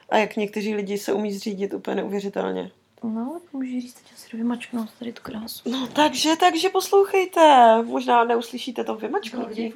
A 0.10 0.18
jak 0.18 0.36
někteří 0.36 0.76
lidi 0.76 0.98
se 0.98 1.14
umí 1.14 1.34
zřídit 1.34 1.74
úplně 1.74 1.96
neuvěřitelně. 1.96 2.72
No, 3.04 3.40
tak 3.44 3.54
můžeš 3.54 3.82
říct, 3.84 3.94
teď 3.94 4.14
asi 4.14 4.38
vymačknout 4.38 4.90
tady 5.00 5.14
tu 5.14 5.22
krásu. 5.22 5.70
No 5.72 5.88
takže, 5.88 6.36
takže 6.40 6.70
poslouchejte. 6.70 7.42
Možná 7.84 8.24
neuslyšíte 8.24 8.84
to 8.84 8.96
vymačknutí. 8.96 9.74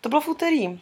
To 0.00 0.08
bylo 0.08 0.20
v 0.20 0.28
úterý. 0.28 0.80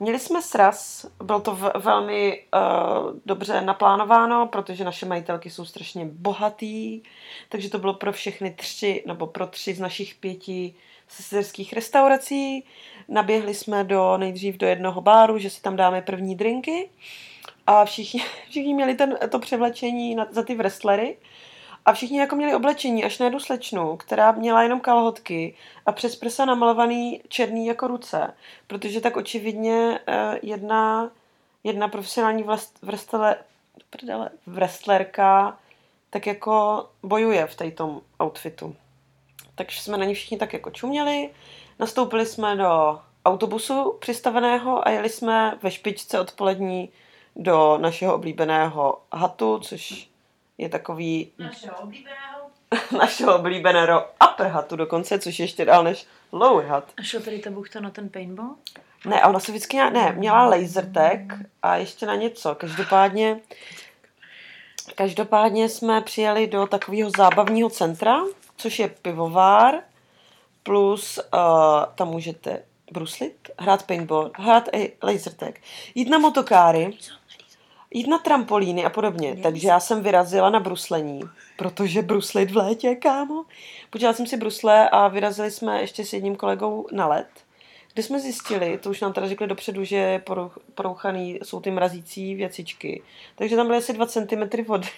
Měli 0.00 0.18
jsme 0.18 0.42
sraz, 0.42 1.06
bylo 1.22 1.40
to 1.40 1.54
v, 1.54 1.72
velmi 1.74 2.42
uh, 2.54 3.12
dobře 3.26 3.60
naplánováno, 3.60 4.46
protože 4.46 4.84
naše 4.84 5.06
majitelky 5.06 5.50
jsou 5.50 5.64
strašně 5.64 6.06
bohatý, 6.12 7.02
takže 7.48 7.70
to 7.70 7.78
bylo 7.78 7.94
pro 7.94 8.12
všechny 8.12 8.50
tři, 8.50 9.04
nebo 9.06 9.26
pro 9.26 9.46
tři 9.46 9.74
z 9.74 9.80
našich 9.80 10.14
pěti 10.14 10.74
sesterských 11.08 11.72
restaurací. 11.72 12.64
Naběhli 13.08 13.54
jsme 13.54 13.84
do, 13.84 14.16
nejdřív 14.16 14.56
do 14.56 14.66
jednoho 14.66 15.00
báru, 15.00 15.38
že 15.38 15.50
si 15.50 15.62
tam 15.62 15.76
dáme 15.76 16.02
první 16.02 16.36
drinky 16.36 16.90
a 17.66 17.84
všichni, 17.84 18.20
všichni 18.50 18.74
měli 18.74 18.94
ten, 18.94 19.18
to 19.30 19.38
převlečení 19.38 20.14
na, 20.14 20.26
za 20.30 20.42
ty 20.42 20.54
wrestlery 20.54 21.16
a 21.86 21.92
všichni 21.92 22.18
jako 22.18 22.36
měli 22.36 22.54
oblečení 22.54 23.04
až 23.04 23.18
na 23.18 23.26
jednu 23.26 23.40
slečnu, 23.40 23.96
která 23.96 24.32
měla 24.32 24.62
jenom 24.62 24.80
kalhotky 24.80 25.54
a 25.86 25.92
přes 25.92 26.16
prsa 26.16 26.44
namalovaný 26.44 27.22
černý 27.28 27.66
jako 27.66 27.86
ruce, 27.86 28.34
protože 28.66 29.00
tak 29.00 29.16
očividně 29.16 30.00
eh, 30.06 30.38
jedna, 30.42 31.10
jedna 31.64 31.88
profesionální 31.88 32.42
vlast, 32.42 32.78
wrestler, 32.82 33.36
prdele, 33.90 34.30
tak 36.10 36.26
jako 36.26 36.86
bojuje 37.02 37.46
v 37.46 37.72
tom 37.74 38.00
outfitu. 38.22 38.76
Takže 39.54 39.80
jsme 39.80 39.96
na 39.96 40.04
ní 40.04 40.14
všichni 40.14 40.38
tak 40.38 40.52
jako 40.52 40.70
čuměli, 40.70 41.30
nastoupili 41.78 42.26
jsme 42.26 42.56
do 42.56 43.00
autobusu 43.24 43.96
přistaveného 44.00 44.88
a 44.88 44.90
jeli 44.90 45.08
jsme 45.08 45.58
ve 45.62 45.70
špičce 45.70 46.20
odpolední 46.20 46.88
do 47.36 47.78
našeho 47.78 48.14
oblíbeného 48.14 49.00
hatu, 49.12 49.58
což 49.58 50.08
je 50.58 50.68
takový 50.68 51.32
Našeho 51.38 51.76
oblíbeného. 51.76 52.26
našeho 52.98 53.36
oblíbeného 53.36 54.04
upper 54.30 54.46
hatu 54.46 54.76
dokonce, 54.76 55.18
což 55.18 55.38
je 55.38 55.44
ještě 55.44 55.64
dál 55.64 55.84
než 55.84 56.06
lower 56.32 56.66
hat. 56.66 56.92
A 56.98 57.02
šel 57.02 57.20
tady 57.20 57.38
ta 57.38 57.50
buchta 57.50 57.80
na 57.80 57.90
ten 57.90 58.08
paintball? 58.08 58.54
Ne, 59.04 59.24
ona 59.24 59.40
se 59.40 59.52
vždycky, 59.52 59.76
ne, 59.76 60.12
měla 60.12 60.46
laser 60.46 60.92
tag 60.92 61.20
a 61.62 61.76
ještě 61.76 62.06
na 62.06 62.14
něco. 62.14 62.54
Každopádně, 62.54 63.40
každopádně 64.94 65.68
jsme 65.68 66.00
přijeli 66.00 66.46
do 66.46 66.66
takového 66.66 67.10
zábavního 67.16 67.70
centra, 67.70 68.20
což 68.56 68.78
je 68.78 68.88
pivovár, 68.88 69.74
plus 70.62 71.18
uh, 71.18 71.40
tam 71.94 72.08
můžete 72.08 72.62
bruslit, 72.92 73.50
hrát 73.58 73.82
paintball, 73.82 74.30
hrát 74.34 74.68
i 74.72 74.92
laser 75.02 75.32
tag, 75.32 75.54
jít 75.94 76.08
na 76.08 76.18
motokáry, 76.18 76.98
jít 77.96 78.06
na 78.06 78.18
trampolíny 78.18 78.84
a 78.84 78.90
podobně. 78.90 79.36
Takže 79.42 79.68
já 79.68 79.80
jsem 79.80 80.02
vyrazila 80.02 80.50
na 80.50 80.60
bruslení, 80.60 81.20
protože 81.56 82.02
bruslit 82.02 82.50
v 82.50 82.56
létě, 82.56 82.94
kámo. 82.94 83.44
Počala 83.90 84.12
jsem 84.12 84.26
si 84.26 84.36
brusle 84.36 84.88
a 84.88 85.08
vyrazili 85.08 85.50
jsme 85.50 85.80
ještě 85.80 86.04
s 86.04 86.12
jedním 86.12 86.36
kolegou 86.36 86.86
na 86.92 87.06
let, 87.06 87.28
kde 87.94 88.02
jsme 88.02 88.20
zjistili, 88.20 88.78
to 88.78 88.90
už 88.90 89.00
nám 89.00 89.12
teda 89.12 89.28
řekli 89.28 89.46
dopředu, 89.46 89.84
že 89.84 90.22
porouchaný, 90.74 91.38
jsou 91.42 91.60
ty 91.60 91.70
mrazící 91.70 92.34
věcičky. 92.34 93.02
Takže 93.36 93.56
tam 93.56 93.66
byly 93.66 93.78
asi 93.78 93.92
2 93.92 94.06
cm 94.06 94.64
vody. 94.66 94.88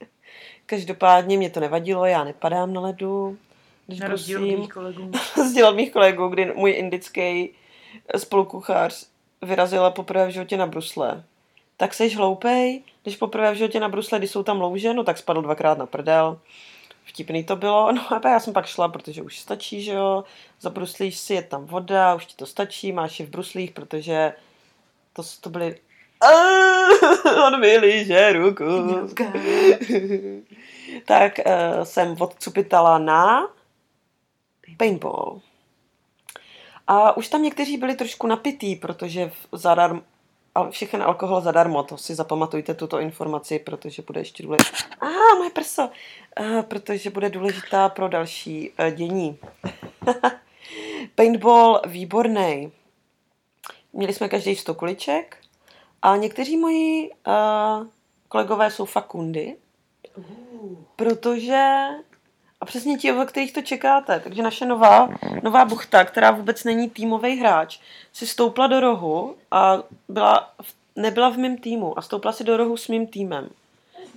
Každopádně 0.66 1.36
mě 1.36 1.50
to 1.50 1.60
nevadilo, 1.60 2.06
já 2.06 2.24
nepadám 2.24 2.72
na 2.72 2.80
ledu. 2.80 3.38
Když 3.86 4.00
Na 4.00 4.08
rozdíl 4.08 4.42
od 4.42 4.58
mých 4.58 4.72
kolegů. 4.72 5.10
rozdíl 5.36 5.68
od 5.68 5.76
mých 5.76 5.92
kolegů, 5.92 6.28
kdy 6.28 6.52
můj 6.54 6.70
indický 6.70 7.50
spolukuchař 8.16 9.06
vyrazila 9.42 9.90
poprvé 9.90 10.26
v 10.26 10.30
životě 10.30 10.56
na 10.56 10.66
brusle. 10.66 11.24
Tak 11.76 11.94
seš 11.94 12.16
hloupej, 12.16 12.82
když 13.02 13.16
poprvé 13.16 13.52
v 13.52 13.56
životě 13.56 13.80
na 13.80 13.88
brusle, 13.88 14.18
když 14.18 14.30
jsou 14.30 14.42
tam 14.42 14.60
louže, 14.60 14.94
no 14.94 15.04
tak 15.04 15.18
spadl 15.18 15.42
dvakrát 15.42 15.78
na 15.78 15.86
prdel. 15.86 16.40
Vtipný 17.04 17.44
to 17.44 17.56
bylo, 17.56 17.92
no 17.92 18.02
a 18.12 18.28
já 18.28 18.40
jsem 18.40 18.52
pak 18.52 18.66
šla, 18.66 18.88
protože 18.88 19.22
už 19.22 19.38
stačí, 19.38 19.82
že 19.82 19.92
jo, 19.92 20.24
zabruslíš 20.60 21.18
si, 21.18 21.34
je 21.34 21.42
tam 21.42 21.66
voda, 21.66 22.14
už 22.14 22.26
ti 22.26 22.36
to 22.36 22.46
stačí, 22.46 22.92
máš 22.92 23.20
je 23.20 23.26
v 23.26 23.30
bruslích, 23.30 23.70
protože 23.70 24.32
to, 25.12 25.22
to 25.40 25.50
byly 25.50 25.76
on 27.46 27.60
mi 27.60 27.78
líže 27.78 28.32
ruku. 28.32 28.64
tak 31.04 31.40
uh, 31.46 31.82
jsem 31.82 32.16
odcupitala 32.18 32.98
na 32.98 33.48
paintball. 34.76 35.40
A 36.86 37.16
už 37.16 37.28
tam 37.28 37.42
někteří 37.42 37.76
byli 37.76 37.94
trošku 37.94 38.26
napitý, 38.26 38.76
protože 38.76 39.32
zadarmo, 39.52 40.02
ale 40.54 40.70
všechny 40.70 41.00
alkohol 41.00 41.40
zadarmo, 41.40 41.82
to 41.82 41.98
si 41.98 42.14
zapamatujte 42.14 42.74
tuto 42.74 43.00
informaci, 43.00 43.58
protože 43.58 44.02
bude 44.02 44.20
ještě 44.20 44.42
důležitá. 44.42 44.78
A 45.00 45.06
ah, 45.06 45.38
moje 45.38 45.50
prso! 45.50 45.90
Uh, 46.40 46.62
protože 46.62 47.10
bude 47.10 47.30
důležitá 47.30 47.88
pro 47.88 48.08
další 48.08 48.70
uh, 48.70 48.90
dění. 48.90 49.38
Paintball 51.14 51.80
výborný. 51.86 52.72
Měli 53.92 54.12
jsme 54.12 54.28
každý 54.28 54.56
100 54.56 54.74
kuliček 54.74 55.36
a 56.02 56.16
někteří 56.16 56.56
moji 56.56 57.10
uh, 57.10 57.86
kolegové 58.28 58.70
jsou 58.70 58.84
fakundy, 58.84 59.56
protože 60.96 61.86
a 62.60 62.64
přesně 62.64 62.98
ti, 62.98 63.12
o 63.12 63.24
kterých 63.24 63.52
to 63.52 63.62
čekáte. 63.62 64.20
Takže 64.20 64.42
naše 64.42 64.66
nová, 64.66 65.08
nová 65.42 65.64
buchta, 65.64 66.04
která 66.04 66.30
vůbec 66.30 66.64
není 66.64 66.90
týmový 66.90 67.36
hráč, 67.36 67.78
si 68.12 68.26
stoupla 68.26 68.66
do 68.66 68.80
rohu 68.80 69.36
a 69.50 69.82
byla, 70.08 70.54
nebyla 70.96 71.28
v 71.28 71.36
mém 71.36 71.56
týmu 71.56 71.98
a 71.98 72.02
stoupla 72.02 72.32
si 72.32 72.44
do 72.44 72.56
rohu 72.56 72.76
s 72.76 72.88
mým 72.88 73.06
týmem. 73.06 73.48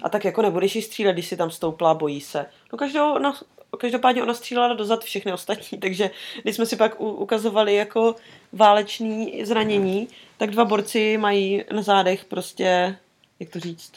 A 0.03 0.09
tak 0.09 0.25
jako 0.25 0.41
nebudeš 0.41 0.75
jí 0.75 0.81
střílet, 0.81 1.13
když 1.13 1.27
si 1.27 1.37
tam 1.37 1.51
stoupla, 1.51 1.93
bojí 1.93 2.21
se. 2.21 2.45
No 2.71 2.77
každou, 2.77 3.13
ona, 3.13 3.33
každopádně 3.77 4.23
ona 4.23 4.33
střílela 4.33 4.73
dozad 4.73 5.03
všechny 5.03 5.33
ostatní, 5.33 5.77
takže 5.81 6.11
když 6.43 6.55
jsme 6.55 6.65
si 6.65 6.75
pak 6.75 7.01
ukazovali 7.01 7.75
jako 7.75 8.15
válečný 8.53 9.45
zranění, 9.45 10.07
tak 10.37 10.51
dva 10.51 10.65
borci 10.65 11.17
mají 11.17 11.63
na 11.71 11.81
zádech 11.81 12.25
prostě, 12.25 12.97
jak 13.39 13.49
to 13.49 13.59
říct, 13.59 13.91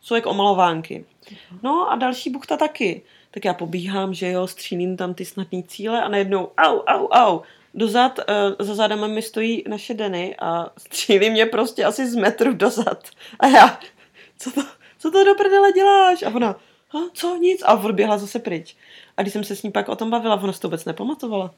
jsou 0.00 0.14
jako 0.14 0.30
omalovánky. 0.30 1.04
No 1.62 1.90
a 1.90 1.96
další 1.96 2.30
buchta 2.30 2.56
taky 2.56 3.02
tak 3.38 3.44
já 3.44 3.54
pobíhám, 3.54 4.14
že 4.14 4.30
jo, 4.30 4.46
střílím 4.46 4.96
tam 4.96 5.14
ty 5.14 5.24
snadné 5.24 5.62
cíle 5.62 6.02
a 6.02 6.08
najednou 6.08 6.50
au, 6.58 6.78
au, 6.86 7.08
au, 7.10 7.40
dozad, 7.74 8.18
uh, 8.18 8.66
za 8.66 8.74
zádama 8.74 9.06
mi 9.06 9.22
stojí 9.22 9.64
naše 9.68 9.94
Denny 9.94 10.36
a 10.38 10.70
střílí 10.78 11.30
mě 11.30 11.46
prostě 11.46 11.84
asi 11.84 12.10
z 12.10 12.14
metru 12.14 12.52
dozad. 12.52 13.08
A 13.40 13.46
já, 13.46 13.80
co 14.38 14.50
to, 14.50 14.62
co 14.98 15.10
to 15.10 15.24
do 15.24 15.34
prdele 15.34 15.72
děláš? 15.72 16.22
A 16.22 16.30
ona, 16.30 16.48
a 16.90 16.96
co, 17.12 17.36
nic? 17.36 17.62
A 17.66 17.74
odběhla 17.74 18.18
zase 18.18 18.38
pryč. 18.38 18.76
A 19.16 19.22
když 19.22 19.32
jsem 19.32 19.44
se 19.44 19.56
s 19.56 19.62
ní 19.62 19.70
pak 19.70 19.88
o 19.88 19.96
tom 19.96 20.10
bavila, 20.10 20.42
ona 20.42 20.52
si 20.52 20.60
to 20.60 20.68
vůbec 20.68 20.84
nepamatovala. 20.84 21.54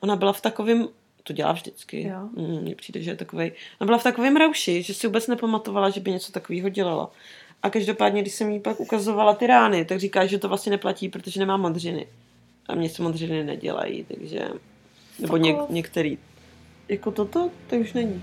Ona 0.00 0.16
byla 0.16 0.32
v 0.32 0.40
takovém, 0.40 0.88
to 1.22 1.32
dělá 1.32 1.52
vždycky, 1.52 2.02
jo. 2.02 2.28
Mm, 2.32 2.62
mně 2.62 2.74
přijde, 2.74 3.02
že 3.02 3.10
je 3.10 3.16
takovej. 3.16 3.52
Ona 3.80 3.86
byla 3.86 3.98
v 3.98 4.02
takovém 4.02 4.36
rauši, 4.36 4.82
že 4.82 4.94
si 4.94 5.06
vůbec 5.06 5.26
nepamatovala, 5.26 5.90
že 5.90 6.00
by 6.00 6.10
něco 6.10 6.32
takového 6.32 6.68
dělala. 6.68 7.10
A 7.62 7.70
každopádně, 7.70 8.22
když 8.22 8.34
jsem 8.34 8.50
jí 8.50 8.60
pak 8.60 8.80
ukazovala 8.80 9.34
ty 9.34 9.46
rány, 9.46 9.84
tak 9.84 9.98
říká, 9.98 10.26
že 10.26 10.38
to 10.38 10.48
vlastně 10.48 10.70
neplatí, 10.70 11.08
protože 11.08 11.40
nemá 11.40 11.56
modřiny. 11.56 12.06
A 12.68 12.74
mě 12.74 12.88
se 12.88 13.02
modřiny 13.02 13.44
nedělají, 13.44 14.04
takže... 14.04 14.48
Nebo 15.18 15.36
něk, 15.36 15.56
některý. 15.68 16.18
Jako 16.88 17.10
toto, 17.10 17.50
to 17.66 17.76
už 17.76 17.92
není. 17.92 18.22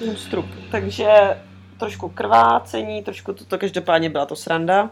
Jen 0.00 0.16
strup. 0.16 0.46
Takže 0.70 1.08
trošku 1.78 2.08
krvácení, 2.08 3.02
trošku 3.02 3.32
toto, 3.32 3.58
každopádně 3.58 4.10
byla 4.10 4.26
to 4.26 4.36
sranda. 4.36 4.90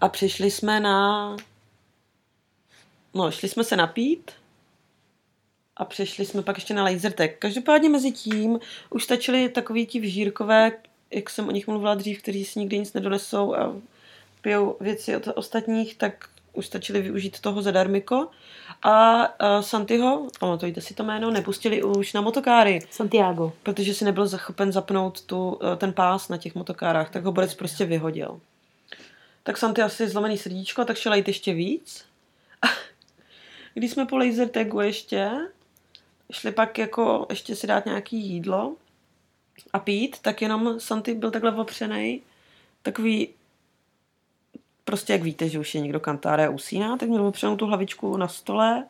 A 0.00 0.08
přišli 0.08 0.50
jsme 0.50 0.80
na... 0.80 1.36
No, 3.14 3.30
šli 3.30 3.48
jsme 3.48 3.64
se 3.64 3.76
napít 3.76 4.30
a 5.76 5.84
přešli 5.84 6.26
jsme 6.26 6.42
pak 6.42 6.56
ještě 6.56 6.74
na 6.74 6.84
lasertech. 6.84 7.36
Každopádně 7.38 7.88
mezi 7.88 8.12
tím 8.12 8.60
už 8.90 9.04
stačily 9.04 9.48
takový 9.48 9.86
ti 9.86 10.00
vžírkové 10.00 10.72
jak 11.14 11.30
jsem 11.30 11.48
o 11.48 11.50
nich 11.50 11.66
mluvila 11.66 11.94
dřív, 11.94 12.22
kteří 12.22 12.44
si 12.44 12.58
nikdy 12.58 12.78
nic 12.78 12.92
nedonesou 12.92 13.54
a 13.54 13.76
pijou 14.42 14.76
věci 14.80 15.16
od 15.16 15.28
ostatních, 15.34 15.96
tak 15.96 16.28
už 16.52 16.66
stačili 16.66 17.02
využít 17.02 17.40
toho 17.40 17.62
zadarmiko. 17.62 18.28
A 18.82 19.22
uh, 19.22 19.60
Santiho, 19.60 20.28
pamatujte 20.40 20.80
si 20.80 20.94
to 20.94 21.02
jméno, 21.02 21.30
nepustili 21.30 21.82
už 21.82 22.12
na 22.12 22.20
motokáry. 22.20 22.80
Santiago. 22.90 23.52
Protože 23.62 23.94
si 23.94 24.04
nebyl 24.04 24.26
zachopen 24.26 24.72
zapnout 24.72 25.20
tu, 25.20 25.48
uh, 25.48 25.76
ten 25.76 25.92
pás 25.92 26.28
na 26.28 26.36
těch 26.36 26.54
motokárách, 26.54 27.10
tak 27.10 27.24
ho 27.24 27.32
borec 27.32 27.54
prostě 27.54 27.84
vyhodil. 27.84 28.40
Tak 29.42 29.58
Santi 29.58 29.82
asi 29.82 30.08
zlomený 30.08 30.38
srdíčko, 30.38 30.84
tak 30.84 30.96
šel 30.96 31.14
jít 31.14 31.28
ještě 31.28 31.54
víc. 31.54 32.04
Když 33.74 33.90
jsme 33.90 34.06
po 34.06 34.18
laser 34.18 34.48
tagu 34.48 34.80
ještě, 34.80 35.30
šli 36.32 36.52
pak 36.52 36.78
jako 36.78 37.26
ještě 37.30 37.56
si 37.56 37.66
dát 37.66 37.86
nějaký 37.86 38.16
jídlo, 38.16 38.76
a 39.72 39.78
pít, 39.78 40.18
tak 40.18 40.42
jenom 40.42 40.80
Santy 40.80 41.14
byl 41.14 41.30
takhle 41.30 41.54
opřený, 41.54 42.22
takový 42.82 43.28
prostě 44.84 45.12
jak 45.12 45.22
víte, 45.22 45.48
že 45.48 45.58
už 45.58 45.74
je 45.74 45.80
někdo 45.80 46.00
kantáre 46.00 46.48
usíná, 46.48 46.96
tak 46.96 47.08
měl 47.08 47.26
opřenou 47.26 47.56
tu 47.56 47.66
hlavičku 47.66 48.16
na 48.16 48.28
stole 48.28 48.84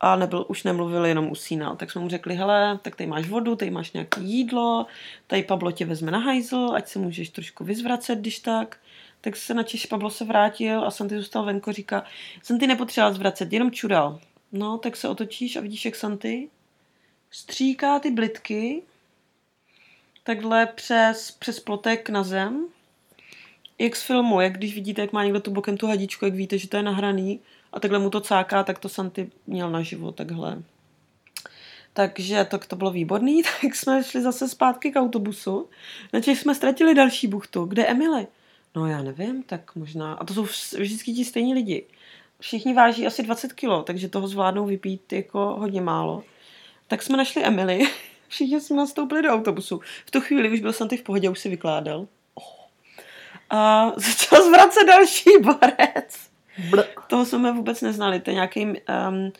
a 0.00 0.16
nebyl, 0.16 0.44
už 0.48 0.62
nemluvil, 0.62 1.06
jenom 1.06 1.30
usínal. 1.30 1.76
Tak 1.76 1.90
jsme 1.90 2.00
mu 2.00 2.08
řekli, 2.08 2.34
hele, 2.34 2.78
tak 2.82 2.96
tady 2.96 3.06
máš 3.06 3.28
vodu, 3.28 3.56
tady 3.56 3.70
máš 3.70 3.92
nějaké 3.92 4.20
jídlo, 4.20 4.86
tady 5.26 5.42
Pablo 5.42 5.72
tě 5.72 5.84
vezme 5.86 6.10
na 6.10 6.18
hajzl, 6.18 6.70
ať 6.74 6.88
se 6.88 6.98
můžeš 6.98 7.28
trošku 7.28 7.64
vyzvracet, 7.64 8.18
když 8.18 8.38
tak. 8.38 8.76
Tak 9.20 9.36
se 9.36 9.54
na 9.54 9.62
Češ 9.62 9.86
Pablo 9.86 10.10
se 10.10 10.24
vrátil 10.24 10.84
a 10.84 10.90
Santy 10.90 11.16
zůstal 11.16 11.44
venko, 11.44 11.72
říká, 11.72 12.04
Santy 12.42 12.66
nepotřeboval 12.66 13.14
zvracet, 13.14 13.52
jenom 13.52 13.70
čural. 13.70 14.20
No, 14.52 14.78
tak 14.78 14.96
se 14.96 15.08
otočíš 15.08 15.56
a 15.56 15.60
vidíš, 15.60 15.84
jak 15.84 15.96
Santy 15.96 16.48
stříká 17.30 17.98
ty 17.98 18.10
blitky 18.10 18.82
takhle 20.24 20.66
přes, 20.66 21.30
přes 21.30 21.60
plotek 21.60 22.08
na 22.08 22.22
zem. 22.22 22.66
Jak 23.78 23.96
z 23.96 24.02
filmu, 24.02 24.40
jak 24.40 24.52
když 24.52 24.74
vidíte, 24.74 25.00
jak 25.00 25.12
má 25.12 25.24
někdo 25.24 25.40
tu 25.40 25.50
bokem 25.50 25.76
tu 25.76 25.86
hadičku, 25.86 26.24
jak 26.24 26.34
víte, 26.34 26.58
že 26.58 26.68
to 26.68 26.76
je 26.76 26.82
nahraný 26.82 27.40
a 27.72 27.80
takhle 27.80 27.98
mu 27.98 28.10
to 28.10 28.20
cáká, 28.20 28.64
tak 28.64 28.78
to 28.78 28.88
Santy 28.88 29.30
měl 29.46 29.70
naživo 29.70 30.12
takhle. 30.12 30.62
Takže 31.92 32.44
to, 32.44 32.58
to 32.58 32.76
bylo 32.76 32.90
výborný, 32.90 33.42
tak 33.62 33.76
jsme 33.76 34.04
šli 34.04 34.22
zase 34.22 34.48
zpátky 34.48 34.90
k 34.90 35.00
autobusu. 35.00 35.68
Načež 36.12 36.40
jsme 36.40 36.54
ztratili 36.54 36.94
další 36.94 37.26
buchtu. 37.26 37.64
Kde 37.64 37.86
Emily? 37.86 38.26
No 38.74 38.86
já 38.86 39.02
nevím, 39.02 39.42
tak 39.42 39.76
možná. 39.76 40.14
A 40.14 40.24
to 40.24 40.34
jsou 40.34 40.42
vždycky 40.78 41.12
ti 41.12 41.24
stejní 41.24 41.54
lidi. 41.54 41.86
Všichni 42.40 42.74
váží 42.74 43.06
asi 43.06 43.22
20 43.22 43.52
kilo, 43.52 43.82
takže 43.82 44.08
toho 44.08 44.28
zvládnou 44.28 44.66
vypít 44.66 45.12
jako 45.12 45.38
hodně 45.38 45.80
málo. 45.80 46.24
Tak 46.88 47.02
jsme 47.02 47.16
našli 47.16 47.44
Emily, 47.44 47.80
Všichni 48.30 48.60
jsme 48.60 48.76
nastoupili 48.76 49.22
do 49.22 49.28
autobusu. 49.28 49.80
V 50.06 50.10
tu 50.10 50.20
chvíli 50.20 50.50
už 50.50 50.60
byl 50.60 50.72
Santy 50.72 50.96
v 50.96 51.02
pohodě, 51.02 51.30
už 51.30 51.38
si 51.38 51.48
vykládal. 51.48 52.06
Oh. 52.34 52.44
A 53.50 53.92
začal 53.96 54.44
zvracet 54.44 54.86
další 54.86 55.30
borec. 55.42 56.30
Bl. 56.70 56.84
Toho 57.06 57.24
jsme 57.24 57.52
vůbec 57.52 57.80
neznali. 57.80 58.20
To 58.20 58.30
je 58.30 58.34
nějaký 58.34 58.66
um, 58.66 59.32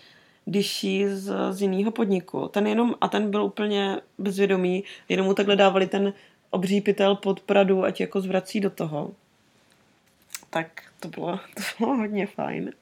dyší 0.46 1.08
z, 1.08 1.34
z 1.50 1.62
jiného 1.62 1.90
podniku. 1.90 2.48
Ten 2.48 2.66
jenom, 2.66 2.94
a 3.00 3.08
ten 3.08 3.30
byl 3.30 3.44
úplně 3.44 4.00
bezvědomý, 4.18 4.84
jenom 5.08 5.26
mu 5.26 5.34
takhle 5.34 5.56
dávali 5.56 5.86
ten 5.86 6.12
obří 6.50 6.80
pytel 6.80 7.16
pod 7.16 7.40
pradu, 7.40 7.84
ať 7.84 8.00
jako 8.00 8.20
zvrací 8.20 8.60
do 8.60 8.70
toho. 8.70 9.10
Tak 10.50 10.82
to 11.00 11.08
bylo, 11.08 11.36
to 11.54 11.62
bylo 11.78 11.96
hodně 11.96 12.26
fajn. 12.26 12.72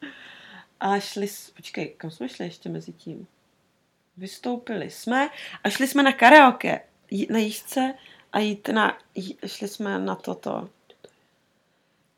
A 0.80 1.00
šli, 1.00 1.26
počkej, 1.56 1.94
kam 1.96 2.10
jsme 2.10 2.28
šli 2.28 2.44
ještě 2.44 2.68
mezi 2.68 2.92
tím? 2.92 3.26
Vystoupili 4.18 4.90
jsme 4.90 5.28
a 5.64 5.70
šli 5.70 5.88
jsme 5.88 6.02
na 6.02 6.12
karaoke 6.12 6.80
na 7.30 7.38
jížce 7.38 7.94
a 8.32 8.38
jít 8.38 8.68
na, 8.68 8.98
šli 9.46 9.68
jsme 9.68 9.98
na 9.98 10.14
toto. 10.14 10.68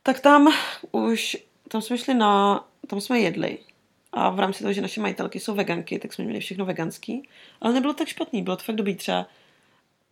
Tak 0.03 0.21
tam 0.21 0.49
už, 0.93 1.37
tam 1.69 1.83
jsme 1.83 1.99
šli 1.99 2.15
na, 2.15 2.65
tam 2.87 3.01
jsme 3.01 3.19
jedli. 3.19 3.59
A 4.13 4.31
v 4.31 4.39
rámci 4.39 4.63
toho, 4.63 4.73
že 4.73 4.83
naše 4.83 5.01
majitelky 5.01 5.41
jsou 5.41 5.55
veganky, 5.55 5.99
tak 5.99 6.13
jsme 6.13 6.25
měli 6.25 6.41
všechno 6.41 6.65
veganský. 6.65 7.29
Ale 7.61 7.75
nebylo 7.75 7.95
tak 7.95 8.09
špatný, 8.09 8.43
bylo 8.43 8.57
to 8.57 8.65
fakt 8.65 8.77
dobrý. 8.77 8.95
Třeba 8.95 9.27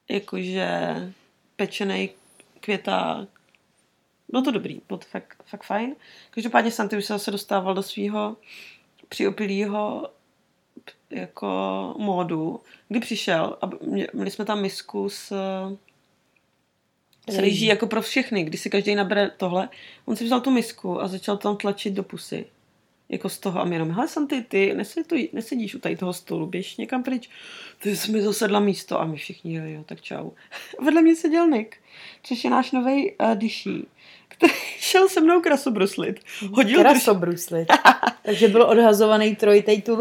jakože 0.09 0.95
pečený 1.57 2.11
květák. 2.61 3.29
Bylo 4.29 4.43
to 4.43 4.51
dobrý, 4.51 4.81
bylo 4.89 4.99
to 4.99 5.07
fakt, 5.11 5.43
fakt 5.47 5.65
fajn. 5.65 5.97
Každopádně 6.31 6.71
Santy 6.71 6.97
už 6.97 7.05
se 7.05 7.13
zase 7.13 7.31
dostával 7.31 7.75
do 7.75 7.83
svého 7.83 8.37
přiopilého 9.09 10.11
jako 11.11 11.49
módu, 11.99 12.61
kdy 12.89 13.01
přišel 13.01 13.57
a 13.63 13.71
měli 14.13 14.31
jsme 14.31 14.45
tam 14.45 14.63
misku 14.63 15.09
s, 15.09 15.33
s 17.29 17.39
rýží 17.39 17.67
jako 17.67 17.87
pro 17.87 18.03
všechny, 18.03 18.45
kdy 18.45 18.59
si 18.59 18.71
každý 18.71 18.95
nabere 18.95 19.31
tohle. 19.37 19.69
On 20.05 20.17
si 20.17 20.25
vzal 20.25 20.41
tu 20.41 20.51
misku 20.51 21.03
a 21.03 21.09
začal 21.09 21.37
tam 21.37 21.57
tlačit 21.57 21.95
do 21.95 22.03
pusy. 22.03 22.47
Jako 23.09 23.29
z 23.29 23.39
toho 23.39 23.61
a 23.61 23.65
mě 23.65 23.75
jenom, 23.75 23.91
hele 23.91 24.09
Santy, 24.09 24.43
ty 24.43 24.75
nesedí, 24.75 25.29
nesedíš 25.33 25.75
u 25.75 25.79
tady 25.79 25.97
toho 25.97 26.13
stolu, 26.13 26.47
běž 26.47 26.77
někam 26.77 27.03
pryč. 27.03 27.31
Ty 27.79 27.97
jsi 27.97 28.13
mi 28.13 28.23
zasedla 28.23 28.61
místo 28.61 29.01
a 29.01 29.05
my 29.05 29.17
všichni, 29.17 29.55
jo, 29.55 29.63
jo, 29.65 29.85
tak 29.85 30.01
čau. 30.01 30.31
Vedle 30.85 31.03
mě 31.03 31.17
seděl 31.17 31.49
Nick, 31.49 31.77
což 32.23 32.45
je 32.45 32.51
náš 32.51 32.73
nový 32.73 33.13
uh, 33.13 33.35
dyší, 33.35 33.71
který 33.71 34.18
šel 34.79 35.09
se 35.09 35.21
mnou 35.21 35.41
krasobruslit. 35.41 36.21
Hodil 36.53 36.81
krasobruslit. 36.81 37.69
Takže 38.23 38.49
byl 38.49 38.63
odhazovaný 38.63 39.37
trojtejtul. 39.37 39.99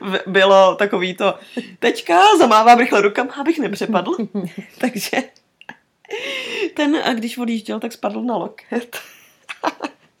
v- 0.00 0.22
bylo 0.26 0.74
takový 0.74 1.14
to, 1.14 1.34
teďka 1.78 2.36
zamávám 2.38 2.78
rychle 2.78 3.00
rukama, 3.00 3.32
abych 3.34 3.58
nepřepadl. 3.58 4.16
Takže 4.78 5.10
ten, 6.74 6.96
a 7.04 7.12
když 7.14 7.38
odjížděl, 7.38 7.80
tak 7.80 7.92
spadl 7.92 8.22
na 8.22 8.36
loket. 8.36 8.96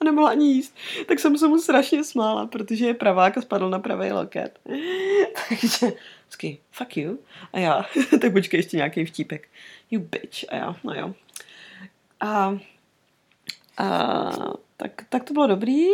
a 0.00 0.04
nemohla 0.04 0.30
ani 0.30 0.46
jíst. 0.52 0.74
Tak 1.06 1.18
jsem 1.20 1.38
se 1.38 1.48
mu 1.48 1.58
strašně 1.58 2.04
smála, 2.04 2.46
protože 2.46 2.86
je 2.86 2.94
pravák 2.94 3.38
a 3.38 3.42
spadl 3.42 3.70
na 3.70 3.78
pravý 3.78 4.12
loket. 4.12 4.58
Takže 5.48 5.92
vždycky, 6.22 6.58
fuck 6.70 6.96
you. 6.96 7.18
A 7.52 7.58
já, 7.58 7.86
tak 8.20 8.32
počkej 8.32 8.58
ještě 8.58 8.76
nějaký 8.76 9.04
vtípek. 9.04 9.48
You 9.90 10.00
bitch. 10.00 10.44
A 10.48 10.56
já, 10.56 10.76
no 10.84 10.94
jo. 10.94 11.14
A, 12.20 12.58
a 13.78 14.30
tak, 14.76 14.92
tak 15.08 15.24
to 15.24 15.32
bylo 15.32 15.46
dobrý. 15.46 15.84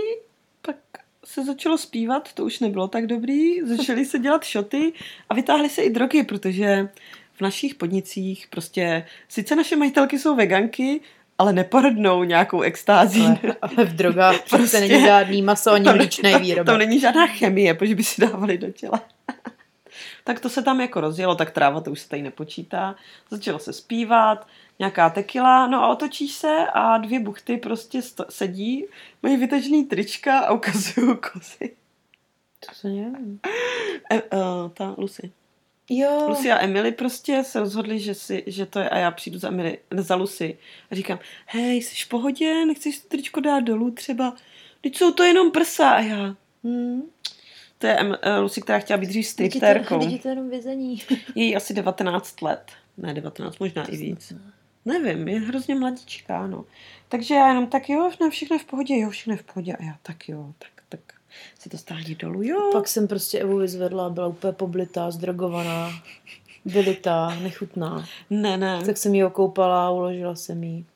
Pak 0.62 0.76
se 1.24 1.44
začalo 1.44 1.78
zpívat, 1.78 2.32
to 2.32 2.44
už 2.44 2.60
nebylo 2.60 2.88
tak 2.88 3.06
dobrý. 3.06 3.62
Začaly 3.62 4.04
se 4.04 4.18
dělat 4.18 4.44
šoty 4.44 4.92
a 5.28 5.34
vytáhly 5.34 5.68
se 5.68 5.82
i 5.82 5.90
drogy, 5.90 6.22
protože 6.22 6.88
v 7.34 7.40
našich 7.40 7.74
podnicích 7.74 8.46
prostě, 8.50 9.06
sice 9.28 9.56
naše 9.56 9.76
majitelky 9.76 10.18
jsou 10.18 10.36
veganky, 10.36 11.00
ale 11.38 11.52
neporodnou 11.52 12.24
nějakou 12.24 12.60
extází. 12.60 13.22
Ale, 13.26 13.56
ale 13.62 13.84
v 13.84 13.96
drogách 13.96 14.38
prostě 14.38 14.56
Prostě. 14.56 14.80
není 14.80 15.00
žádný 15.04 15.42
maso 15.42 15.70
ani 15.70 15.88
mlíčnej 15.92 16.38
výrobek. 16.40 16.66
Tam 16.66 16.78
není 16.78 17.00
žádná 17.00 17.26
chemie, 17.26 17.74
protože 17.74 17.94
by 17.94 18.04
si 18.04 18.20
dávali 18.20 18.58
do 18.58 18.70
těla. 18.70 19.02
Tak 20.24 20.40
to 20.40 20.48
se 20.48 20.62
tam 20.62 20.80
jako 20.80 21.00
rozjelo, 21.00 21.34
tak 21.34 21.50
tráva 21.50 21.80
to 21.80 21.90
už 21.90 22.00
se 22.00 22.08
tady 22.08 22.22
nepočítá. 22.22 22.96
Začalo 23.30 23.58
se 23.58 23.72
zpívat, 23.72 24.46
nějaká 24.78 25.10
tekila, 25.10 25.66
no 25.66 25.84
a 25.84 25.88
otočíš 25.88 26.32
se 26.32 26.66
a 26.74 26.98
dvě 26.98 27.20
buchty 27.20 27.56
prostě 27.56 28.02
sto- 28.02 28.26
sedí, 28.28 28.86
mají 29.22 29.36
vytažený 29.36 29.84
trička 29.84 30.38
a 30.38 30.52
ukazují 30.52 31.16
kozy. 31.32 31.76
To 32.68 32.74
se 32.74 32.88
nevím. 32.88 33.40
E, 34.12 34.16
e, 34.16 34.22
ta 34.74 34.94
Lucy. 34.98 35.32
Jo. 35.90 36.26
Lucy 36.28 36.52
a 36.52 36.58
Emily 36.58 36.92
prostě 36.92 37.44
se 37.44 37.60
rozhodli, 37.60 38.00
že, 38.00 38.14
si, 38.14 38.44
že 38.46 38.66
to 38.66 38.78
je 38.78 38.88
a 38.88 38.98
já 38.98 39.10
přijdu 39.10 39.38
za, 39.38 39.48
Emily, 39.48 39.78
za 39.96 40.14
Lucy 40.14 40.58
a 40.90 40.94
říkám, 40.94 41.18
hej, 41.46 41.82
jsi 41.82 42.04
v 42.04 42.08
pohodě, 42.08 42.64
nechceš 42.66 42.98
to 42.98 43.08
tričko 43.08 43.40
dát 43.40 43.60
dolů 43.60 43.90
třeba? 43.90 44.34
Teď 44.80 44.96
jsou 44.96 45.12
to 45.12 45.22
jenom 45.22 45.50
prsa 45.50 45.90
a 45.90 46.00
já. 46.00 46.36
Hmm. 46.64 47.02
To 47.82 47.88
je 47.88 47.96
eh, 48.22 48.38
Lucy, 48.38 48.60
která 48.62 48.78
chtěla 48.78 48.96
být 48.96 49.06
dřív 49.06 49.26
to, 49.26 49.30
striptérkou. 49.30 50.00
teď 50.00 50.12
je 50.12 50.18
to 50.18 50.28
jenom 50.28 50.50
vězení. 50.50 51.02
Je 51.34 51.44
jí 51.44 51.56
asi 51.56 51.74
19 51.74 52.42
let. 52.42 52.72
Ne, 52.96 53.14
19, 53.14 53.58
možná 53.58 53.84
i 53.84 53.96
víc. 53.96 54.32
Nevím, 54.84 55.28
je 55.28 55.40
hrozně 55.40 55.74
mladíčká, 55.74 56.46
no. 56.46 56.64
Takže 57.08 57.34
já 57.34 57.48
jenom 57.48 57.66
tak 57.66 57.88
jo, 57.88 58.10
ne, 58.20 58.30
všechno 58.30 58.54
je 58.56 58.60
v 58.60 58.64
pohodě, 58.64 58.98
jo, 58.98 59.10
všechno 59.10 59.32
je 59.32 59.36
v 59.36 59.42
pohodě. 59.42 59.72
A 59.72 59.84
já 59.84 59.96
tak 60.02 60.28
jo, 60.28 60.52
tak, 60.58 60.70
tak 60.88 61.00
si 61.58 61.68
to 61.68 61.78
stáhni 61.78 62.14
dolů, 62.14 62.42
jo. 62.42 62.70
Pak 62.72 62.88
jsem 62.88 63.08
prostě 63.08 63.38
Evu 63.38 63.56
vyzvedla, 63.56 64.10
byla 64.10 64.26
úplně 64.26 64.52
poblitá, 64.52 65.10
zdrogovaná, 65.10 65.90
vylitá, 66.64 67.34
nechutná. 67.42 68.06
Ne, 68.30 68.56
ne. 68.56 68.82
Tak 68.86 68.96
jsem 68.96 69.14
ji 69.14 69.24
okoupala 69.24 69.86
a 69.86 69.90
uložila 69.90 70.34
jsem 70.34 70.64
jí. 70.64 70.86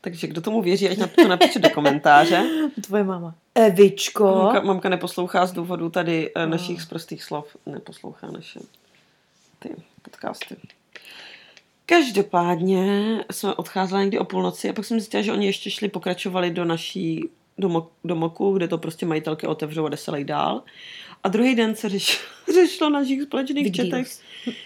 Takže 0.00 0.26
kdo 0.26 0.40
tomu 0.40 0.62
věří, 0.62 0.88
ať 0.88 0.98
na- 0.98 1.06
to 1.06 1.28
napíše 1.28 1.58
do 1.58 1.70
komentáře. 1.70 2.44
Tvoje 2.86 3.04
máma. 3.04 3.34
Evičko. 3.58 4.24
Mamka, 4.24 4.60
mamka 4.60 4.88
neposlouchá 4.88 5.46
z 5.46 5.52
důvodu 5.52 5.90
tady 5.90 6.30
eh, 6.34 6.46
našich 6.46 6.82
zprostých 6.82 7.24
slov. 7.24 7.56
Neposlouchá 7.66 8.30
naše 8.30 8.60
ty 9.58 9.74
podcasty. 10.02 10.56
Každopádně 11.86 13.24
jsme 13.30 13.54
odcházeli 13.54 14.02
někdy 14.02 14.18
o 14.18 14.24
půlnoci 14.24 14.70
a 14.70 14.72
pak 14.72 14.84
jsem 14.84 15.00
zjistila, 15.00 15.22
že 15.22 15.32
oni 15.32 15.46
ještě 15.46 15.70
šli, 15.70 15.88
pokračovali 15.88 16.50
do 16.50 16.64
naší 16.64 17.28
domo, 17.58 17.88
domoku, 18.04 18.52
kde 18.52 18.68
to 18.68 18.78
prostě 18.78 19.06
majitelky 19.06 19.46
otevřou 19.46 19.86
a 19.86 19.88
jde 19.88 19.96
se 19.96 20.24
dál. 20.24 20.62
A 21.24 21.28
druhý 21.28 21.54
den 21.54 21.74
se 21.74 21.88
řeš, 21.88 22.20
řešilo 22.52 22.90
na 22.90 22.98
našich 22.98 23.22
společných 23.22 23.64
Big 23.64 23.74
četech. 23.74 23.90
deals. 23.90 24.20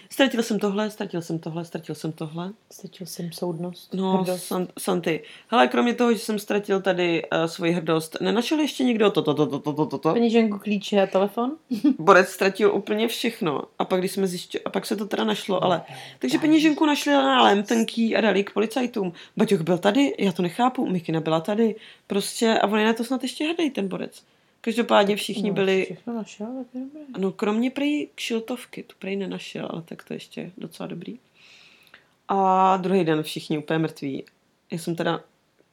Ztratil 0.09 0.43
jsem 0.43 0.59
tohle, 0.59 0.89
ztratil 0.89 1.21
jsem 1.21 1.39
tohle, 1.39 1.65
ztratil 1.65 1.95
jsem 1.95 2.11
tohle. 2.11 2.51
Stačil 2.71 3.07
jsem 3.07 3.31
soudnost. 3.31 3.93
No, 3.93 4.17
hrdost. 4.17 4.43
San, 4.43 4.67
Santy. 4.79 5.23
Hele, 5.47 5.67
kromě 5.67 5.93
toho, 5.93 6.13
že 6.13 6.19
jsem 6.19 6.39
ztratil 6.39 6.81
tady 6.81 7.21
uh, 7.21 7.45
svoji 7.45 7.71
hrdost, 7.71 8.17
nenašel 8.21 8.59
ještě 8.59 8.83
někdo 8.83 9.11
to, 9.11 9.21
to, 9.21 9.33
to, 9.33 9.47
to, 9.47 9.59
to, 9.59 9.73
to, 9.73 9.85
to, 9.85 9.97
to. 9.97 10.13
Peněženku, 10.13 10.59
klíče 10.59 11.01
a 11.01 11.07
telefon? 11.07 11.51
Borec 11.99 12.29
ztratil 12.29 12.75
úplně 12.75 13.07
všechno. 13.07 13.61
A 13.79 13.85
pak, 13.85 13.99
když 13.99 14.11
jsme 14.11 14.27
zjišťo, 14.27 14.59
a 14.65 14.69
pak 14.69 14.85
se 14.85 14.95
to 14.95 15.05
teda 15.05 15.23
našlo, 15.23 15.63
ale... 15.63 15.81
Takže 16.19 16.39
peněženku 16.39 16.85
našli 16.85 17.13
na 17.13 17.43
lemtenký 17.43 18.15
a 18.15 18.21
dali 18.21 18.43
k 18.43 18.53
policajtům. 18.53 19.13
Baťoch 19.37 19.61
byl 19.61 19.77
tady, 19.77 20.13
já 20.19 20.31
to 20.31 20.41
nechápu, 20.41 20.89
Mikina 20.89 21.19
byla 21.19 21.39
tady. 21.39 21.75
Prostě, 22.07 22.59
a 22.59 22.67
on 22.67 22.79
je 22.79 22.85
na 22.85 22.93
to 22.93 23.03
snad 23.03 23.23
ještě 23.23 23.45
hrdý, 23.45 23.69
ten 23.69 23.87
borec. 23.87 24.23
Každopádně 24.65 25.15
všichni 25.15 25.49
No, 25.49 25.55
byli, 25.55 25.83
Všechno 25.85 26.13
našel, 26.13 26.47
tak 26.47 26.67
je 26.73 26.81
dobré. 26.81 27.01
no 27.17 27.31
kromě 27.31 27.71
prej 27.71 28.09
kšiltovky, 28.15 28.83
tu 28.83 28.95
prej 28.99 29.15
nenašel, 29.15 29.67
ale 29.71 29.81
tak 29.81 30.03
to 30.03 30.13
ještě 30.13 30.51
docela 30.57 30.87
dobrý. 30.87 31.19
A 32.27 32.77
druhý 32.77 33.03
den 33.03 33.23
všichni 33.23 33.57
úplně 33.57 33.79
mrtví. 33.79 34.23
Já 34.71 34.77
jsem 34.77 34.95
teda 34.95 35.23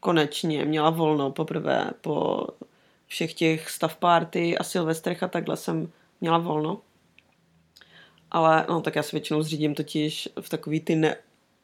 konečně 0.01 0.64
měla 0.64 0.91
volno 0.91 1.30
poprvé 1.30 1.91
po 2.01 2.47
všech 3.07 3.34
těch 3.34 3.70
stav 3.70 3.97
party 3.97 4.59
a 4.59 4.64
silvestrech 4.64 5.22
a 5.22 5.28
takhle 5.28 5.57
jsem 5.57 5.93
měla 6.20 6.38
volno. 6.38 6.80
Ale 8.30 8.66
no 8.68 8.80
tak 8.80 8.97
já 8.97 9.03
se 9.03 9.11
většinou 9.16 9.43
zřídím 9.43 9.74
totiž 9.74 10.28
v 10.41 10.49
takový 10.49 10.80
ty 10.80 10.97
ne, 10.97 11.16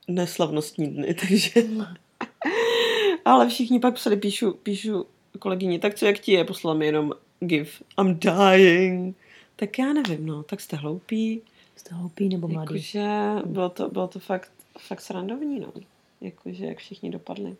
neslavnostní 0.09 0.87
dny, 0.87 1.15
takže... 1.21 1.51
Ale 3.25 3.49
všichni 3.49 3.81
pak 3.81 3.95
psali, 3.95 4.17
píšu, 4.17 4.53
píšu 4.53 5.07
kolegyni, 5.39 5.79
tak 5.79 5.95
co 5.95 6.07
jak 6.07 6.19
ti 6.19 6.33
je, 6.33 6.45
poslala 6.45 6.77
mi 6.77 6.87
jenom 6.87 7.13
gif, 7.41 7.83
I'm 8.01 8.19
dying. 8.19 9.17
Tak 9.57 9.79
já 9.79 9.93
nevím, 9.93 10.27
no, 10.27 10.43
tak 10.43 10.61
jste 10.61 10.77
hloupí. 10.77 11.43
Jste 11.77 11.95
hloupý 11.95 12.29
nebo 12.29 12.49
mladý? 12.49 12.75
Jakože 12.75 13.09
bylo 13.45 13.69
to, 13.69 13.89
bylo 13.89 14.09
to 14.09 14.19
fakt, 14.19 14.53
fakt 14.79 15.01
srandovní, 15.01 15.61
no. 15.61 15.73
Jakože 16.21 16.67
jak 16.67 16.79
všichni 16.79 17.11
dopadli. 17.11 17.57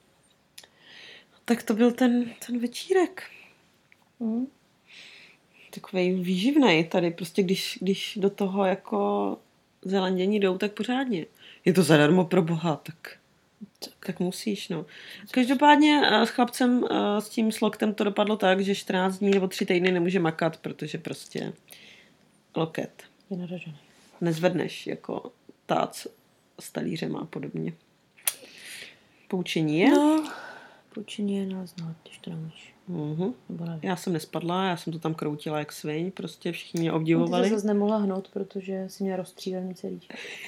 Tak 1.45 1.63
to 1.63 1.75
byl 1.75 1.93
ten, 1.93 2.31
ten 2.47 2.59
večírek. 2.59 3.23
Mm. 4.21 4.47
Takový 5.75 6.15
výživný 6.15 6.85
tady, 6.85 7.11
prostě 7.11 7.43
když, 7.43 7.79
když 7.83 8.19
do 8.21 8.31
toho 8.31 8.65
jako 8.65 9.39
zelandění 9.83 10.41
jdou, 10.41 10.59
tak 10.59 10.73
pořádně. 10.73 11.27
Je 11.65 11.73
to 11.73 11.83
zadarmo 11.83 12.25
pro 12.25 12.43
boha, 12.43 12.77
tak, 12.77 13.19
tak 14.07 14.21
musíš, 14.21 14.69
no. 14.69 14.87
Každopádně 15.31 16.03
eh, 16.05 16.27
s 16.27 16.29
chlapcem, 16.29 16.85
eh, 16.91 17.21
s 17.21 17.29
tím 17.29 17.53
sloktem 17.53 17.95
to 17.95 18.05
dopadlo 18.05 18.37
tak, 18.37 18.61
že 18.61 18.75
14 18.75 19.19
dní 19.19 19.31
nebo 19.31 19.49
3 19.49 19.67
týdny 19.67 19.93
nemůže 19.93 20.21
makat, 20.21 20.57
protože 20.57 20.99
prostě 20.99 21.53
loket 22.57 23.03
Je 23.31 23.37
naražený. 23.37 23.77
nezvedneš 24.21 24.87
jako 24.87 25.33
tác 25.67 26.07
s 26.61 26.73
talířem 26.73 27.17
a 27.17 27.25
podobně. 27.25 27.73
Poučení 29.29 29.79
je? 29.79 29.91
No, 29.91 30.33
poučení 30.95 31.37
je 31.37 31.47
nás 31.47 31.75
když 32.03 32.19
to 32.19 32.31
neumíš. 32.31 32.76
Mhm. 32.89 33.35
Nevím. 33.49 33.79
Já 33.83 33.97
jsem 33.97 34.13
nespadla, 34.13 34.65
já 34.65 34.77
jsem 34.77 34.93
to 34.93 34.99
tam 34.99 35.15
kroutila 35.15 35.59
jak 35.59 35.73
sviň, 35.73 36.11
prostě 36.11 36.53
všichni 36.53 36.81
mě 36.81 36.91
Ty 36.91 36.97
obdivovali. 36.97 37.49
se 37.49 37.55
zase 37.55 37.67
nemohla 37.67 37.97
hnout, 37.97 38.29
protože 38.33 38.85
si 38.89 39.03
měla 39.05 39.17
rozstřílený 39.17 39.75
celý. 39.75 40.01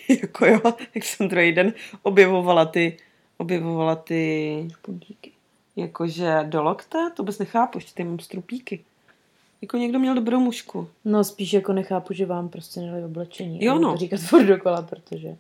jako 0.23 0.47
jo, 0.47 0.61
jak 0.95 1.05
jsem 1.05 1.29
druhý 1.29 1.53
den 1.53 1.73
objevovala 2.03 2.65
ty, 2.65 2.97
objevovala 3.39 3.97
ty, 3.97 4.69
Puntíky. 4.83 5.33
jakože 5.77 6.39
do 6.49 6.63
lokte, 6.63 7.11
to 7.17 7.23
vůbec 7.23 7.39
nechápu, 7.39 7.79
ještě 7.79 7.93
ty 7.95 8.05
mám 8.05 8.19
strupíky. 8.19 8.85
Jako 9.63 9.77
někdo 9.77 9.99
měl 9.99 10.15
dobrou 10.15 10.41
mušku. 10.41 10.89
No 11.05 11.25
spíš 11.25 11.53
jako 11.53 11.73
nechápu, 11.73 12.13
že 12.13 12.27
vám 12.27 12.49
prostě 12.49 12.81
nedali 12.81 13.05
oblečení. 13.05 13.65
Jo, 13.65 13.79
no. 13.79 13.93
to 13.93 13.99
říkat 13.99 14.21
furt 14.29 14.45
dokola, 14.45 14.83
protože 14.83 15.37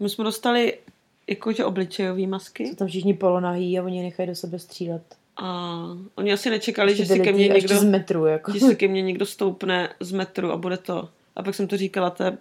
My 0.00 0.08
jsme 0.08 0.24
dostali 0.24 0.78
jakože 1.26 1.64
obličejové 1.64 2.26
masky 2.26 2.66
jsou 2.66 2.74
tam 2.74 2.88
všichni 2.88 3.14
polonahý 3.14 3.78
a 3.78 3.82
oni 3.82 4.02
nechají 4.02 4.28
do 4.28 4.34
sebe 4.34 4.58
střílet. 4.58 5.02
A 5.36 5.80
oni 6.14 6.32
asi 6.32 6.50
nečekali, 6.50 6.92
Ještě 6.92 7.04
že 7.04 7.12
si 7.12 7.20
ke 7.20 7.32
mně 7.32 7.48
někdo... 7.48 7.76
z 7.78 7.84
metru, 7.84 8.26
jako. 8.26 8.52
že 8.52 8.60
si 8.60 8.76
ke 8.76 8.88
mně 8.88 9.02
někdo 9.02 9.26
stoupne 9.26 9.88
z 10.00 10.12
metru 10.12 10.52
a 10.52 10.56
bude 10.56 10.76
to. 10.76 11.08
A 11.36 11.42
pak 11.42 11.54
jsem 11.54 11.66
to 11.66 11.76
říkala 11.76 12.10
té 12.10 12.38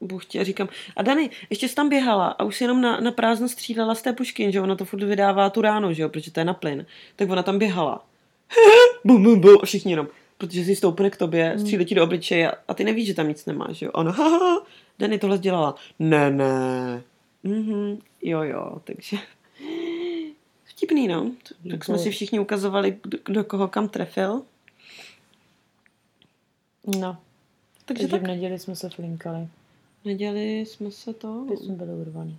buchtě 0.00 0.40
a 0.40 0.44
říkám, 0.44 0.68
a 0.96 1.02
Dani, 1.02 1.30
ještě 1.50 1.68
jsi 1.68 1.74
tam 1.74 1.88
běhala 1.88 2.28
a 2.28 2.44
už 2.44 2.56
si 2.56 2.64
jenom 2.64 2.80
na, 2.80 3.00
na 3.00 3.10
prázdno 3.10 3.48
střílela 3.48 3.94
z 3.94 4.02
té 4.02 4.12
pušky, 4.12 4.52
že 4.52 4.60
ona 4.60 4.74
to 4.76 4.84
furt 4.84 5.02
vydává 5.02 5.50
tu 5.50 5.60
ráno, 5.60 5.92
že 5.92 6.02
jo, 6.02 6.08
protože 6.08 6.30
to 6.30 6.40
je 6.40 6.44
na 6.44 6.54
plyn. 6.54 6.86
Tak 7.16 7.30
ona 7.30 7.42
tam 7.42 7.58
běhala. 7.58 8.04
bum, 9.04 9.22
bum, 9.22 9.40
bum, 9.40 9.58
a 9.62 9.66
všichni 9.66 9.92
jenom, 9.92 10.08
protože 10.38 10.64
si 10.64 10.76
stoupne 10.76 11.10
k 11.10 11.16
tobě, 11.16 11.54
střílí 11.58 11.84
ti 11.84 11.94
do 11.94 12.04
obličeje 12.04 12.50
a, 12.50 12.54
a 12.68 12.74
ty 12.74 12.84
nevíš, 12.84 13.06
že 13.06 13.14
tam 13.14 13.28
nic 13.28 13.46
nemáš, 13.46 13.76
že 13.76 13.86
jo. 13.86 13.92
A 13.94 13.98
ona, 13.98 14.10
haha, 14.10 14.66
Dani 14.98 15.18
tohle 15.18 15.38
dělala. 15.38 15.74
Ne, 15.98 16.30
ne. 16.30 17.02
Mhm, 17.44 17.98
jo, 18.22 18.42
jo, 18.42 18.72
takže 18.84 19.16
vtipný, 20.88 21.08
no. 21.08 21.32
Tak 21.70 21.84
jsme 21.84 21.98
si 21.98 22.10
všichni 22.10 22.40
ukazovali, 22.40 22.98
kdo, 23.02 23.18
kdo 23.24 23.44
koho 23.44 23.68
kam 23.68 23.88
trefil. 23.88 24.42
No, 26.86 27.18
Takže 27.84 27.84
takže 27.84 28.08
tak 28.08 28.22
v 28.22 28.26
neděli 28.26 28.58
jsme 28.58 28.76
se 28.76 28.90
flinkali. 28.90 29.48
v 30.02 30.04
neděli 30.04 30.58
jsme 30.60 30.90
se 30.90 31.12
to 31.14 31.46
Ty 31.48 31.56
jsme 31.56 31.74
byli 31.74 31.90
urvaný. 31.94 32.38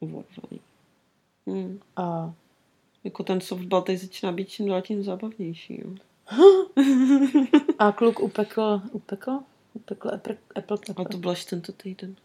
uvorvali. 0.00 0.60
Hmm. 1.46 1.80
A 1.96 2.34
Jako 3.04 3.22
ten 3.22 3.40
softball 3.40 3.82
teď 3.82 4.00
začíná 4.00 4.32
být 4.32 4.48
čím 4.48 4.68
dál 4.68 4.82
tím 4.82 5.02
zábavnější. 5.02 5.80
Jo. 5.84 5.90
A 7.78 7.92
kluk 7.92 8.20
upekl, 8.20 8.80
upekl? 8.92 9.38
Upekl 9.74 10.08
Apple, 10.08 10.36
Apple, 10.56 10.78
A 10.88 10.90
Apple, 10.90 11.04
to 11.08 11.18
bylo 11.18 11.32
až 11.32 11.44
tento 11.44 11.72
týden. 11.72 12.16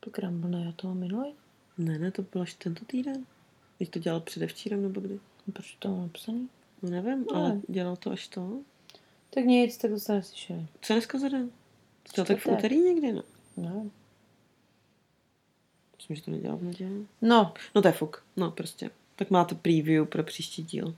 Apple 0.00 0.12
Crumble, 0.12 0.50
ne, 0.50 0.64
já 0.64 0.72
toho 0.72 0.94
minulý? 0.94 1.30
Ne, 1.78 1.98
ne, 1.98 2.10
to 2.10 2.22
bylo 2.22 2.42
až 2.42 2.54
tento 2.54 2.84
týden. 2.84 3.24
Když 3.80 3.88
to 3.88 3.98
dělal 3.98 4.20
předevčírem 4.20 4.82
nebo 4.82 5.00
kdy? 5.00 5.20
Proč 5.52 5.76
to 5.78 5.88
mám 5.88 6.00
napsaný? 6.02 6.48
No 6.82 6.90
nevím, 6.90 7.18
Ne. 7.20 7.26
ale 7.34 7.60
dělal 7.68 7.96
to 7.96 8.10
až 8.10 8.28
to. 8.28 8.60
Tak 9.30 9.44
nic, 9.44 9.76
tak 9.76 9.90
to 9.90 9.98
se 9.98 10.12
neslyšeli. 10.12 10.66
Co 10.82 10.92
dneska 10.92 11.18
za 11.18 11.28
den? 11.28 11.50
To 12.14 12.24
tak 12.24 12.38
v 12.38 12.46
úterý 12.46 12.80
někdy, 12.80 13.12
ne? 13.12 13.22
No. 13.56 13.90
Myslím, 15.96 16.16
že 16.16 16.22
to 16.22 16.30
nedělal 16.30 16.56
v 16.58 16.62
neděli. 16.62 17.06
no, 17.22 17.54
No 17.74 17.82
to 17.82 17.88
je 17.88 17.92
fuk. 17.92 18.24
No 18.36 18.50
prostě. 18.50 18.90
Tak 19.16 19.30
máte 19.30 19.54
preview 19.54 20.06
pro 20.06 20.22
příští 20.22 20.62
díl. 20.62 20.96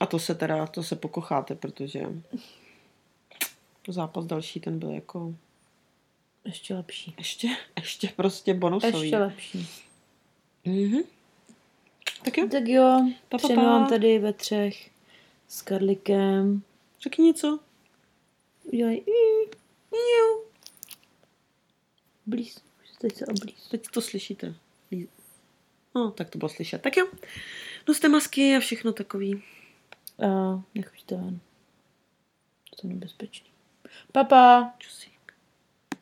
A 0.00 0.06
to 0.06 0.18
se 0.18 0.34
teda, 0.34 0.66
to 0.66 0.82
se 0.82 0.96
pokocháte, 0.96 1.54
protože 1.54 2.02
zápas 3.88 4.26
další 4.26 4.60
ten 4.60 4.78
byl 4.78 4.90
jako 4.90 5.34
ještě 6.44 6.74
lepší. 6.74 7.14
ještě, 7.18 7.48
ještě 7.76 8.08
prostě 8.16 8.54
bonusový. 8.54 9.00
Ještě 9.00 9.18
lepší. 9.18 9.68
Mhm. 10.64 11.00
Tak 12.24 12.38
jo, 12.38 12.48
Tak 12.48 12.68
jo, 12.68 13.12
Pa, 13.28 13.38
pa, 13.38 13.48
pa. 13.48 13.54
vám 13.54 13.88
tady 13.88 14.18
ve 14.18 14.32
třech 14.32 14.90
s 15.48 15.62
Karlikem. 15.62 16.62
řekni 17.02 17.24
něco. 17.24 17.58
Udělej. 18.64 19.04
Blíz. 22.26 22.62
Teď 23.00 23.16
se 23.16 23.26
oblíz. 23.26 23.68
Teď 23.70 23.84
to 23.92 24.00
slyšíte. 24.00 24.54
No, 25.94 26.10
tak 26.10 26.30
to 26.30 26.38
bylo 26.38 26.48
slyšet. 26.48 26.82
Tak 26.82 26.96
jo. 26.96 27.06
Noste 27.88 28.08
masky 28.08 28.56
a 28.56 28.60
všechno 28.60 28.92
takový. 28.92 29.42
A 30.28 30.62
nechoďte 30.74 31.16
ven. 31.16 31.40
To 32.80 32.86
je 32.86 32.94
nebezpečný. 32.94 33.50
Papa. 34.12 34.74
Čusí. 34.78 35.11